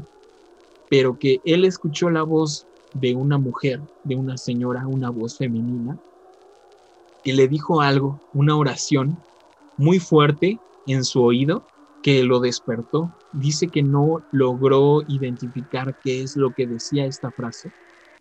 pero 0.89 1.19
que 1.19 1.41
él 1.45 1.65
escuchó 1.65 2.11
la 2.11 2.23
voz 2.23 2.67
de 2.95 3.15
una 3.15 3.39
mujer, 3.39 3.81
de 4.05 4.17
una 4.17 4.37
señora, 4.37 4.87
una 4.87 5.11
voz 5.11 5.37
femenina, 5.37 5.99
que 7.23 7.33
le 7.33 7.49
dijo 7.49 7.81
algo, 7.81 8.21
una 8.33 8.57
oración 8.57 9.19
muy 9.77 9.99
fuerte 9.99 10.59
en 10.87 11.05
su 11.05 11.23
oído 11.23 11.67
que 12.03 12.23
lo 12.23 12.41
despertó. 12.41 13.13
Dice 13.33 13.69
que 13.69 13.83
no 13.83 14.23
logró 14.33 15.03
identificar 15.09 15.99
qué 16.03 16.23
es 16.23 16.37
lo 16.37 16.55
que 16.55 16.67
decía 16.67 17.05
esta 17.05 17.31
frase, 17.31 17.71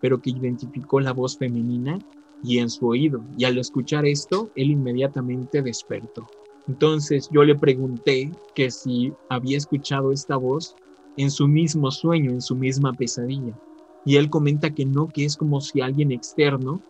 pero 0.01 0.19
que 0.19 0.31
identificó 0.31 0.99
la 0.99 1.13
voz 1.13 1.37
femenina 1.37 1.97
y 2.43 2.59
en 2.59 2.69
su 2.69 2.88
oído. 2.88 3.23
Y 3.38 3.45
al 3.45 3.57
escuchar 3.57 4.05
esto, 4.05 4.49
él 4.55 4.71
inmediatamente 4.71 5.61
despertó. 5.61 6.27
Entonces 6.67 7.29
yo 7.31 7.43
le 7.43 7.55
pregunté 7.55 8.31
que 8.53 8.71
si 8.71 9.13
había 9.29 9.57
escuchado 9.57 10.11
esta 10.11 10.35
voz 10.35 10.75
en 11.15 11.31
su 11.31 11.47
mismo 11.47 11.91
sueño, 11.91 12.31
en 12.31 12.41
su 12.41 12.55
misma 12.55 12.93
pesadilla. 12.93 13.57
Y 14.05 14.17
él 14.17 14.29
comenta 14.29 14.69
que 14.73 14.85
no, 14.85 15.07
que 15.07 15.25
es 15.25 15.35
como 15.35 15.61
si 15.61 15.81
alguien 15.81 16.11
externo 16.11 16.81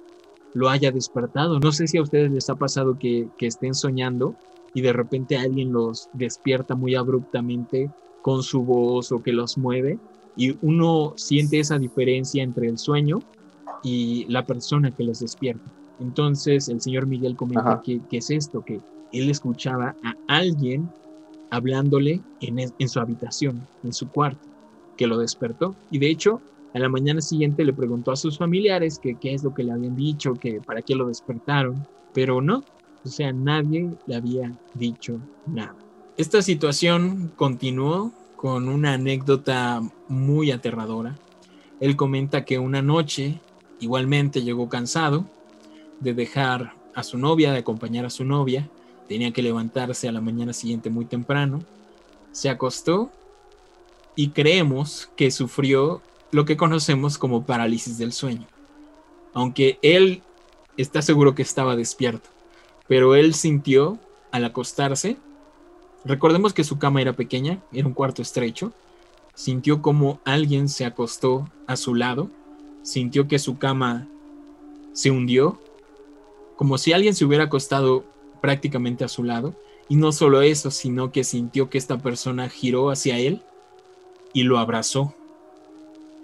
lo 0.54 0.70
haya 0.70 0.92
despertado. 0.92 1.60
No 1.60 1.72
sé 1.72 1.88
si 1.88 1.98
a 1.98 2.02
ustedes 2.02 2.32
les 2.32 2.50
ha 2.50 2.56
pasado 2.56 2.98
que, 2.98 3.30
estén 3.40 3.74
soñando 3.74 4.36
y 4.74 4.82
de 4.82 4.94
repente 4.94 5.38
alguien 5.38 5.72
los 5.72 6.10
despierta 6.14 6.76
muy 6.76 6.96
abruptamente 6.96 7.92
con 8.22 8.44
su 8.44 8.64
voz 8.64 9.12
o 9.12 9.22
que 9.24 9.32
los 9.32 9.58
mueve 9.58 10.00
y 10.36 10.58
uno 10.62 11.14
siente 11.16 11.60
esa 11.60 11.80
diferencia 11.80 12.44
entre 12.44 12.68
el 12.68 12.78
sueño 12.78 13.20
y 13.84 14.26
la 14.26 14.46
persona 14.46 14.92
que 14.92 15.04
los 15.04 15.20
despierta. 15.20 15.72
Entonces 16.00 16.70
el 16.70 16.82
señor 16.82 17.08
Miguel 17.08 17.36
comenta 17.36 17.82
que, 17.84 18.00
que, 18.10 18.18
es 18.18 18.30
esto, 18.30 18.64
que 18.64 18.80
él 19.12 19.30
escuchaba 19.30 19.96
a 20.04 20.16
alguien 20.28 20.90
hablándole 21.50 22.22
en, 22.42 22.90
su 22.90 23.00
habitación, 23.00 23.66
en 23.84 23.94
su 23.94 24.10
cuarto, 24.10 24.48
que 24.96 25.08
lo 25.08 25.18
despertó. 25.18 25.76
Y 25.92 26.00
de 26.00 26.10
hecho, 26.10 26.42
a 26.74 26.80
la 26.80 26.90
mañana 26.90 27.22
siguiente 27.22 27.64
le 27.64 27.74
preguntó 27.74 28.12
a 28.12 28.16
sus 28.16 28.38
familiares 28.38 29.00
que 29.00 29.16
qué 29.16 29.34
es 29.34 29.44
lo 29.44 29.54
que 29.54 29.64
le 29.64 29.72
habían 29.72 29.96
dicho, 29.96 30.34
que 30.34 30.62
para 30.62 30.82
qué 30.82 30.96
lo 30.96 31.08
despertaron, 31.08 31.88
pero 32.14 32.42
no, 32.42 32.64
o 33.04 33.08
sea, 33.08 33.32
nadie 33.32 33.90
le 34.06 34.16
había 34.16 34.52
dicho 34.74 35.20
nada. 35.46 35.76
Esta 36.18 36.42
situación 36.42 37.32
continuó 37.36 38.12
con 38.36 38.70
una 38.70 38.94
anécdota 38.94 39.82
muy 40.08 40.52
aterradora. 40.52 41.16
Él 41.80 41.96
comenta 41.96 42.44
que 42.44 42.60
una 42.60 42.82
noche 42.82 43.40
igualmente 43.80 44.42
llegó 44.42 44.70
cansado 44.70 45.26
de 46.00 46.14
dejar 46.14 46.74
a 46.96 47.04
su 47.04 47.18
novia, 47.18 47.52
de 47.52 47.60
acompañar 47.60 48.06
a 48.06 48.10
su 48.10 48.24
novia, 48.24 48.70
tenía 49.08 49.32
que 49.32 49.42
levantarse 49.42 50.08
a 50.08 50.12
la 50.12 50.22
mañana 50.22 50.54
siguiente 50.54 50.90
muy 50.90 51.06
temprano, 51.06 51.60
se 52.32 52.50
acostó 52.50 53.12
y 54.16 54.30
creemos 54.30 55.10
que 55.16 55.32
sufrió 55.32 56.02
lo 56.32 56.46
que 56.46 56.58
conocemos 56.58 57.18
como 57.18 57.46
parálisis 57.46 57.98
del 57.98 58.12
sueño. 58.12 58.48
Aunque 59.34 59.80
él 59.82 60.24
está 60.76 61.02
seguro 61.02 61.36
que 61.36 61.42
estaba 61.42 61.76
despierto, 61.76 62.30
pero 62.88 63.16
él 63.16 63.34
sintió 63.34 64.00
al 64.32 64.46
acostarse, 64.46 65.18
recordemos 66.04 66.54
que 66.54 66.64
su 66.64 66.80
cama 66.80 67.02
era 67.02 67.14
pequeña, 67.14 67.62
era 67.72 67.88
un 67.88 67.94
cuarto 67.94 68.22
estrecho, 68.22 68.74
sintió 69.36 69.82
como 69.82 70.20
alguien 70.26 70.68
se 70.68 70.86
acostó 70.86 71.48
a 71.68 71.76
su 71.76 71.94
lado, 71.94 72.30
sintió 72.84 73.28
que 73.28 73.40
su 73.40 73.58
cama 73.58 74.08
se 74.94 75.12
hundió, 75.12 75.60
como 76.56 76.78
si 76.78 76.94
alguien 76.94 77.14
se 77.14 77.26
hubiera 77.26 77.46
acostado 77.46 78.04
prácticamente 78.42 79.04
a 79.04 79.08
su 79.08 79.24
lado. 79.24 79.56
Y 79.90 79.96
no 79.96 80.12
solo 80.12 80.42
eso, 80.42 80.72
sino 80.72 81.12
que 81.12 81.24
sintió 81.24 81.70
que 81.70 81.78
esta 81.78 81.98
persona 82.00 82.50
giró 82.50 82.90
hacia 82.90 83.20
él 83.20 83.42
y 84.34 84.44
lo 84.44 84.58
abrazó. 84.58 85.14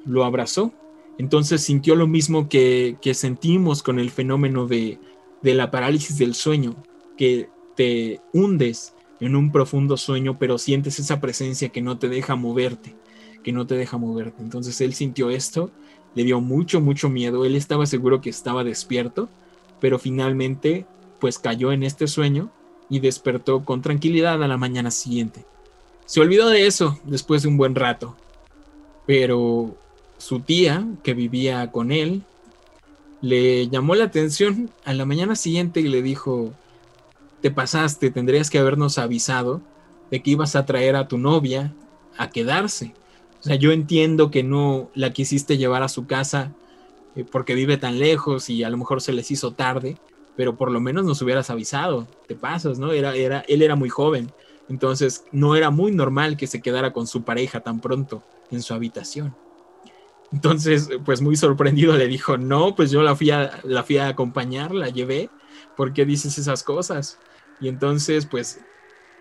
Lo 0.05 0.25
abrazó. 0.25 0.73
Entonces 1.17 1.61
sintió 1.61 1.95
lo 1.95 2.07
mismo 2.07 2.49
que, 2.49 2.97
que 3.01 3.13
sentimos 3.13 3.83
con 3.83 3.99
el 3.99 4.09
fenómeno 4.09 4.67
de, 4.67 4.99
de 5.41 5.53
la 5.53 5.69
parálisis 5.69 6.17
del 6.17 6.33
sueño, 6.33 6.75
que 7.17 7.49
te 7.75 8.19
hundes 8.33 8.93
en 9.19 9.35
un 9.35 9.51
profundo 9.51 9.97
sueño, 9.97 10.37
pero 10.39 10.57
sientes 10.57 10.99
esa 10.99 11.21
presencia 11.21 11.69
que 11.69 11.81
no 11.81 11.99
te 11.99 12.09
deja 12.09 12.35
moverte, 12.35 12.95
que 13.43 13.51
no 13.51 13.67
te 13.67 13.75
deja 13.75 13.97
moverte. 13.97 14.41
Entonces 14.41 14.81
él 14.81 14.93
sintió 14.93 15.29
esto, 15.29 15.71
le 16.15 16.23
dio 16.23 16.41
mucho, 16.41 16.81
mucho 16.81 17.09
miedo, 17.09 17.45
él 17.45 17.55
estaba 17.55 17.85
seguro 17.85 18.21
que 18.21 18.29
estaba 18.29 18.63
despierto, 18.63 19.29
pero 19.79 19.99
finalmente 19.99 20.85
pues 21.19 21.39
cayó 21.39 21.71
en 21.71 21.83
este 21.83 22.07
sueño 22.07 22.49
y 22.89 22.99
despertó 22.99 23.63
con 23.63 23.81
tranquilidad 23.81 24.43
a 24.43 24.47
la 24.47 24.57
mañana 24.57 24.91
siguiente. 24.91 25.45
Se 26.05 26.19
olvidó 26.19 26.49
de 26.49 26.67
eso 26.67 26.99
después 27.05 27.43
de 27.43 27.47
un 27.47 27.57
buen 27.57 27.75
rato, 27.75 28.15
pero 29.05 29.75
su 30.17 30.41
tía, 30.41 30.85
que 31.01 31.13
vivía 31.13 31.71
con 31.71 31.91
él, 31.91 32.23
le 33.21 33.69
llamó 33.69 33.95
la 33.95 34.05
atención 34.05 34.69
a 34.83 34.93
la 34.93 35.05
mañana 35.05 35.35
siguiente 35.35 35.79
y 35.79 35.87
le 35.87 36.01
dijo, 36.01 36.53
te 37.41 37.51
pasaste, 37.51 38.11
tendrías 38.11 38.49
que 38.49 38.59
habernos 38.59 38.97
avisado 38.97 39.61
de 40.11 40.21
que 40.21 40.31
ibas 40.31 40.55
a 40.55 40.65
traer 40.65 40.95
a 40.95 41.07
tu 41.07 41.17
novia 41.17 41.73
a 42.17 42.29
quedarse. 42.29 42.93
O 43.43 43.45
sea, 43.45 43.57
yo 43.57 43.73
entiendo 43.73 44.31
que 44.31 44.41
no 44.41 44.89
la 44.95 45.11
quisiste 45.11 45.57
llevar 45.57 45.83
a 45.83 45.89
su 45.89 46.07
casa 46.07 46.53
eh, 47.17 47.25
porque 47.29 47.55
vive 47.55 47.75
tan 47.75 47.99
lejos 47.99 48.49
y 48.49 48.63
a 48.63 48.69
lo 48.69 48.77
mejor 48.77 49.01
se 49.01 49.11
les 49.11 49.31
hizo 49.31 49.51
tarde, 49.51 49.97
pero 50.37 50.55
por 50.55 50.71
lo 50.71 50.79
menos 50.79 51.03
nos 51.03 51.21
hubieras 51.21 51.49
avisado, 51.49 52.07
te 52.25 52.35
pasas, 52.35 52.79
¿no? 52.79 52.93
Era, 52.93 53.13
era, 53.17 53.43
él 53.49 53.61
era 53.61 53.75
muy 53.75 53.89
joven, 53.89 54.31
entonces 54.69 55.25
no 55.33 55.57
era 55.57 55.71
muy 55.71 55.91
normal 55.91 56.37
que 56.37 56.47
se 56.47 56.61
quedara 56.61 56.93
con 56.93 57.05
su 57.05 57.23
pareja 57.23 57.59
tan 57.59 57.81
pronto 57.81 58.23
en 58.49 58.61
su 58.61 58.73
habitación. 58.73 59.35
Entonces, 60.31 60.89
pues 61.03 61.21
muy 61.21 61.35
sorprendido 61.35 61.97
le 61.97 62.07
dijo, 62.07 62.37
no, 62.37 62.75
pues 62.75 62.91
yo 62.91 63.03
la 63.03 63.13
fui 63.13 63.31
a, 63.31 63.59
la 63.65 63.83
fui 63.83 63.97
a 63.97 64.07
acompañar, 64.07 64.73
la 64.73 64.87
llevé, 64.87 65.29
¿por 65.75 65.91
qué 65.91 66.05
dices 66.05 66.37
esas 66.37 66.63
cosas? 66.63 67.19
Y 67.59 67.67
entonces, 67.67 68.25
pues 68.25 68.61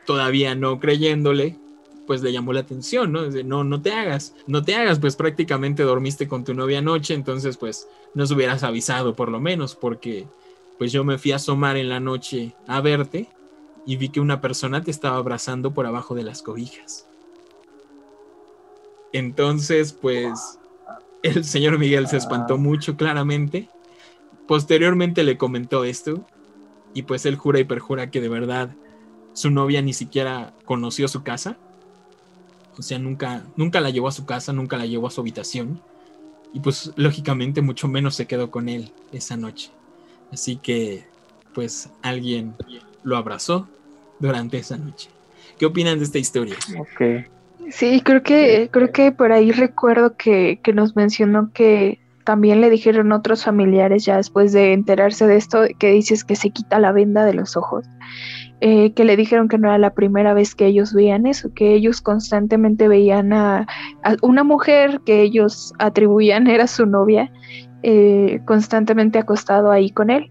todavía 0.07 0.55
no 0.55 0.79
creyéndole, 0.79 1.59
pues 2.13 2.21
le 2.21 2.31
llamó 2.31 2.53
la 2.53 2.61
atención, 2.61 3.11
¿no? 3.11 3.23
no, 3.23 3.65
no 3.65 3.81
te 3.81 3.91
hagas, 3.91 4.35
no 4.47 4.63
te 4.63 4.75
hagas, 4.75 4.99
pues 4.99 5.17
prácticamente 5.17 5.83
dormiste 5.83 6.29
con 6.29 6.45
tu 6.45 6.53
novia 6.53 6.81
anoche, 6.81 7.15
entonces 7.15 7.57
pues 7.57 7.89
nos 8.13 8.31
hubieras 8.33 8.65
avisado 8.65 9.17
por 9.17 9.31
lo 9.31 9.41
menos, 9.41 9.75
porque 9.75 10.29
pues 10.77 10.93
yo 10.93 11.05
me 11.05 11.17
fui 11.17 11.33
a 11.33 11.37
asomar 11.37 11.79
en 11.79 11.89
la 11.89 12.01
noche 12.01 12.55
a 12.67 12.83
verte 12.83 13.31
y 13.87 13.97
vi 13.97 14.11
que 14.11 14.21
una 14.21 14.43
persona 14.43 14.83
te 14.83 14.91
estaba 14.91 15.17
abrazando 15.17 15.73
por 15.73 15.87
abajo 15.87 16.15
de 16.15 16.23
las 16.23 16.43
cobijas. 16.43 17.09
Entonces, 19.15 19.95
pues 19.95 20.59
el 21.23 21.45
señor 21.45 21.79
Miguel 21.79 22.09
se 22.09 22.19
espantó 22.19 22.59
mucho 22.59 22.99
claramente. 22.99 23.71
Posteriormente 24.47 25.23
le 25.23 25.39
comentó 25.39 25.85
esto 25.85 26.27
y 26.93 27.05
pues 27.05 27.25
él 27.25 27.37
jura 27.37 27.59
y 27.59 27.65
perjura 27.65 28.11
que 28.11 28.21
de 28.21 28.29
verdad 28.29 28.77
su 29.33 29.51
novia 29.51 29.81
ni 29.81 29.95
siquiera 29.95 30.53
conoció 30.67 31.09
su 31.09 31.23
casa. 31.23 31.57
O 32.79 32.83
sea, 32.83 32.99
nunca, 32.99 33.43
nunca 33.57 33.81
la 33.81 33.91
llevó 33.91 34.09
a 34.09 34.13
su 34.13 34.25
casa, 34.25 34.53
nunca 34.53 34.77
la 34.77 34.87
llevó 34.87 35.07
a 35.07 35.11
su 35.11 35.21
habitación. 35.21 35.81
Y 36.55 36.61
pues 36.61 36.93
lógicamente 36.97 37.63
mucho 37.63 37.89
menos 37.89 38.15
se 38.15 38.27
quedó 38.27 38.51
con 38.51 38.69
él 38.69 38.93
esa 39.13 39.37
noche. 39.37 39.71
Así 40.33 40.57
que 40.57 41.05
pues 41.55 41.91
alguien 42.03 42.55
lo 43.03 43.17
abrazó 43.17 43.69
durante 44.19 44.59
esa 44.59 44.77
noche. 44.77 45.11
¿Qué 45.59 45.67
opinan 45.67 45.99
de 45.99 46.05
esta 46.05 46.19
historia? 46.19 46.57
Ok. 46.79 47.27
Sí, 47.71 48.01
creo 48.03 48.23
que, 48.23 48.69
creo 48.73 48.91
que 48.93 49.13
por 49.13 49.33
ahí 49.33 49.53
recuerdo 49.53 50.17
que, 50.17 50.61
que 50.63 50.73
nos 50.73 50.97
mencionó 50.97 51.53
que 51.53 52.01
también 52.25 52.61
le 52.61 52.71
dijeron 52.71 53.13
otros 53.13 53.45
familiares 53.45 54.05
ya 54.05 54.17
después 54.17 54.53
de 54.53 54.73
enterarse 54.73 55.27
de 55.27 55.37
esto, 55.37 55.63
que 55.79 55.91
dices 55.91 56.25
que 56.25 56.37
se 56.37 56.51
quita 56.51 56.79
la 56.79 56.93
venda 56.93 57.25
de 57.25 57.35
los 57.35 57.57
ojos, 57.57 57.85
eh, 58.65 58.93
que 58.93 59.05
le 59.05 59.17
dijeron 59.17 59.49
que 59.49 59.59
no 59.59 59.67
era 59.67 59.77
la 59.77 59.93
primera 59.93 60.35
vez 60.35 60.55
que 60.55 60.67
ellos 60.67 60.95
veían 60.95 61.27
eso, 61.27 61.53
que 61.53 61.75
ellos 61.75 62.01
constantemente 62.01 62.87
veían 62.87 63.33
a, 63.33 63.67
a 64.05 64.17
una 64.23 64.45
mujer 64.45 65.01
que 65.05 65.21
ellos 65.21 65.75
atribuían 65.81 66.47
era 66.47 66.69
su 66.69 66.87
novia, 66.87 67.33
eh, 67.83 68.41
constantemente 68.45 69.19
acostado 69.19 69.73
ahí 69.73 69.91
con 69.91 70.11
él. 70.11 70.31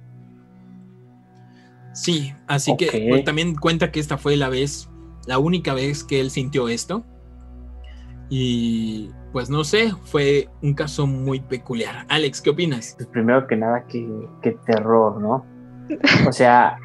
Sí, 1.92 2.34
así 2.48 2.78
que 2.78 3.08
pues, 3.10 3.26
también 3.26 3.54
cuenta 3.54 3.92
que 3.92 4.00
esta 4.00 4.18
fue 4.18 4.38
la 4.38 4.48
vez, 4.48 4.90
la 5.28 5.38
única 5.38 5.74
vez 5.74 6.06
que 6.06 6.22
él 6.22 6.30
sintió 6.30 6.70
esto. 6.70 7.04
Y 8.30 9.10
pues 9.34 9.50
no 9.50 9.66
sé, 9.66 9.92
fue 10.06 10.48
un 10.62 10.74
caso 10.74 11.06
muy 11.06 11.42
peculiar. 11.42 12.06
Alex, 12.08 12.42
¿qué 12.42 12.52
opinas? 12.52 12.94
Pues 12.96 13.10
primero 13.10 13.46
que 13.46 13.58
nada, 13.58 13.84
qué, 13.90 14.08
qué 14.42 14.58
terror, 14.66 15.20
¿no? 15.20 15.46
O 16.26 16.32
sea, 16.32 16.78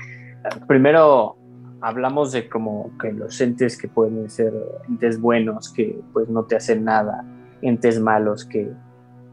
primero 0.67 1.36
hablamos 1.81 2.33
de 2.33 2.49
como 2.49 2.91
que 3.01 3.13
los 3.13 3.41
entes 3.41 3.77
que 3.77 3.89
pueden 3.89 4.29
ser 4.31 4.53
entes 4.89 5.21
buenos, 5.21 5.73
que 5.73 6.01
pues 6.13 6.29
no 6.29 6.45
te 6.45 6.57
hacen 6.57 6.85
nada, 6.85 7.25
entes 7.63 8.01
malos 8.01 8.45
que, 8.45 8.71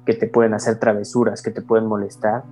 que 0.05 0.13
te 0.13 0.27
pueden 0.27 0.53
hacer 0.53 0.79
travesuras, 0.79 1.41
que 1.41 1.51
te 1.51 1.61
pueden 1.61 1.87
molestar. 1.87 2.43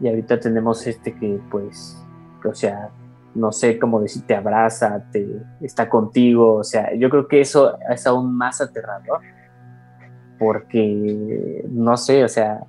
Y 0.00 0.08
ahorita 0.08 0.38
tenemos 0.40 0.86
este 0.86 1.14
que 1.14 1.40
pues, 1.50 2.00
o 2.44 2.54
sea, 2.54 2.90
no 3.34 3.52
sé 3.52 3.78
cómo 3.78 4.00
decir, 4.00 4.22
te 4.26 4.34
abraza, 4.34 5.04
te 5.12 5.26
está 5.60 5.88
contigo, 5.88 6.54
o 6.54 6.64
sea, 6.64 6.94
yo 6.94 7.08
creo 7.10 7.28
que 7.28 7.40
eso 7.40 7.76
es 7.90 8.06
aún 8.06 8.36
más 8.36 8.60
aterrador. 8.60 9.20
Porque, 10.38 11.64
no 11.70 11.96
sé, 11.96 12.24
o 12.24 12.28
sea, 12.28 12.60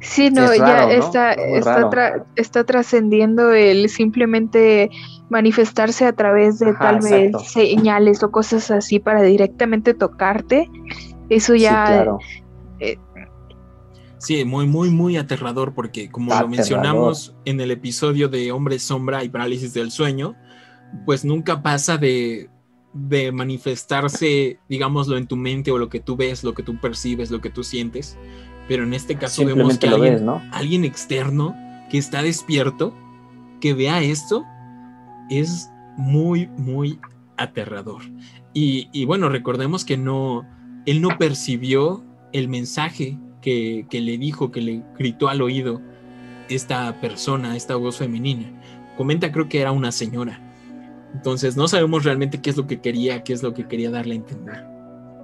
Sí, 0.00 0.30
no, 0.30 0.44
es 0.52 0.58
ya 0.58 0.64
raro, 0.64 0.86
¿no? 0.86 0.92
está, 0.92 1.32
Es 1.32 1.58
está, 1.58 1.90
tra- 1.90 2.24
está 2.36 2.64
trascendiendo 2.64 3.52
el 3.52 3.88
simplemente 3.88 4.90
manifestarse 5.30 6.06
a 6.06 6.12
través 6.12 6.58
de 6.58 6.70
Ajá, 6.70 6.78
tal 6.78 6.96
exacto. 6.96 7.38
vez 7.38 7.50
señales 7.50 8.22
o 8.22 8.30
cosas 8.30 8.70
así 8.70 8.98
para 8.98 9.22
directamente 9.22 9.94
tocarte. 9.94 10.70
Eso 11.28 11.52
sí, 11.54 11.60
ya, 11.60 11.84
claro. 11.84 12.18
Sí, 14.18 14.44
muy, 14.44 14.66
muy, 14.66 14.90
muy 14.90 15.16
aterrador 15.16 15.74
porque 15.74 16.10
como 16.10 16.34
lo 16.34 16.48
mencionamos 16.48 17.36
en 17.44 17.60
el 17.60 17.70
episodio 17.70 18.28
de 18.28 18.50
Hombre 18.50 18.78
Sombra 18.78 19.22
y 19.22 19.28
Parálisis 19.28 19.72
del 19.74 19.92
Sueño, 19.92 20.34
pues 21.06 21.24
nunca 21.24 21.62
pasa 21.62 21.98
de, 21.98 22.50
de 22.92 23.30
manifestarse, 23.30 24.58
digámoslo, 24.68 25.16
en 25.16 25.28
tu 25.28 25.36
mente 25.36 25.70
o 25.70 25.78
lo 25.78 25.88
que 25.88 26.00
tú 26.00 26.16
ves, 26.16 26.42
lo 26.42 26.52
que 26.52 26.64
tú 26.64 26.80
percibes, 26.80 27.30
lo 27.30 27.40
que 27.40 27.50
tú 27.50 27.62
sientes. 27.62 28.18
Pero 28.66 28.82
en 28.82 28.92
este 28.92 29.16
caso 29.16 29.44
vemos 29.44 29.78
que 29.78 29.88
alguien, 29.88 30.14
ves, 30.14 30.22
¿no? 30.22 30.42
alguien 30.52 30.84
externo 30.84 31.54
que 31.88 31.98
está 31.98 32.22
despierto, 32.22 32.92
que 33.60 33.72
vea 33.72 34.02
esto, 34.02 34.44
es 35.30 35.70
muy, 35.96 36.46
muy 36.56 36.98
aterrador. 37.36 38.02
Y, 38.54 38.88
y 38.92 39.04
bueno, 39.04 39.28
recordemos 39.28 39.84
que 39.84 39.96
no, 39.96 40.46
él 40.86 41.00
no 41.00 41.16
percibió 41.18 42.04
el 42.32 42.48
mensaje 42.48 43.18
que, 43.40 43.86
que 43.88 44.00
le 44.00 44.18
dijo, 44.18 44.50
que 44.50 44.60
le 44.60 44.82
gritó 44.98 45.28
al 45.28 45.42
oído 45.42 45.80
esta 46.48 47.00
persona, 47.00 47.56
esta 47.56 47.76
voz 47.76 47.98
femenina. 47.98 48.50
Comenta, 48.96 49.30
creo 49.30 49.48
que 49.48 49.60
era 49.60 49.72
una 49.72 49.92
señora. 49.92 50.40
Entonces 51.14 51.56
no 51.56 51.68
sabemos 51.68 52.04
realmente 52.04 52.40
qué 52.40 52.50
es 52.50 52.56
lo 52.56 52.66
que 52.66 52.80
quería, 52.80 53.22
qué 53.22 53.32
es 53.32 53.42
lo 53.42 53.54
que 53.54 53.66
quería 53.66 53.90
darle 53.90 54.14
a 54.14 54.16
entender. 54.18 54.66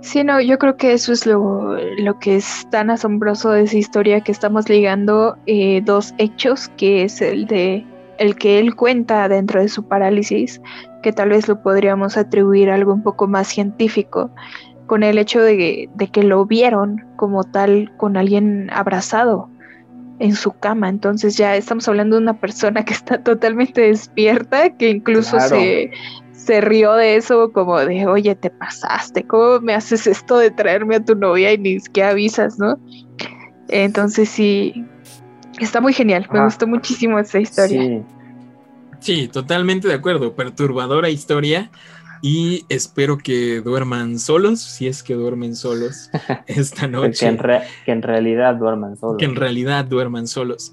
Sí, 0.00 0.22
no, 0.22 0.40
yo 0.40 0.58
creo 0.58 0.76
que 0.76 0.92
eso 0.92 1.12
es 1.12 1.24
lo, 1.26 1.78
lo 1.98 2.18
que 2.18 2.36
es 2.36 2.66
tan 2.70 2.90
asombroso 2.90 3.50
de 3.50 3.62
esa 3.62 3.78
historia 3.78 4.20
que 4.20 4.32
estamos 4.32 4.68
ligando 4.68 5.36
eh, 5.46 5.80
dos 5.82 6.12
hechos, 6.18 6.68
que 6.76 7.04
es 7.04 7.22
el 7.22 7.46
de 7.46 7.86
el 8.18 8.36
que 8.36 8.58
él 8.58 8.74
cuenta 8.74 9.28
dentro 9.28 9.60
de 9.60 9.68
su 9.68 9.86
parálisis, 9.86 10.60
que 11.02 11.12
tal 11.12 11.30
vez 11.30 11.48
lo 11.48 11.62
podríamos 11.62 12.16
atribuir 12.16 12.70
a 12.70 12.74
algo 12.74 12.92
un 12.92 13.02
poco 13.02 13.26
más 13.26 13.48
científico, 13.48 14.30
con 14.86 15.02
el 15.02 15.18
hecho 15.18 15.40
de, 15.40 15.88
de 15.94 16.08
que 16.08 16.22
lo 16.22 16.44
vieron 16.46 17.04
como 17.16 17.44
tal 17.44 17.92
con 17.96 18.16
alguien 18.16 18.70
abrazado 18.72 19.48
en 20.18 20.34
su 20.34 20.52
cama. 20.52 20.88
Entonces 20.88 21.36
ya 21.36 21.56
estamos 21.56 21.88
hablando 21.88 22.16
de 22.16 22.22
una 22.22 22.38
persona 22.38 22.84
que 22.84 22.92
está 22.92 23.22
totalmente 23.22 23.80
despierta, 23.80 24.70
que 24.76 24.90
incluso 24.90 25.36
Claro. 25.36 25.56
se, 25.56 25.90
se 26.32 26.60
rió 26.60 26.92
de 26.94 27.16
eso 27.16 27.50
como 27.52 27.78
de, 27.80 28.06
oye, 28.06 28.34
te 28.34 28.50
pasaste, 28.50 29.24
¿cómo 29.26 29.60
me 29.60 29.74
haces 29.74 30.06
esto 30.06 30.38
de 30.38 30.50
traerme 30.50 30.96
a 30.96 31.04
tu 31.04 31.14
novia 31.14 31.52
y 31.52 31.58
ni 31.58 31.80
siquiera 31.80 32.10
avisas, 32.10 32.58
¿no? 32.58 32.78
Entonces 33.68 34.28
sí, 34.28 34.84
está 35.58 35.80
muy 35.80 35.92
genial, 35.92 36.26
me 36.32 36.38
Ajá. 36.38 36.46
gustó 36.46 36.66
muchísimo 36.66 37.18
esta 37.18 37.38
historia. 37.40 37.80
Sí, 37.82 38.02
Sí, 39.00 39.28
totalmente 39.28 39.86
de 39.86 39.92
acuerdo. 39.94 40.34
Perturbadora 40.34 41.10
historia. 41.10 41.70
Y 42.22 42.64
espero 42.70 43.18
que 43.18 43.60
duerman 43.60 44.18
solos, 44.18 44.62
si 44.62 44.86
es 44.88 45.02
que 45.02 45.12
duermen 45.12 45.54
solos 45.56 46.08
esta 46.46 46.82
que, 46.82 46.88
noche. 46.88 47.26
en 47.26 47.36
re- 47.36 47.62
que 47.84 47.92
en 47.92 48.00
realidad 48.00 48.54
duerman 48.54 48.96
solos. 48.96 49.16
que 49.18 49.26
en 49.26 49.36
realidad 49.36 49.84
duerman 49.84 50.26
solos. 50.26 50.72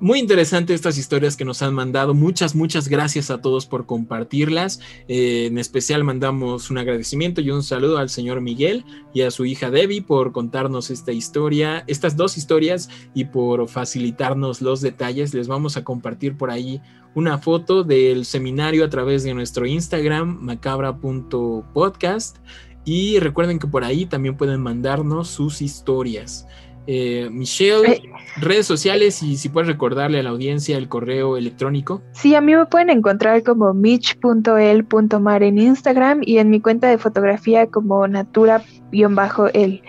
Muy 0.00 0.20
interesante 0.20 0.74
estas 0.74 0.96
historias 0.96 1.36
que 1.36 1.44
nos 1.44 1.60
han 1.60 1.74
mandado. 1.74 2.14
Muchas, 2.14 2.54
muchas 2.54 2.86
gracias 2.86 3.32
a 3.32 3.40
todos 3.40 3.66
por 3.66 3.84
compartirlas. 3.84 4.78
Eh, 5.08 5.46
en 5.46 5.58
especial 5.58 6.04
mandamos 6.04 6.70
un 6.70 6.78
agradecimiento 6.78 7.40
y 7.40 7.50
un 7.50 7.64
saludo 7.64 7.98
al 7.98 8.08
señor 8.08 8.40
Miguel 8.40 8.84
y 9.12 9.22
a 9.22 9.32
su 9.32 9.44
hija 9.44 9.72
Debbie 9.72 10.02
por 10.02 10.30
contarnos 10.30 10.90
esta 10.90 11.10
historia, 11.10 11.82
estas 11.88 12.16
dos 12.16 12.38
historias 12.38 12.88
y 13.12 13.24
por 13.24 13.68
facilitarnos 13.68 14.62
los 14.62 14.80
detalles. 14.82 15.34
Les 15.34 15.48
vamos 15.48 15.76
a 15.76 15.82
compartir 15.82 16.36
por 16.36 16.52
ahí 16.52 16.80
una 17.16 17.38
foto 17.38 17.82
del 17.82 18.24
seminario 18.24 18.84
a 18.84 18.90
través 18.90 19.24
de 19.24 19.34
nuestro 19.34 19.66
Instagram, 19.66 20.38
macabra.podcast. 20.40 22.36
Y 22.84 23.18
recuerden 23.18 23.58
que 23.58 23.66
por 23.66 23.84
ahí 23.84 24.06
también 24.06 24.36
pueden 24.36 24.62
mandarnos 24.62 25.28
sus 25.28 25.60
historias. 25.60 26.46
Eh, 26.90 27.28
Michelle, 27.30 27.86
Eh. 27.86 28.00
redes 28.40 28.66
sociales 28.66 29.22
y 29.22 29.36
si 29.36 29.50
puedes 29.50 29.68
recordarle 29.68 30.20
a 30.20 30.22
la 30.22 30.30
audiencia 30.30 30.78
el 30.78 30.88
correo 30.88 31.36
electrónico. 31.36 32.00
Sí, 32.12 32.34
a 32.34 32.40
mí 32.40 32.56
me 32.56 32.64
pueden 32.64 32.88
encontrar 32.88 33.42
como 33.42 33.74
mitch.el.mar 33.74 35.42
en 35.42 35.58
Instagram 35.58 36.20
y 36.22 36.38
en 36.38 36.48
mi 36.48 36.62
cuenta 36.62 36.88
de 36.88 36.96
fotografía 36.96 37.66
como 37.66 38.08
natura-el. 38.08 39.82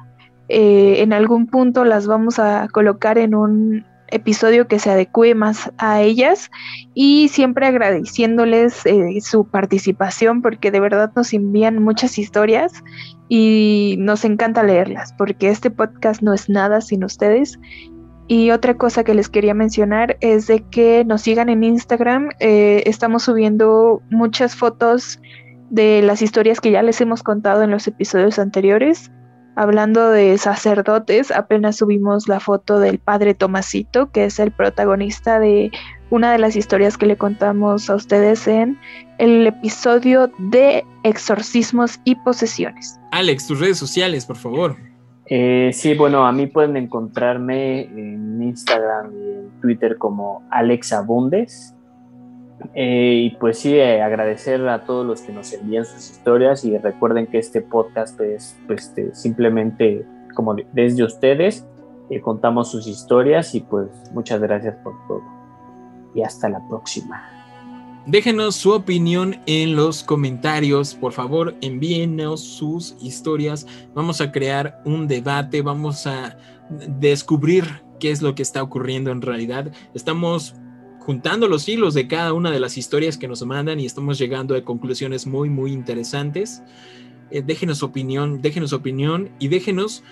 Eh, 0.50 1.04
en 1.04 1.14
algún 1.14 1.46
punto 1.46 1.86
las 1.86 2.08
vamos 2.08 2.40
a 2.40 2.68
colocar 2.72 3.20
en 3.20 3.36
un 3.36 3.86
episodio 4.12 4.68
que 4.68 4.80
se 4.80 4.90
adecue 4.90 5.34
más 5.36 5.72
a 5.78 6.02
ellas 6.02 6.52
y 6.94 7.30
siempre 7.30 7.66
agradeciéndoles 7.66 8.86
eh, 8.86 9.20
su 9.22 9.46
participación 9.46 10.42
porque 10.42 10.72
de 10.72 10.80
verdad 10.80 11.12
nos 11.16 11.34
envían 11.34 11.82
muchas 11.82 12.18
historias 12.18 12.84
y 13.30 13.96
nos 14.00 14.26
encanta 14.26 14.64
leerlas 14.64 15.14
porque 15.18 15.50
este 15.50 15.72
podcast 15.72 16.22
no 16.22 16.34
es 16.34 16.50
nada 16.50 16.82
sin 16.82 17.04
ustedes. 17.04 17.60
Y 18.28 18.52
otra 18.52 18.78
cosa 18.78 19.04
que 19.04 19.14
les 19.14 19.28
quería 19.28 19.54
mencionar 19.54 20.16
es 20.22 20.48
de 20.48 20.64
que 20.64 21.04
nos 21.04 21.24
sigan 21.24 21.50
en 21.50 21.64
Instagram. 21.64 22.30
eh, 22.40 22.84
estamos 22.86 23.24
subiendo 23.24 24.02
muchas 24.10 24.56
fotos 24.56 25.20
de 25.70 26.02
las 26.02 26.22
historias 26.22 26.60
que 26.60 26.72
ya 26.72 26.84
les 26.84 27.02
hemos 27.02 27.24
contado 27.24 27.64
en 27.64 27.72
los 27.72 27.88
episodios 27.88 28.40
anteriores. 28.40 29.12
Hablando 29.56 30.10
de 30.10 30.38
sacerdotes, 30.38 31.30
apenas 31.30 31.78
subimos 31.78 32.28
la 32.28 32.40
foto 32.40 32.80
del 32.80 33.00
padre 33.00 33.34
Tomasito, 33.34 34.10
que 34.12 34.26
es 34.26 34.40
el 34.40 34.52
protagonista 34.52 35.40
de 35.40 35.72
una 36.10 36.32
de 36.32 36.40
las 36.40 36.56
historias 36.56 36.98
que 36.98 37.06
le 37.06 37.18
contamos 37.18 37.90
a 37.90 37.96
ustedes 37.96 38.48
en 38.48 38.78
el 39.18 39.48
episodio 39.48 40.32
de 40.38 40.86
exorcismos 41.04 42.00
y 42.06 42.16
posesiones. 42.16 43.00
Alex, 43.12 43.48
tus 43.48 43.60
redes 43.60 43.78
sociales, 43.78 44.26
por 44.26 44.38
favor. 44.38 44.78
Eh, 45.26 45.72
sí, 45.74 45.94
bueno, 45.94 46.26
a 46.26 46.32
mí 46.32 46.48
pueden 46.48 46.76
encontrarme 46.76 47.84
en 47.84 48.42
Instagram 48.42 49.12
y 49.14 49.30
en 49.32 49.62
Twitter 49.62 49.98
como 49.98 50.46
Alex 50.52 50.92
Abundes. 50.92 51.74
Eh, 52.74 53.24
y 53.26 53.30
pues 53.38 53.60
sí, 53.60 53.76
eh, 53.76 54.02
agradecer 54.02 54.68
a 54.68 54.86
todos 54.86 55.06
los 55.06 55.22
que 55.22 55.32
nos 55.32 55.52
envían 55.54 55.86
sus 55.86 56.12
historias 56.12 56.64
y 56.64 56.78
recuerden 56.78 57.28
que 57.28 57.38
este 57.40 57.62
podcast 57.62 58.20
es 58.22 58.58
pues, 58.68 58.88
este, 58.88 59.14
simplemente 59.16 60.06
como 60.36 60.56
desde 60.74 61.04
ustedes, 61.04 61.66
eh, 62.10 62.22
contamos 62.22 62.72
sus 62.72 62.88
historias 62.88 63.54
y 63.56 63.62
pues 63.62 63.90
muchas 64.14 64.42
gracias 64.42 64.76
por 64.84 64.94
todo. 65.08 65.24
Y 66.14 66.24
hasta 66.24 66.50
la 66.50 66.66
próxima. 66.68 67.28
Déjenos 68.06 68.56
su 68.56 68.72
opinión 68.72 69.38
en 69.46 69.76
los 69.76 70.04
comentarios, 70.04 70.96
por 70.96 71.14
favor, 71.14 71.56
envíenos 71.62 72.42
sus 72.42 72.96
historias. 73.00 73.68
Vamos 73.94 74.22
a 74.22 74.32
crear 74.32 74.82
un 74.86 75.08
debate, 75.08 75.62
vamos 75.62 76.08
a 76.08 76.36
descubrir 76.70 77.84
qué 78.00 78.10
es 78.10 78.24
lo 78.24 78.34
que 78.34 78.42
está 78.42 78.64
ocurriendo 78.64 79.12
en 79.12 79.22
realidad. 79.22 79.72
Estamos 79.94 80.56
juntando 81.02 81.48
los 81.48 81.68
hilos 81.68 81.94
de 81.94 82.08
cada 82.08 82.32
una 82.34 82.52
de 82.52 82.60
las 82.60 82.78
historias 82.78 83.18
que 83.18 83.28
nos 83.28 83.44
mandan 83.46 83.80
y 83.80 83.86
estamos 83.86 84.20
llegando 84.20 84.56
a 84.56 84.64
conclusiones 84.64 85.26
muy, 85.26 85.50
muy 85.50 85.72
interesantes. 85.72 86.62
Eh, 87.32 87.42
déjenos 87.46 87.82
opinión, 87.82 88.42
déjenos 88.42 88.72
opinión 88.72 89.32
y 89.40 89.48
déjenos 89.48 90.04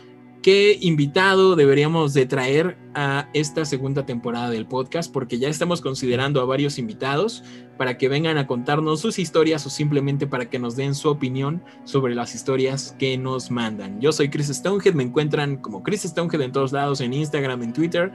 qué 0.42 0.78
invitado 0.82 1.56
deberíamos 1.56 2.14
de 2.14 2.26
traer 2.26 2.78
a 2.96 3.30
esta 3.34 3.66
segunda 3.66 4.06
temporada 4.06 4.50
del 4.50 4.66
podcast, 4.66 5.12
porque 5.12 5.38
ya 5.38 5.50
estamos 5.50 5.82
considerando 5.82 6.42
a 6.42 6.46
varios 6.46 6.80
invitados 6.80 7.44
para 7.78 7.98
que 7.98 8.10
vengan 8.10 8.38
a 8.38 8.48
contarnos 8.48 9.02
sus 9.02 9.20
historias 9.20 9.66
o 9.66 9.70
simplemente 9.70 10.28
para 10.28 10.50
que 10.50 10.60
nos 10.60 10.76
den 10.76 10.96
su 10.96 11.10
opinión 11.10 11.64
sobre 11.84 12.16
las 12.16 12.36
historias 12.36 12.96
que 12.98 13.18
nos 13.18 13.52
mandan. 13.52 14.02
Yo 14.02 14.12
soy 14.12 14.30
Chris 14.30 14.48
Stonehead, 14.48 14.96
me 14.96 15.04
encuentran 15.04 15.58
como 15.58 15.84
Chris 15.84 16.02
Stonehead 16.04 16.42
en 16.42 16.52
todos 16.52 16.72
lados, 16.72 17.00
en 17.02 17.14
Instagram, 17.14 17.62
en 17.64 17.74
Twitter 17.74 18.12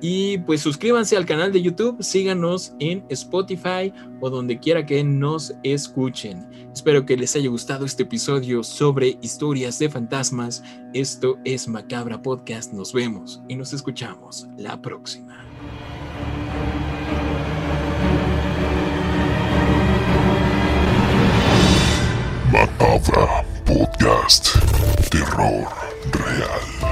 y 0.00 0.38
pues 0.38 0.60
suscríbanse 0.60 1.16
al 1.16 1.26
canal 1.26 1.52
de 1.52 1.62
YouTube, 1.62 2.02
síganos 2.02 2.74
en 2.78 3.04
Spotify 3.08 3.92
o 4.20 4.30
donde 4.30 4.58
quiera 4.58 4.84
que 4.84 5.02
nos 5.02 5.54
escuchen. 5.62 6.46
Espero 6.72 7.06
que 7.06 7.16
les 7.16 7.34
haya 7.36 7.48
gustado 7.48 7.84
este 7.84 8.02
episodio 8.02 8.62
sobre 8.62 9.18
historias 9.22 9.78
de 9.78 9.88
fantasmas. 9.88 10.62
Esto 10.92 11.38
es 11.44 11.68
Macabra 11.68 12.20
Podcast. 12.20 12.72
Nos 12.72 12.92
vemos 12.92 13.42
y 13.48 13.56
nos 13.56 13.72
escuchamos 13.72 14.46
la 14.56 14.80
próxima. 14.80 15.44
Macabra 22.52 23.44
Podcast. 23.64 24.54
Terror 25.10 25.68
real. 26.12 26.83